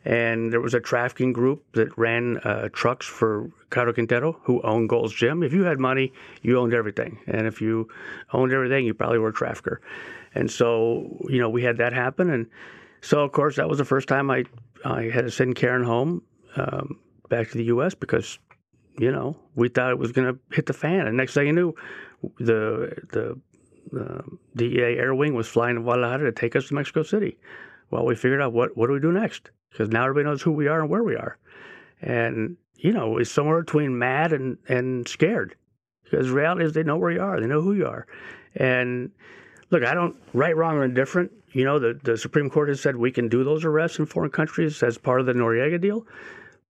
[0.05, 4.87] And there was a trafficking group that ran uh, trucks for Caro Quintero, who owned
[4.87, 5.43] Gold's Gym.
[5.43, 6.13] If you had money,
[6.43, 7.19] you owned everything.
[7.27, 7.89] And if you
[8.31, 9.81] owned everything, you probably were a trafficker.
[10.35, 12.29] And so, you know, we had that happen.
[12.29, 12.47] And
[13.01, 14.45] so, of course, that was the first time I,
[14.85, 16.21] I had to send Karen home
[16.55, 16.99] um,
[17.29, 17.95] back to the U.S.
[17.95, 18.39] because,
[18.97, 21.07] you know, we thought it was going to hit the fan.
[21.07, 21.73] And next thing you knew,
[22.39, 23.39] the, the,
[23.91, 24.23] the
[24.55, 27.37] DEA Air Wing was flying to Guadalajara to take us to Mexico City.
[27.91, 29.49] Well, we figured out what, what do we do next?
[29.71, 31.37] Because now everybody knows who we are and where we are.
[32.01, 35.55] And, you know, it's somewhere between mad and, and scared.
[36.03, 38.07] Because reality is they know where you are, they know who you are.
[38.55, 39.11] And
[39.71, 41.31] look, I don't right, wrong, or indifferent.
[41.51, 44.31] You know, the, the Supreme Court has said we can do those arrests in foreign
[44.31, 46.05] countries as part of the Noriega deal.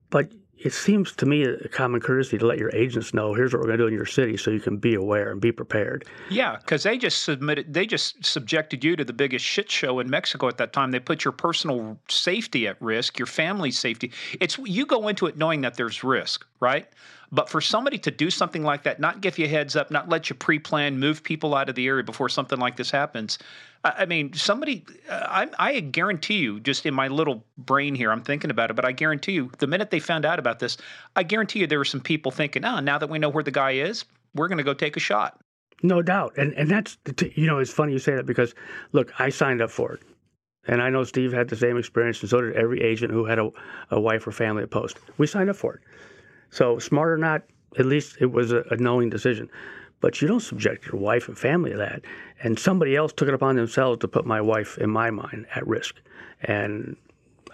[0.10, 3.62] But it seems to me a common courtesy to let your agents know here's what
[3.62, 6.06] we're going to do in your city so you can be aware and be prepared.
[6.30, 10.10] Yeah, because they just submitted, they just subjected you to the biggest shit show in
[10.10, 10.92] Mexico at that time.
[10.92, 14.12] They put your personal safety at risk, your family's safety.
[14.42, 16.88] It's you go into it knowing that there's risk, right?
[17.32, 20.30] But for somebody to do something like that, not give you heads up, not let
[20.30, 23.38] you pre-plan, move people out of the area before something like this happens.
[23.84, 28.50] I mean, somebody, I, I guarantee you, just in my little brain here, I'm thinking
[28.52, 30.78] about it, but I guarantee you, the minute they found out about this,
[31.16, 33.52] I guarantee you there were some people thinking, oh, now that we know where the
[33.52, 35.40] guy is, we're going to go take a shot.
[35.82, 36.34] No doubt.
[36.36, 36.98] And and that's,
[37.36, 38.54] you know, it's funny you say that because,
[38.92, 40.02] look, I signed up for it.
[40.68, 43.40] And I know Steve had the same experience, and so did every agent who had
[43.40, 43.50] a,
[43.92, 45.00] a wife or family at post.
[45.18, 45.82] We signed up for it.
[46.52, 47.44] So, smart or not,
[47.78, 49.50] at least it was a, a knowing decision.
[50.02, 52.02] But you don't subject your wife and family to that.
[52.42, 55.68] And somebody else took it upon themselves to put my wife, in my mind, at
[55.68, 55.96] risk.
[56.42, 56.96] And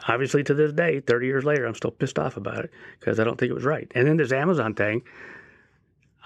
[0.08, 3.24] obviously, to this day, 30 years later, I'm still pissed off about it because I
[3.24, 3.92] don't think it was right.
[3.96, 5.02] And then this Amazon thing,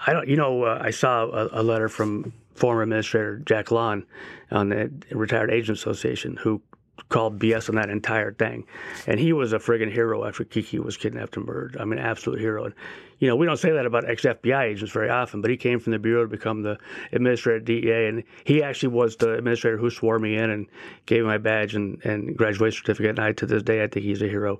[0.06, 4.06] I don't, you know, uh, I saw a, a, letter from former administrator Jack Lawn
[4.50, 6.62] on the Retired Agent Association who
[7.08, 8.66] called BS on that entire thing.
[9.06, 11.76] And he was a friggin' hero after Kiki was kidnapped and murdered.
[11.80, 12.64] I mean, absolute hero.
[12.64, 12.74] And,
[13.18, 15.78] you know, we don't say that about ex FBI agents very often, but he came
[15.78, 16.78] from the Bureau to become the
[17.12, 18.06] administrator at DEA.
[18.06, 20.66] And he actually was the administrator who swore me in and
[21.06, 23.10] gave me my badge and, and graduation certificate.
[23.10, 24.58] And I, to this day, I think he's a hero.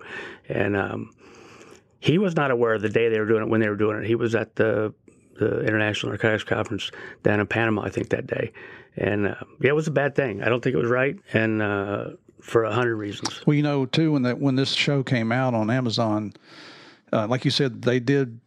[0.49, 1.15] And um,
[2.01, 4.03] he was not aware of the day they were doing it when they were doing
[4.03, 4.07] it.
[4.07, 4.93] He was at the
[5.41, 6.93] the International Narcotics Conference
[7.23, 8.53] down in Panama, I think, that day.
[8.97, 10.43] And uh, yeah, it was a bad thing.
[10.43, 11.17] I don't think it was right.
[11.33, 12.11] And uh,
[12.43, 13.45] for a hundred reasons.
[13.47, 16.33] Well, you know, too, when that when this show came out on Amazon,
[17.13, 18.41] uh, like you said, they did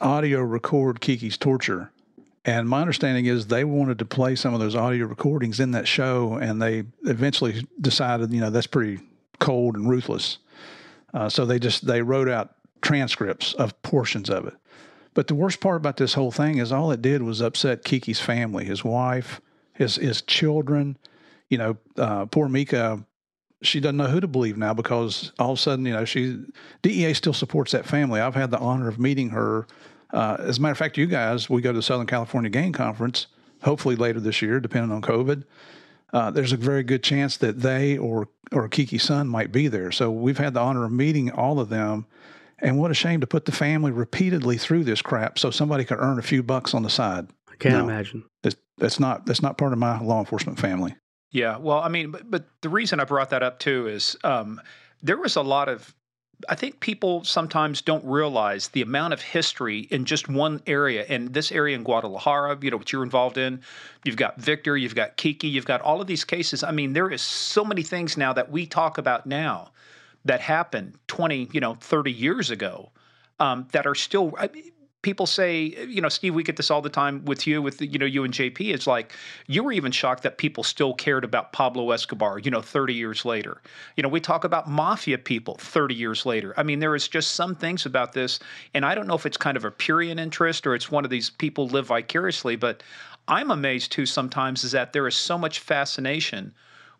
[0.00, 1.90] audio record Kiki's torture.
[2.46, 5.88] And my understanding is they wanted to play some of those audio recordings in that
[5.88, 9.00] show, and they eventually decided, you know, that's pretty
[9.38, 10.38] cold and ruthless.
[11.14, 14.54] Uh, so they just they wrote out transcripts of portions of it.
[15.14, 18.20] But the worst part about this whole thing is all it did was upset Kiki's
[18.20, 19.40] family, his wife,
[19.72, 20.98] his his children.
[21.48, 23.04] You know, uh, poor Mika
[23.66, 26.44] she doesn't know who to believe now because all of a sudden, you know, she
[26.82, 28.20] DEA still supports that family.
[28.20, 29.66] I've had the honor of meeting her.
[30.12, 32.72] Uh, as a matter of fact, you guys, we go to the Southern California Gang
[32.72, 33.26] Conference,
[33.62, 35.44] hopefully later this year, depending on COVID.
[36.12, 39.90] Uh, there's a very good chance that they or or Kiki's son might be there.
[39.90, 42.06] So we've had the honor of meeting all of them.
[42.60, 45.98] And what a shame to put the family repeatedly through this crap so somebody could
[45.98, 47.28] earn a few bucks on the side.
[47.50, 48.24] I can't no, imagine.
[48.42, 50.94] That's, that's not that's not part of my law enforcement family.
[51.34, 54.60] Yeah, well, I mean, but, but the reason I brought that up too is um,
[55.02, 55.92] there was a lot of
[56.48, 61.04] I think people sometimes don't realize the amount of history in just one area.
[61.08, 63.62] And this area in Guadalajara, you know, what you're involved in,
[64.04, 66.62] you've got Victor, you've got Kiki, you've got all of these cases.
[66.62, 69.70] I mean, there is so many things now that we talk about now
[70.24, 72.90] that happened 20, you know, 30 years ago
[73.40, 74.34] um, that are still.
[74.38, 74.70] I mean,
[75.04, 77.98] people say, you know, Steve, we get this all the time with you, with you
[77.98, 78.74] know, you and JP.
[78.74, 79.12] It's like
[79.46, 83.24] you were even shocked that people still cared about Pablo Escobar, you know, 30 years
[83.24, 83.60] later.
[83.96, 86.54] You know, we talk about mafia people 30 years later.
[86.56, 88.40] I mean, there is just some things about this,
[88.72, 91.10] and I don't know if it's kind of a Purian interest or it's one of
[91.10, 92.82] these people live vicariously, but
[93.28, 96.54] I'm amazed too sometimes is that there is so much fascination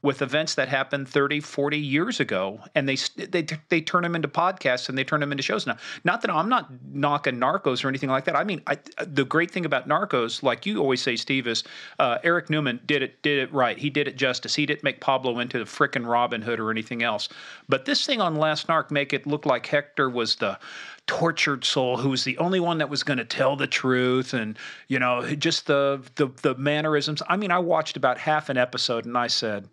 [0.05, 4.29] with events that happened 30, 40 years ago, and they they they turn them into
[4.29, 5.79] podcasts and they turn them into shows now.
[6.05, 8.37] Not that I'm not knocking Narcos or anything like that.
[8.37, 11.65] I mean, I, the great thing about Narcos, like you always say, Steve, is
[11.99, 13.79] uh, Eric Newman did it did it right.
[13.79, 14.55] He did it justice.
[14.55, 17.31] He didn't make Pablo into the frickin' Robin Hood or anything else.
[17.67, 20.59] But this thing on Last Narc make it look like Hector was the
[21.07, 24.59] tortured soul who was the only one that was going to tell the truth and
[24.89, 29.05] you know just the, the the mannerisms i mean i watched about half an episode
[29.05, 29.69] and i said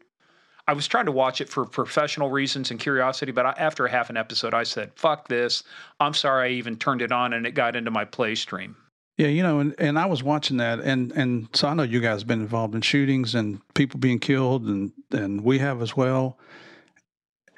[0.71, 4.09] I was trying to watch it for professional reasons and curiosity, but I, after half
[4.09, 5.63] an episode, I said, "Fuck this!
[5.99, 8.77] I'm sorry I even turned it on and it got into my play stream."
[9.17, 11.99] Yeah, you know, and, and I was watching that, and and so I know you
[11.99, 15.97] guys have been involved in shootings and people being killed, and and we have as
[15.97, 16.37] well.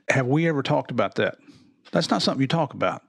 [0.10, 1.38] Have we ever talked about that?
[1.91, 3.03] That's not something you talk about.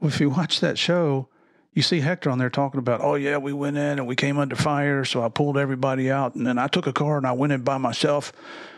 [0.00, 1.28] Well, if you watch that show,
[1.74, 4.36] you see Hector on there talking about, oh yeah, we went in and we came
[4.36, 7.32] under fire, so I pulled everybody out, and then I took a car and I
[7.32, 8.32] went in by myself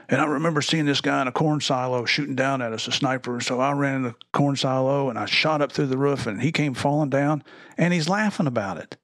[0.09, 2.93] and I remember seeing this guy in a corn silo shooting down at us, a
[2.93, 3.41] sniper.
[3.41, 6.41] So I ran in the corn silo and I shot up through the roof and
[6.41, 7.43] he came falling down
[7.77, 8.97] and he's laughing about it.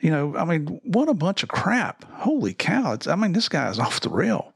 [0.00, 2.04] You know, I mean, what a bunch of crap.
[2.12, 2.92] Holy cow.
[2.92, 4.52] It's, I mean, this guy is off the rail.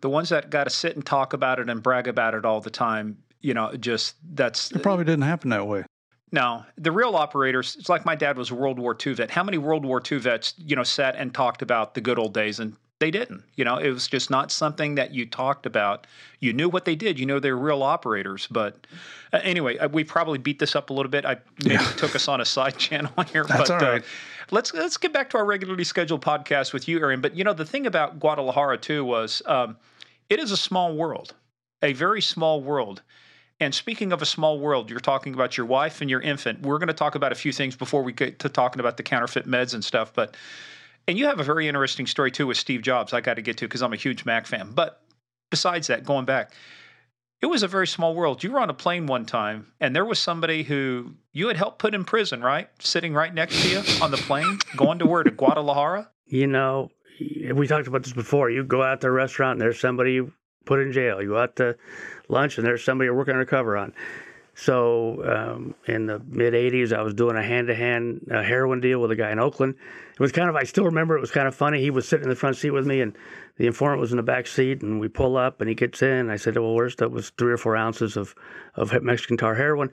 [0.00, 2.60] The ones that got to sit and talk about it and brag about it all
[2.60, 4.70] the time, you know, just that's.
[4.70, 5.84] It probably didn't happen that way.
[6.30, 7.76] No, the real operators.
[7.78, 9.30] It's like my dad was a World War II vet.
[9.30, 12.34] How many World War II vets, you know, sat and talked about the good old
[12.34, 13.42] days and They didn't.
[13.56, 16.06] You know, it was just not something that you talked about.
[16.38, 17.18] You knew what they did.
[17.18, 18.46] You know they're real operators.
[18.50, 18.86] But
[19.32, 21.24] uh, anyway, uh, we probably beat this up a little bit.
[21.24, 21.92] I maybe yeah.
[21.96, 23.44] took us on a side channel here.
[23.44, 24.02] That's but, all right.
[24.02, 24.06] Uh,
[24.52, 27.20] let's let's get back to our regularly scheduled podcast with you, Aaron.
[27.20, 29.76] But you know, the thing about Guadalajara too was um,
[30.30, 31.34] it is a small world,
[31.82, 33.02] a very small world.
[33.60, 36.62] And speaking of a small world, you're talking about your wife and your infant.
[36.62, 39.02] We're going to talk about a few things before we get to talking about the
[39.02, 40.12] counterfeit meds and stuff.
[40.12, 40.36] But
[41.06, 43.12] and you have a very interesting story too with Steve Jobs.
[43.12, 44.70] I got to get to because I'm a huge Mac fan.
[44.72, 45.00] But
[45.50, 46.52] besides that, going back,
[47.40, 48.42] it was a very small world.
[48.42, 51.78] You were on a plane one time, and there was somebody who you had helped
[51.78, 52.68] put in prison, right?
[52.78, 56.08] Sitting right next to you on the plane, going to where to Guadalajara.
[56.26, 56.90] You know,
[57.52, 58.48] we talked about this before.
[58.50, 60.32] You go out to a restaurant, and there's somebody you
[60.64, 61.20] put in jail.
[61.20, 61.76] You go out to
[62.28, 63.92] lunch, and there's somebody you're working undercover on.
[64.54, 69.00] So um, in the mid 80s, I was doing a hand to hand heroin deal
[69.00, 69.74] with a guy in Oakland.
[70.14, 71.80] It was kind of, I still remember it was kind of funny.
[71.80, 73.16] He was sitting in the front seat with me, and
[73.56, 76.30] the informant was in the back seat, and we pull up, and he gets in.
[76.30, 77.10] I said, Well, where's that?
[77.10, 78.34] was three or four ounces of,
[78.76, 79.90] of Mexican tar heroin.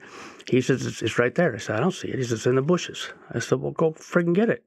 [0.48, 1.54] He says, it's, it's right there.
[1.54, 2.16] I said, I don't see it.
[2.16, 3.12] He says, It's in the bushes.
[3.32, 4.64] I said, Well, go friggin' get it.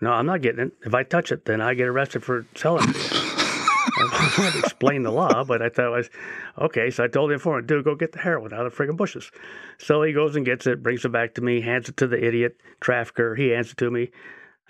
[0.00, 0.72] No, I'm not getting it.
[0.84, 2.96] If I touch it, then I get arrested for selling it.
[3.98, 6.10] I wanted to explain the law, but I thought it was
[6.58, 6.90] okay.
[6.90, 9.30] So I told the informant, dude, go get the heroin out of the friggin' bushes.
[9.78, 12.22] So he goes and gets it, brings it back to me, hands it to the
[12.22, 13.34] idiot trafficker.
[13.34, 14.10] He hands it to me.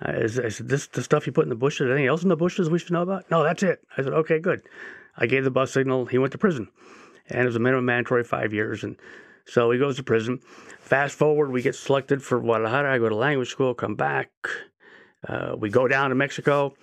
[0.01, 1.91] I, said, this the stuff you put in the bushes.
[1.91, 3.31] Anything else in the bushes we should know about?
[3.31, 3.81] No, that's it.
[3.97, 4.63] I said, okay, good.
[5.17, 6.07] I gave the bus signal.
[6.07, 6.69] He went to prison,
[7.29, 8.85] and it was a minimum mandatory five years.
[8.85, 8.97] And
[9.47, 10.41] so he goes to prison.
[10.81, 12.95] Fast forward, we get selected for Guadalajara.
[12.95, 14.31] I go to language school, come back.
[15.27, 16.75] Uh, we go down to Mexico.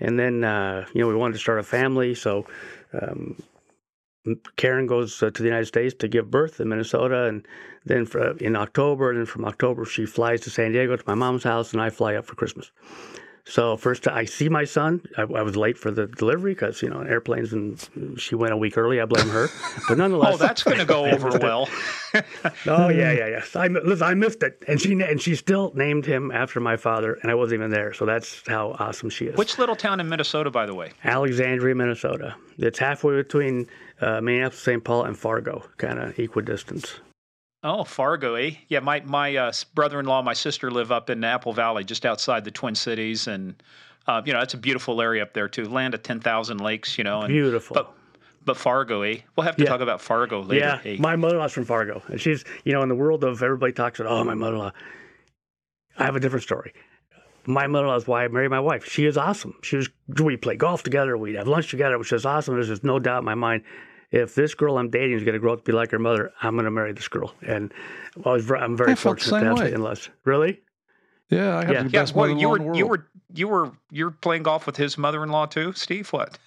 [0.00, 2.14] And then, uh, you know, we wanted to start a family.
[2.14, 2.46] So
[3.00, 3.40] um,
[4.56, 7.24] Karen goes uh, to the United States to give birth in Minnesota.
[7.24, 7.46] And
[7.84, 11.04] then for, uh, in October, and then from October, she flies to San Diego to
[11.06, 12.70] my mom's house, and I fly up for Christmas.
[13.44, 15.02] So first, I see my son.
[15.18, 18.56] I, I was late for the delivery because you know airplanes, and she went a
[18.56, 19.00] week early.
[19.00, 19.48] I blame her,
[19.88, 20.34] but nonetheless.
[20.34, 21.68] oh, that's going to go over well.
[22.66, 23.44] oh yeah, yeah, yeah.
[23.56, 27.14] I listen, I missed it, and she and she still named him after my father,
[27.14, 27.92] and I wasn't even there.
[27.92, 29.36] So that's how awesome she is.
[29.36, 30.92] Which little town in Minnesota, by the way?
[31.02, 32.36] Alexandria, Minnesota.
[32.58, 33.66] It's halfway between
[34.02, 34.82] uh, Minneapolis, St.
[34.82, 37.00] Paul, and Fargo, kind of equidistance.
[37.64, 38.52] Oh, Fargo, eh?
[38.68, 42.44] Yeah, my my uh, brother-in-law, and my sister live up in Apple Valley, just outside
[42.44, 43.54] the Twin Cities, and
[44.08, 45.68] uh, you know it's a beautiful area up there too.
[45.68, 47.20] Land of ten thousand lakes, you know.
[47.20, 47.74] And, beautiful.
[47.74, 47.92] But,
[48.44, 49.18] but Fargo, eh?
[49.36, 49.68] We'll have to yeah.
[49.68, 50.80] talk about Fargo later.
[50.84, 50.96] Yeah, eh?
[50.98, 54.10] my mother-in-law's from Fargo, and she's you know in the world of everybody talks about
[54.10, 54.72] oh my mother-in-law.
[55.98, 56.72] I have a different story.
[57.46, 58.84] My mother-in-law is why I married my wife.
[58.84, 59.54] She is awesome.
[59.62, 59.88] She was
[60.20, 62.54] we play golf together, we'd have lunch together, which is awesome.
[62.54, 63.62] There's just no doubt in my mind
[64.12, 66.32] if this girl I'm dating is going to grow up to be like her mother,
[66.42, 67.34] I'm going to marry this girl.
[67.44, 67.72] And
[68.24, 70.10] I was, I'm very I fortunate to have in-laws.
[70.24, 70.60] Really?
[71.30, 71.82] Yeah, I have yeah.
[71.84, 74.98] the best yeah, well, you were you were you were you're playing golf with his
[74.98, 76.12] mother-in-law too, Steve.
[76.12, 76.38] What?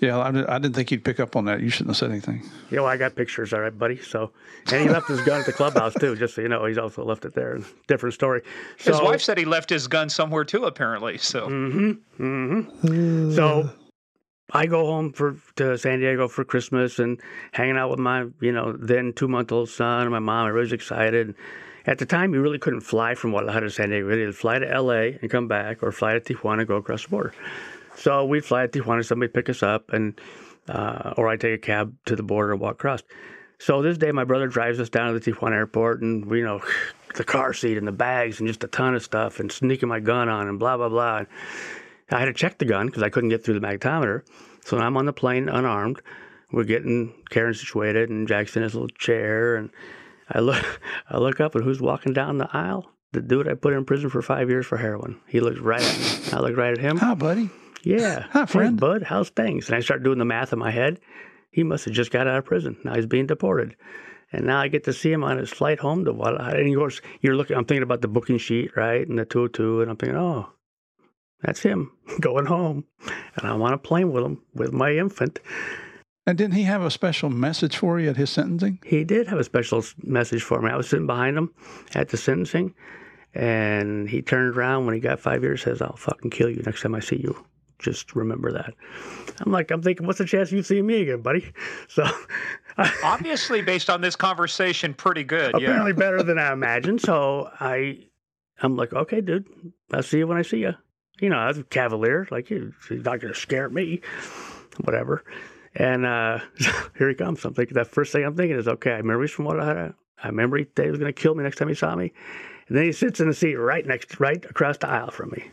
[0.00, 1.60] Yeah, I, I didn't think you'd pick up on that.
[1.60, 2.42] You shouldn't have said anything.
[2.70, 3.98] Yeah, well, I got pictures, all right, buddy.
[3.98, 4.32] So,
[4.72, 6.64] and he left his gun at the clubhouse too, just so you know.
[6.64, 7.60] He's also left it there.
[7.86, 8.42] Different story.
[8.78, 11.18] So, his wife said he left his gun somewhere too, apparently.
[11.18, 13.34] So, mm-hmm, mm-hmm.
[13.34, 13.70] so
[14.52, 17.20] I go home for to San Diego for Christmas and
[17.52, 20.48] hanging out with my, you know, then two month old son and my mom.
[20.48, 21.34] I was excited.
[21.86, 24.08] At the time, you really couldn't fly from Guadalajara to San Diego.
[24.08, 27.04] You either fly to LA and come back, or fly to Tijuana and go across
[27.04, 27.32] the border.
[27.96, 30.20] So we'd fly to Tijuana, somebody pick us up, and
[30.68, 33.02] uh, or I take a cab to the border and walk across.
[33.58, 36.44] So this day, my brother drives us down to the Tijuana airport, and we, you
[36.44, 36.60] know,
[37.14, 40.00] the car seat and the bags and just a ton of stuff, and sneaking my
[40.00, 41.24] gun on and blah blah blah.
[42.10, 44.22] I had to check the gun because I couldn't get through the magnetometer.
[44.64, 46.02] So I'm on the plane unarmed.
[46.52, 49.56] We're getting Karen situated and Jackson in his little chair.
[49.56, 49.70] And
[50.28, 52.90] I look, I look up and who's walking down the aisle?
[53.12, 55.20] The dude I put in prison for five years for heroin.
[55.26, 56.32] He looks right at me.
[56.32, 56.96] I look right at him.
[56.98, 57.50] Hi, buddy.
[57.82, 58.26] Yeah.
[58.30, 58.78] Hi, friend.
[58.78, 59.02] Hey, bud.
[59.02, 59.68] How's things?
[59.68, 61.00] And I start doing the math in my head.
[61.50, 62.76] He must have just got out of prison.
[62.84, 63.74] Now he's being deported.
[64.32, 66.58] And now I get to see him on his flight home to Guadalajara.
[66.58, 69.06] And he goes, You're looking, I'm thinking about the booking sheet, right?
[69.06, 69.82] And the 202.
[69.82, 70.50] And I'm thinking, Oh,
[71.42, 72.84] that's him going home.
[73.36, 75.40] And I'm on a plane with him with my infant.
[76.26, 78.78] And didn't he have a special message for you at his sentencing?
[78.84, 80.70] He did have a special message for me.
[80.70, 81.52] I was sitting behind him
[81.94, 82.74] at the sentencing,
[83.34, 86.82] and he turned around when he got five years, says, I'll fucking kill you next
[86.82, 87.44] time I see you.
[87.78, 88.74] Just remember that.
[89.40, 91.52] I'm like, I'm thinking, what's the chance you see me again, buddy?
[91.88, 92.06] So,
[93.02, 95.54] obviously, based on this conversation, pretty good.
[95.54, 95.98] Apparently, yeah.
[95.98, 97.00] better than I imagined.
[97.00, 98.04] So I,
[98.62, 99.48] I'm like, okay, dude,
[99.92, 100.74] I'll see you when I see you
[101.20, 104.00] you know, I was a cavalier, like he's not to scare me,
[104.84, 105.24] whatever.
[105.74, 106.40] And uh,
[106.98, 107.44] here he comes.
[107.44, 109.92] I'm thinking that first thing I'm thinking is, okay, I remember he's from what I
[110.22, 112.12] I remember he, he was to kill me next time he saw me.
[112.68, 115.50] And then he sits in the seat right next, right across the aisle from me.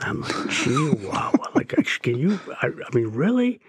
[0.00, 2.38] I'm like, wow, like can you?
[2.62, 3.60] I, I mean, really?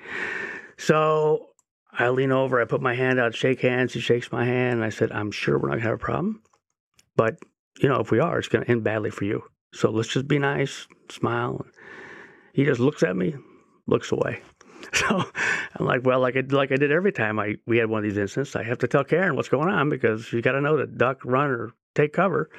[0.77, 1.49] So
[1.97, 3.93] I lean over, I put my hand out, shake hands.
[3.93, 4.75] He shakes my hand.
[4.75, 6.41] And I said, I'm sure we're not to have a problem.
[7.15, 7.39] But,
[7.79, 9.43] you know, if we are, it's to end badly for you.
[9.75, 11.65] So let's just be nice, smile.
[12.53, 13.35] He just looks at me,
[13.87, 14.41] looks away.
[14.93, 15.25] So
[15.75, 18.03] I'm like, well, like I, like I did every time I we had one of
[18.03, 20.77] these incidents, I have to tell Karen what's going on because you got to know
[20.77, 22.51] to duck, run, or take cover.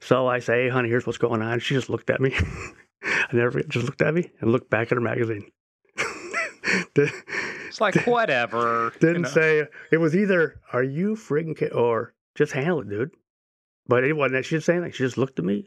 [0.00, 1.58] So I say, hey, honey, here's what's going on.
[1.58, 2.34] She just looked at me.
[3.02, 5.50] I never forget, just looked at me and looked back at her magazine.
[6.96, 8.92] it's like whatever.
[9.00, 9.28] Didn't you know?
[9.28, 13.10] say it was either "Are you friggin' or just handle it, dude.
[13.88, 14.92] But it wasn't that she didn't say anything.
[14.92, 15.66] She just looked at me.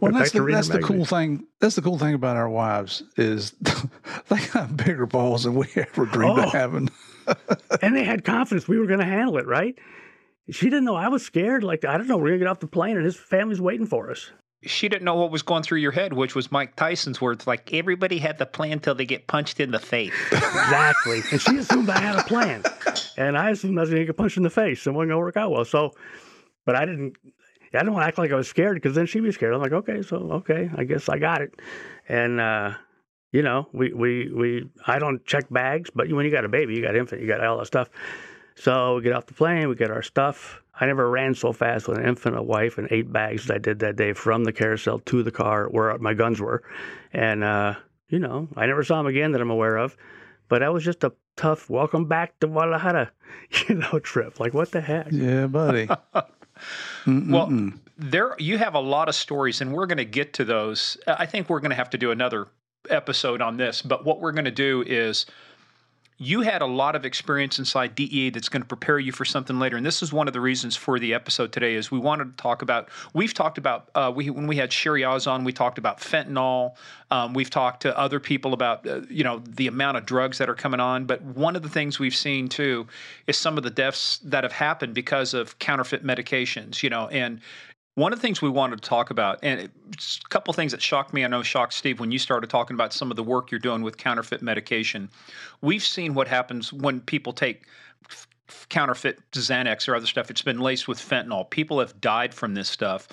[0.00, 1.46] Well, that's the, that's the cool thing.
[1.60, 3.52] That's the cool thing about our wives is
[4.28, 6.44] they got bigger balls than we ever dreamed oh.
[6.44, 6.90] of having.
[7.82, 9.78] and they had confidence we were going to handle it, right?
[10.50, 11.62] She didn't know I was scared.
[11.62, 14.10] Like I don't know, we're gonna get off the plane and his family's waiting for
[14.10, 14.30] us
[14.62, 17.72] she didn't know what was going through your head, which was Mike Tyson's words, like
[17.72, 20.12] everybody had the plan till they get punched in the face.
[20.32, 21.22] exactly.
[21.30, 22.64] And she assumed I had a plan.
[23.16, 25.10] And I assumed I was going to get punched in the face and it wasn't
[25.10, 25.64] going to work out well.
[25.64, 25.92] So,
[26.66, 27.16] but I didn't,
[27.74, 29.54] I don't want to act like I was scared because then she'd be scared.
[29.54, 31.54] I'm like, okay, so, okay, I guess I got it.
[32.08, 32.74] And, uh,
[33.32, 36.74] you know, we, we, we, I don't check bags, but when you got a baby,
[36.74, 37.90] you got infant, you got all that stuff.
[38.54, 40.62] So we get off the plane, we get our stuff.
[40.80, 43.58] I never ran so fast with an infant, a wife, and eight bags as I
[43.58, 46.62] did that day from the carousel to the car where my guns were.
[47.12, 47.74] And, uh,
[48.08, 49.96] you know, I never saw him again that I'm aware of.
[50.48, 53.12] But that was just a tough welcome back to Guadalajara,
[53.68, 54.40] you know, trip.
[54.40, 55.08] Like, what the heck?
[55.12, 55.88] Yeah, buddy.
[57.06, 60.96] well, there you have a lot of stories, and we're going to get to those.
[61.06, 62.48] I think we're going to have to do another
[62.90, 63.82] episode on this.
[63.82, 65.26] But what we're going to do is
[66.20, 69.60] you had a lot of experience inside DEA that's going to prepare you for something
[69.60, 69.76] later.
[69.76, 72.42] And this is one of the reasons for the episode today is we wanted to
[72.42, 72.88] talk about.
[73.14, 76.74] We've talked about uh, we when we had Sherry Oz on, we talked about fentanyl.
[77.12, 80.50] Um, we've talked to other people about uh, you know the amount of drugs that
[80.50, 81.04] are coming on.
[81.04, 82.88] But one of the things we've seen too
[83.28, 86.82] is some of the deaths that have happened because of counterfeit medications.
[86.82, 87.40] You know, and
[87.98, 89.68] one of the things we wanted to talk about, and a
[90.28, 93.10] couple things that shocked me, I know shocked Steve when you started talking about some
[93.10, 95.10] of the work you're doing with counterfeit medication.
[95.62, 97.64] We've seen what happens when people take
[98.68, 100.30] counterfeit Xanax or other stuff.
[100.30, 101.50] It's been laced with fentanyl.
[101.50, 103.08] People have died from this stuff.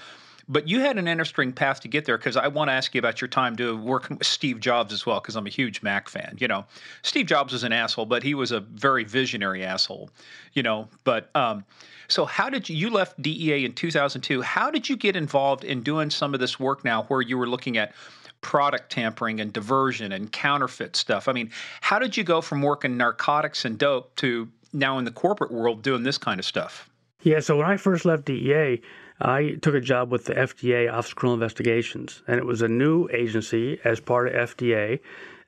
[0.47, 2.99] But you had an interesting path to get there because I want to ask you
[2.99, 6.07] about your time to working with Steve Jobs as well because I'm a huge Mac
[6.07, 6.37] fan.
[6.39, 6.65] You know,
[7.01, 10.09] Steve Jobs was an asshole, but he was a very visionary asshole.
[10.53, 11.65] You know, but um,
[12.07, 14.41] so how did you you left DEA in 2002?
[14.41, 17.47] How did you get involved in doing some of this work now, where you were
[17.47, 17.93] looking at
[18.41, 21.27] product tampering and diversion and counterfeit stuff?
[21.27, 21.49] I mean,
[21.81, 25.81] how did you go from working narcotics and dope to now in the corporate world
[25.81, 26.89] doing this kind of stuff?
[27.23, 28.81] Yeah, so when I first left DEA,
[29.19, 32.67] I took a job with the FDA Office of Criminal Investigations, and it was a
[32.67, 34.99] new agency as part of FDA.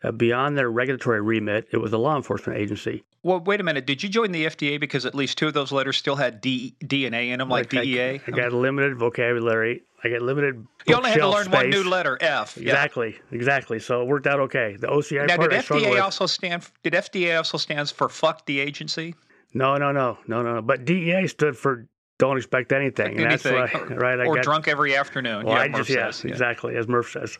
[0.04, 3.04] Uh, beyond their regulatory remit, it was a law enforcement agency.
[3.24, 3.88] Well, wait a minute.
[3.88, 6.76] Did you join the FDA because at least two of those letters still had D,
[6.84, 8.00] DNA in them, like, like DEA?
[8.00, 9.84] I, I got limited vocabulary.
[10.04, 10.66] I got limited.
[10.86, 11.54] You only had to learn space.
[11.56, 12.58] one new letter, F.
[12.58, 13.36] Exactly, yeah.
[13.36, 13.80] exactly.
[13.80, 14.78] So it worked out okay.
[14.80, 16.70] The OCI now, part did FDA also stand?
[16.84, 19.16] Did FDA also stands for fuck the agency?
[19.54, 20.62] No, no, no, no, no.
[20.62, 21.88] But DEA stood for
[22.18, 23.18] don't expect anything.
[23.18, 23.54] And anything.
[23.54, 23.98] That's right.
[23.98, 25.46] right I or got, drunk every afternoon.
[25.46, 26.32] Well, yeah, I just, yes, yeah.
[26.32, 27.38] exactly, as Murph says.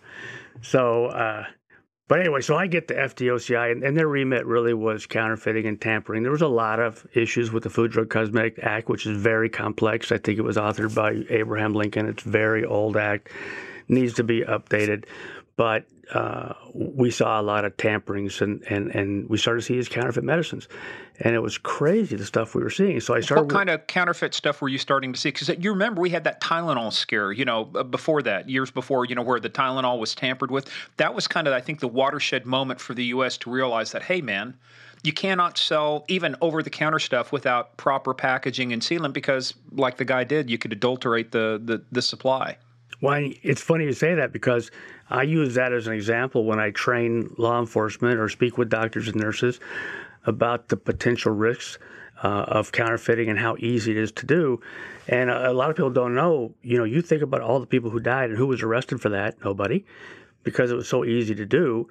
[0.62, 1.46] So, uh,
[2.08, 5.80] but anyway, so I get the FDOCI, and, and, their remit really was counterfeiting and
[5.80, 6.24] tampering.
[6.24, 9.50] There was a lot of issues with the Food Drug Cosmetic Act, which is very
[9.50, 10.12] complex.
[10.12, 12.08] I think it was authored by Abraham Lincoln.
[12.08, 13.30] It's very old act,
[13.90, 15.04] needs to be updated.
[15.58, 19.74] But uh, we saw a lot of tamperings, and, and, and we started to see
[19.74, 20.68] these counterfeit medicines,
[21.20, 23.00] and it was crazy the stuff we were seeing.
[23.00, 23.46] So I started.
[23.46, 25.30] What kind of counterfeit stuff were you starting to see?
[25.30, 29.16] Because you remember we had that Tylenol scare, you know, before that, years before, you
[29.16, 30.70] know, where the Tylenol was tampered with.
[30.98, 33.36] That was kind of, I think, the watershed moment for the U.S.
[33.40, 34.54] to realize that, hey, man,
[35.02, 39.98] you cannot sell even over the counter stuff without proper packaging and sealant because, like
[39.98, 42.58] the guy did, you could adulterate the the, the supply.
[43.02, 44.72] Well, it's funny you say that because
[45.10, 49.08] I use that as an example when I train law enforcement or speak with doctors
[49.08, 49.60] and nurses
[50.26, 51.78] about the potential risks
[52.24, 54.60] uh, of counterfeiting and how easy it is to do.
[55.08, 57.68] And a, a, lot of people don't know, you know, you think about all the
[57.68, 59.86] people who died and who was arrested for that, nobody,
[60.44, 61.88] because it was so easy to do.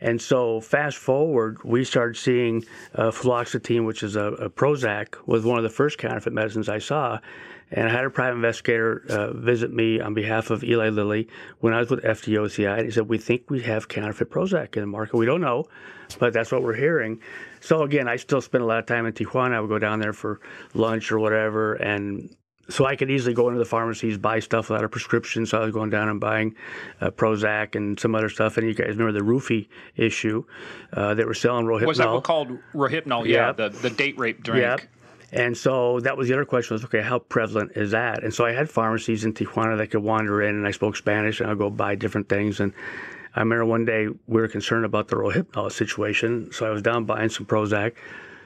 [0.00, 2.64] And so, fast forward, we started seeing
[2.94, 6.78] uh, fluoxetine, which is a, a Prozac, was one of the first counterfeit medicines I
[6.78, 7.18] saw.
[7.70, 11.28] And I had a private investigator uh, visit me on behalf of Eli Lilly
[11.60, 12.78] when I was with FDOCI.
[12.78, 15.16] And he said, We think we have counterfeit Prozac in the market.
[15.16, 15.66] We don't know,
[16.18, 17.20] but that's what we're hearing.
[17.60, 19.54] So, again, I still spend a lot of time in Tijuana.
[19.54, 20.40] I would go down there for
[20.74, 21.74] lunch or whatever.
[21.74, 22.34] And
[22.70, 25.46] so I could easily go into the pharmacies, buy stuff without a prescription.
[25.46, 26.54] So I was going down and buying
[27.00, 28.56] uh, Prozac and some other stuff.
[28.56, 30.44] And you guys remember the roofie issue?
[30.92, 31.86] Uh, they were selling Rohypnol.
[31.86, 33.26] Was that called Rohypnol?
[33.26, 34.62] Yeah, the, the date rape drink.
[34.62, 34.80] Yep.
[35.32, 38.24] And so that was the other question was, okay, how prevalent is that?
[38.24, 41.40] And so I had pharmacies in Tijuana that could wander in and I spoke Spanish
[41.40, 42.60] and I'd go buy different things.
[42.60, 42.72] And
[43.34, 46.50] I remember one day we were concerned about the Rohypnol situation.
[46.52, 47.94] So I was down buying some Prozac.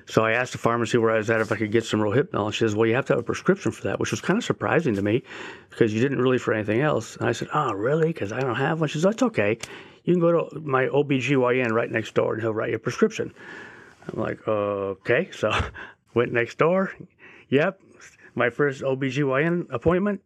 [0.06, 2.46] So I asked the pharmacy where I was at if I could get some Rohypnol.
[2.46, 4.36] And she says, well, you have to have a prescription for that, which was kind
[4.36, 5.22] of surprising to me
[5.70, 7.16] because you didn't really for anything else.
[7.16, 8.08] And I said, oh, really?
[8.08, 8.88] Because I don't have one.
[8.88, 9.56] She says, that's okay.
[10.02, 13.32] You can go to my OBGYN right next door and he'll write you a prescription.
[14.12, 15.30] I'm like, okay.
[15.38, 15.52] So
[16.14, 16.92] went next door.
[17.48, 17.80] Yep.
[18.34, 20.22] My first OBGYN appointment.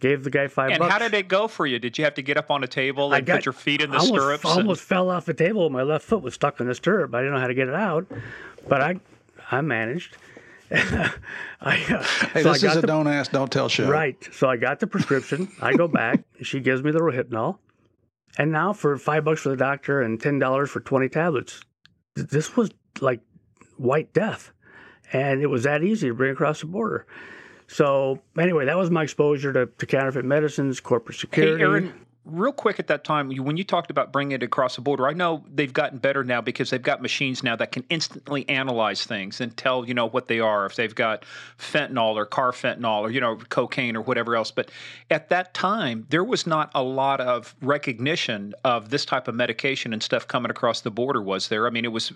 [0.00, 0.92] Gave the guy five and bucks.
[0.92, 1.78] how did it go for you?
[1.78, 3.90] Did you have to get up on a table and got, put your feet in
[3.90, 4.44] the almost, stirrups?
[4.46, 5.68] I almost fell off the table.
[5.68, 7.14] My left foot was stuck in the stirrup.
[7.14, 8.06] I didn't know how to get it out,
[8.66, 8.98] but I,
[9.50, 10.16] I managed.
[10.72, 11.12] I,
[11.60, 12.02] uh,
[12.32, 13.90] hey, so this is a the, don't ask, don't tell show.
[13.90, 14.16] Right.
[14.32, 15.48] So I got the prescription.
[15.60, 16.24] I go back.
[16.42, 17.58] She gives me the Rohypnol,
[18.38, 21.60] and now for five bucks for the doctor and ten dollars for twenty tablets,
[22.14, 22.70] this was
[23.02, 23.20] like
[23.76, 24.50] white death,
[25.12, 27.06] and it was that easy to bring across the border.
[27.66, 31.58] So anyway, that was my exposure to, to counterfeit medicines, corporate security.
[31.58, 34.82] Hey, Aaron, real quick at that time, when you talked about bringing it across the
[34.82, 38.48] border, I know they've gotten better now because they've got machines now that can instantly
[38.48, 41.24] analyze things and tell you know what they are if they've got
[41.58, 44.50] fentanyl or carfentanil or you know cocaine or whatever else.
[44.50, 44.70] But
[45.10, 49.92] at that time, there was not a lot of recognition of this type of medication
[49.92, 51.22] and stuff coming across the border.
[51.22, 51.66] Was there?
[51.66, 52.12] I mean, it was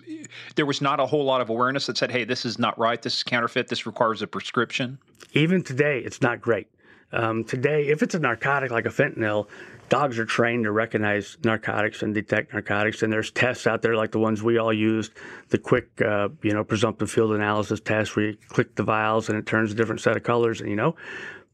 [0.55, 3.01] there was not a whole lot of awareness that said, "Hey, this is not right.
[3.01, 3.67] This is counterfeit.
[3.69, 4.99] This requires a prescription."
[5.33, 6.67] Even today, it's not great.
[7.11, 9.47] Um, today, if it's a narcotic like a fentanyl,
[9.89, 13.03] dogs are trained to recognize narcotics and detect narcotics.
[13.03, 15.13] And there's tests out there like the ones we all used,
[15.49, 19.37] the quick, uh, you know, presumptive field analysis test where you click the vials and
[19.37, 20.95] it turns a different set of colors, and you know.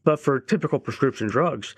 [0.04, 1.76] But for typical prescription drugs,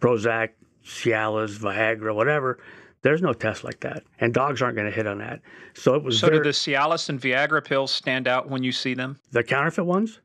[0.00, 0.50] Prozac,
[0.84, 2.58] Cialis, Viagra, whatever,
[3.02, 5.40] there's no test like that, and dogs aren't going to hit on that.
[5.74, 6.18] So it was.
[6.18, 9.18] So, very, do the Cialis and Viagra pills stand out when you see them?
[9.32, 10.20] The counterfeit ones.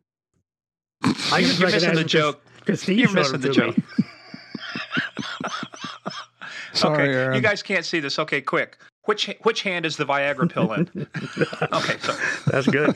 [1.04, 2.42] I just You're missing the joke.
[2.60, 3.76] Because You're missing the joke.
[6.74, 7.36] Sorry, okay, Aaron.
[7.36, 8.20] you guys can't see this.
[8.20, 8.78] Okay, quick.
[9.06, 10.88] Which which hand is the Viagra pill in?
[11.74, 12.16] okay, so
[12.48, 12.96] that's good.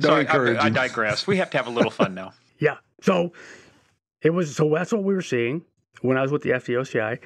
[0.00, 1.26] Sorry, I, I digress.
[1.26, 2.32] We have to have a little fun now.
[2.58, 2.76] Yeah.
[3.02, 3.32] So
[4.22, 4.56] it was.
[4.56, 5.62] So that's what we were seeing
[6.02, 7.18] when I was with the FDOCI.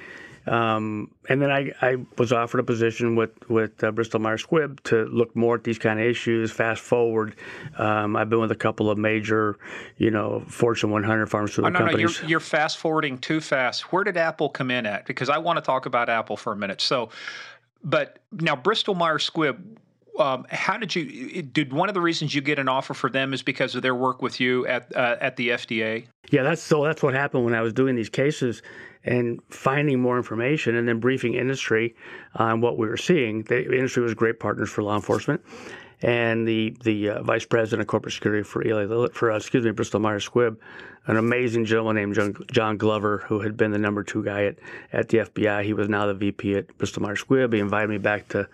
[0.47, 4.79] Um, and then I, I, was offered a position with with uh, Bristol Myers Squibb
[4.83, 6.51] to look more at these kind of issues.
[6.51, 7.35] Fast forward,
[7.77, 9.57] um, I've been with a couple of major,
[9.97, 12.15] you know, Fortune 100 pharmaceutical oh, no, companies.
[12.15, 13.91] No, you're, you're fast forwarding too fast.
[13.91, 15.05] Where did Apple come in at?
[15.05, 16.81] Because I want to talk about Apple for a minute.
[16.81, 17.09] So,
[17.83, 19.59] but now Bristol Myers Squibb.
[20.17, 21.41] Um, how did you?
[21.41, 23.95] Did one of the reasons you get an offer for them is because of their
[23.95, 26.05] work with you at uh, at the FDA?
[26.29, 26.83] Yeah, that's so.
[26.83, 28.61] That's what happened when I was doing these cases
[29.05, 31.95] and finding more information and then briefing industry
[32.35, 33.43] on what we were seeing.
[33.43, 35.41] The industry was great partners for law enforcement.
[36.01, 39.71] And the the uh, vice president of corporate security for Eli for uh, excuse me
[39.71, 40.55] Bristol Myers Squibb,
[41.07, 44.55] an amazing gentleman named John, John, Glover, who had been the number two guy at,
[44.93, 45.63] at the FBI.
[45.63, 47.51] He was now the VP at Bristol Myers Squibb.
[47.51, 48.47] He invited me back to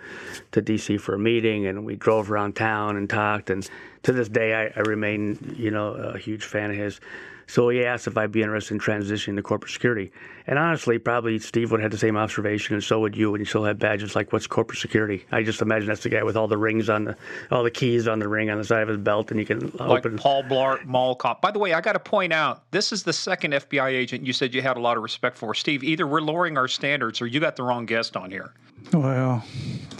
[0.53, 3.51] to DC for a meeting, and we drove around town and talked.
[3.51, 3.69] And
[4.03, 6.99] to this day, I, I remain you know a huge fan of his.
[7.47, 10.11] So he asked if I'd be interested in transitioning to corporate security.
[10.47, 13.41] And honestly, probably Steve would have had the same observation, and so would you, when
[13.41, 16.37] you still have badges like, "What's corporate security?" I just imagine that's the guy with
[16.37, 17.17] all the rings on the,
[17.51, 19.71] all the keys on the ring on the side of his belt, and you can
[19.79, 20.17] like open.
[20.17, 21.41] Paul Blart Mall Cop.
[21.41, 24.33] By the way, I got to point out, this is the second FBI agent you
[24.33, 25.53] said you had a lot of respect for.
[25.53, 28.53] Steve, either we're lowering our standards, or you got the wrong guest on here.
[28.93, 29.43] Well,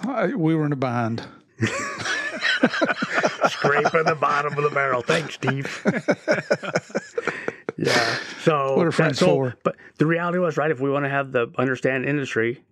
[0.04, 1.26] I, we were in a bind.
[3.50, 5.02] Scraping the bottom of the barrel.
[5.02, 5.84] Thanks, Steve.
[7.78, 8.18] yeah.
[8.42, 9.56] So what are friends so, for?
[9.64, 10.72] But the reality was, right?
[10.72, 12.64] If we want to have the understand industry,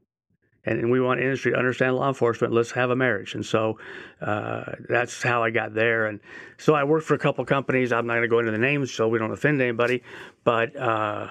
[0.66, 3.36] and, and we want industry to understand law enforcement, let's have a marriage.
[3.36, 3.78] And so
[4.22, 6.06] uh, that's how I got there.
[6.06, 6.20] And
[6.58, 7.92] so I worked for a couple companies.
[7.92, 10.04] I'm not going to go into the names so we don't offend anybody,
[10.44, 10.76] but.
[10.76, 11.30] Uh,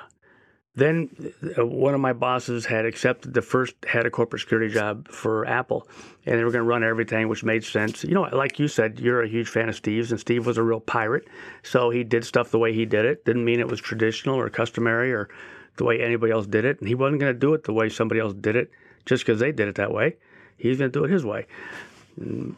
[0.74, 1.10] then
[1.58, 5.46] uh, one of my bosses had accepted the first head of corporate security job for
[5.46, 5.86] Apple,
[6.24, 8.04] and they were going to run everything, which made sense.
[8.04, 10.62] You know, like you said, you're a huge fan of Steve's, and Steve was a
[10.62, 11.28] real pirate,
[11.62, 13.24] so he did stuff the way he did it.
[13.26, 15.28] Didn't mean it was traditional or customary or
[15.76, 17.90] the way anybody else did it, and he wasn't going to do it the way
[17.90, 18.70] somebody else did it
[19.04, 20.16] just because they did it that way.
[20.56, 21.46] He's going to do it his way.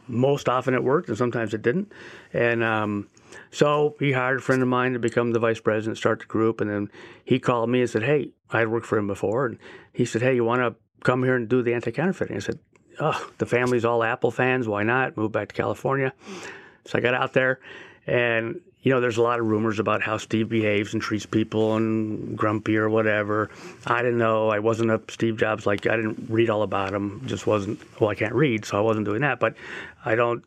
[0.07, 1.91] Most often it worked, and sometimes it didn't,
[2.33, 2.63] and.
[2.63, 3.09] Um,
[3.51, 6.61] so he hired a friend of mine to become the vice president, start the group,
[6.61, 6.91] and then
[7.25, 9.59] he called me and said, "Hey, I had worked for him before," and
[9.93, 10.75] he said, "Hey, you want to
[11.05, 12.59] come here and do the anti-counterfeiting?" I said,
[13.01, 14.69] "Oh, the family's all Apple fans.
[14.69, 15.17] Why not?
[15.17, 16.13] Move back to California."
[16.87, 17.61] So I got out there,
[18.07, 21.77] and you know, there's a lot of rumors about how Steve behaves and treats people
[21.77, 23.49] and grumpy or whatever.
[23.87, 24.51] I didn't know.
[24.51, 27.23] I wasn't a Steve Jobs like I didn't read all about him.
[27.25, 27.81] Just wasn't.
[27.99, 29.41] Well, I can't read, so I wasn't doing that.
[29.41, 29.55] But
[30.05, 30.45] I don't.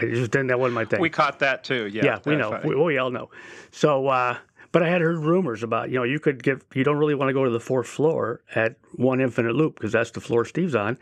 [0.00, 0.48] I just didn't.
[0.48, 1.00] That wasn't my thing.
[1.00, 1.86] We caught that too.
[1.86, 2.04] Yeah.
[2.04, 2.60] Yeah, we know.
[2.64, 3.30] We, we, all know.
[3.70, 4.36] So, uh,
[4.72, 7.28] but I had heard rumors about you know you could get you don't really want
[7.28, 10.74] to go to the fourth floor at one infinite loop because that's the floor Steve's
[10.74, 10.98] on.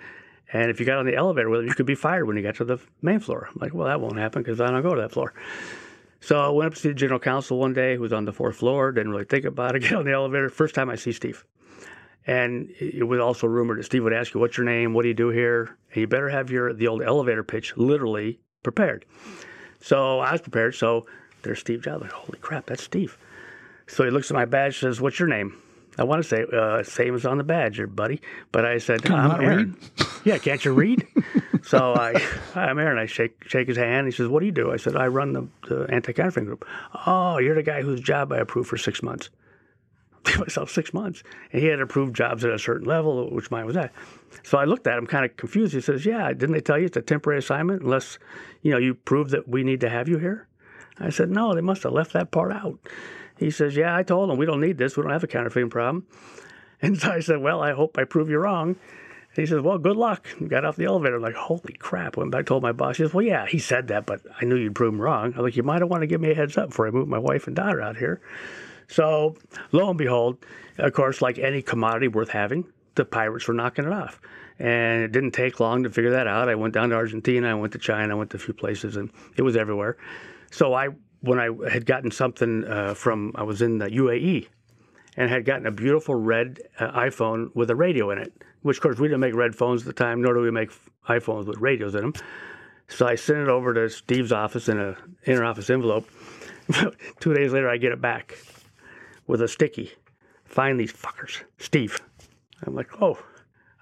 [0.52, 2.42] And if you got on the elevator with him, you could be fired when you
[2.42, 3.48] got to the main floor.
[3.48, 5.32] I'm like, well, that won't happen because I don't go to that floor.
[6.20, 8.32] So I went up to see the general counsel one day, who was on the
[8.32, 10.48] fourth floor, didn't really think about it, get on the elevator.
[10.48, 11.44] First time I see Steve.
[12.26, 14.92] And it was also rumored that Steve would ask you, What's your name?
[14.92, 15.76] What do you do here?
[15.92, 19.04] And you better have your the old elevator pitch literally prepared.
[19.80, 20.74] So I was prepared.
[20.74, 21.06] So
[21.42, 22.02] there's Steve Jobs.
[22.02, 23.16] Like, Holy crap, that's Steve.
[23.86, 25.60] So he looks at my badge, says, What's your name?
[25.98, 28.20] I want to say uh, same as on the badge, your buddy.
[28.52, 29.76] But I said, Can I'm Aaron.
[30.24, 31.06] yeah, can't you read?
[31.62, 32.14] so I,
[32.54, 32.98] I'm Aaron.
[32.98, 34.06] I shake shake his hand.
[34.06, 36.66] He says, "What do you do?" I said, "I run the, the anti-counterfeiting group."
[37.06, 39.30] Oh, you're the guy whose job I approved for six months.
[40.26, 41.22] I myself six months,
[41.52, 43.92] and he had approved jobs at a certain level, which mine was at.
[44.42, 45.74] So I looked at him, kind of confused.
[45.74, 48.18] He says, "Yeah, didn't they tell you it's a temporary assignment unless,
[48.62, 50.48] you know, you prove that we need to have you here?"
[50.98, 52.78] I said, "No, they must have left that part out."
[53.38, 54.96] He says, "Yeah, I told them we don't need this.
[54.96, 56.06] We don't have a counterfeiting problem."
[56.82, 58.76] And so I said, "Well, I hope I prove you wrong."
[59.36, 60.26] he says, Well, good luck.
[60.46, 61.16] Got off the elevator.
[61.16, 62.16] I'm like, Holy crap.
[62.16, 62.96] Went back, told my boss.
[62.96, 65.34] He says, Well, yeah, he said that, but I knew you'd prove him wrong.
[65.36, 67.18] I'm like, You might wanted to give me a heads up before I move my
[67.18, 68.20] wife and daughter out here.
[68.88, 69.36] So,
[69.70, 70.38] lo and behold,
[70.78, 72.64] of course, like any commodity worth having,
[72.96, 74.20] the pirates were knocking it off.
[74.60, 76.48] And it didn't take long to figure that out.
[76.48, 78.96] I went down to Argentina, I went to China, I went to a few places,
[78.96, 79.96] and it was everywhere.
[80.50, 80.88] So I,
[81.20, 84.48] when I had gotten something uh, from, I was in the UAE,
[85.16, 88.32] and had gotten a beautiful red uh, iPhone with a radio in it
[88.62, 90.70] which of course we didn't make red phones at the time, nor do we make
[91.08, 92.14] iPhones with radios in them.
[92.88, 96.08] So I sent it over to Steve's office in a inner office envelope.
[97.20, 98.36] Two days later, I get it back
[99.26, 99.92] with a sticky.
[100.44, 102.00] Find these fuckers, Steve.
[102.66, 103.18] I'm like, oh,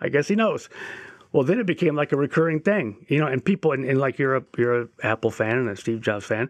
[0.01, 0.69] I guess he knows.
[1.33, 3.27] Well, then it became like a recurring thing, you know.
[3.27, 6.25] And people, and, and like you're a you're a Apple fan and a Steve Jobs
[6.25, 6.49] fan,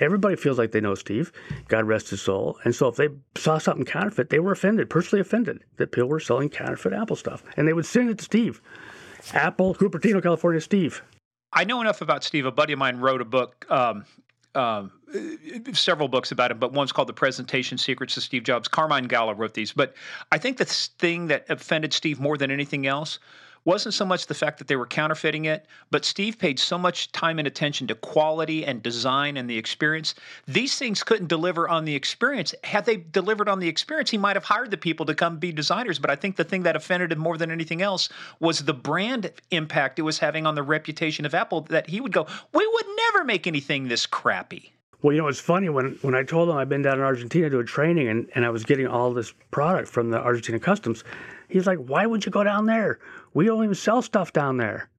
[0.00, 1.32] Everybody feels like they know Steve,
[1.68, 2.58] God rest his soul.
[2.64, 6.20] And so if they saw something counterfeit, they were offended, personally offended that people were
[6.20, 7.42] selling counterfeit Apple stuff.
[7.56, 8.60] And they would send it to Steve.
[9.32, 11.02] Apple, Cupertino, California, Steve.
[11.52, 12.46] I know enough about Steve.
[12.46, 14.04] A buddy of mine wrote a book, um,
[14.58, 14.88] uh,
[15.72, 18.66] several books about him, but one's called The Presentation Secrets of Steve Jobs.
[18.66, 19.72] Carmine Gallo wrote these.
[19.72, 19.94] But
[20.32, 23.20] I think the thing that offended Steve more than anything else
[23.64, 27.12] wasn't so much the fact that they were counterfeiting it, but Steve paid so much
[27.12, 30.14] time and attention to quality and design and the experience.
[30.46, 32.54] These things couldn't deliver on the experience.
[32.64, 35.52] Had they delivered on the experience, he might have hired the people to come be
[35.52, 35.98] designers.
[35.98, 38.08] But I think the thing that offended him more than anything else
[38.40, 42.12] was the brand impact it was having on the reputation of Apple that he would
[42.12, 44.72] go, We would never make anything this crappy.
[45.02, 47.48] Well, you know, it's funny when, when I told him I'd been down in Argentina
[47.48, 51.04] doing training and, and I was getting all this product from the Argentina Customs.
[51.48, 52.98] He's like, Why would you go down there?
[53.34, 54.90] We don't even sell stuff down there.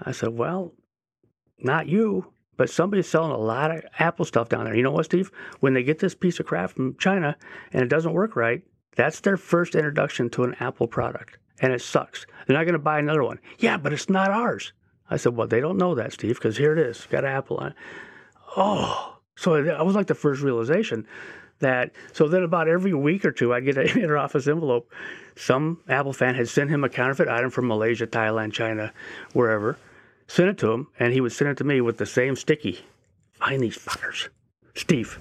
[0.00, 0.72] I said, Well,
[1.58, 4.74] not you, but somebody's selling a lot of Apple stuff down there.
[4.74, 5.30] You know what, Steve?
[5.60, 7.36] When they get this piece of crap from China
[7.72, 8.62] and it doesn't work right,
[8.96, 11.38] that's their first introduction to an Apple product.
[11.60, 12.26] And it sucks.
[12.46, 13.40] They're not going to buy another one.
[13.58, 14.72] Yeah, but it's not ours.
[15.10, 17.06] I said, Well, they don't know that, Steve, because here it is.
[17.10, 17.76] Got Apple on it.
[18.56, 21.06] Oh, so that was like the first realization
[21.60, 24.90] that so then about every week or two I'd get an interoffice envelope.
[25.36, 28.92] Some Apple fan had sent him a counterfeit item from Malaysia, Thailand, China,
[29.32, 29.78] wherever,
[30.26, 32.80] sent it to him, and he would send it to me with the same sticky.
[33.34, 34.28] Find these fuckers.
[34.74, 35.18] Steve.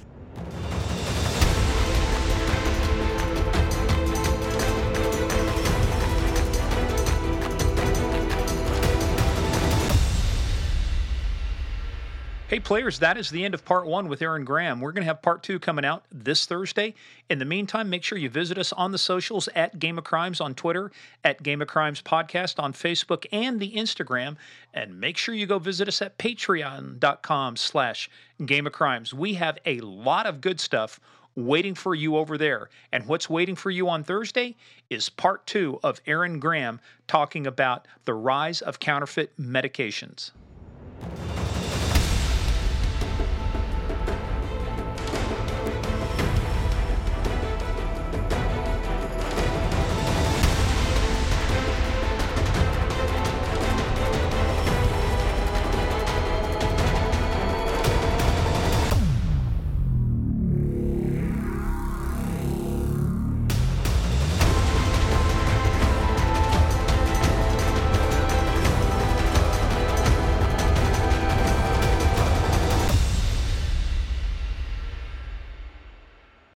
[12.49, 14.80] Hey, players, that is the end of part one with Aaron Graham.
[14.80, 16.94] We're going to have part two coming out this Thursday.
[17.30, 20.40] In the meantime, make sure you visit us on the socials at Game of Crimes
[20.40, 20.90] on Twitter,
[21.26, 24.38] at Game of Crimes Podcast on Facebook and the Instagram.
[24.74, 28.10] And make sure you go visit us at patreon.com slash
[28.45, 29.14] Game of Crimes.
[29.14, 31.02] We have a lot of good stuff
[31.36, 32.69] waiting for you over there.
[32.94, 34.56] And what's waiting for you on Thursday
[34.90, 40.32] is part two of Aaron Graham talking about the rise of counterfeit medications.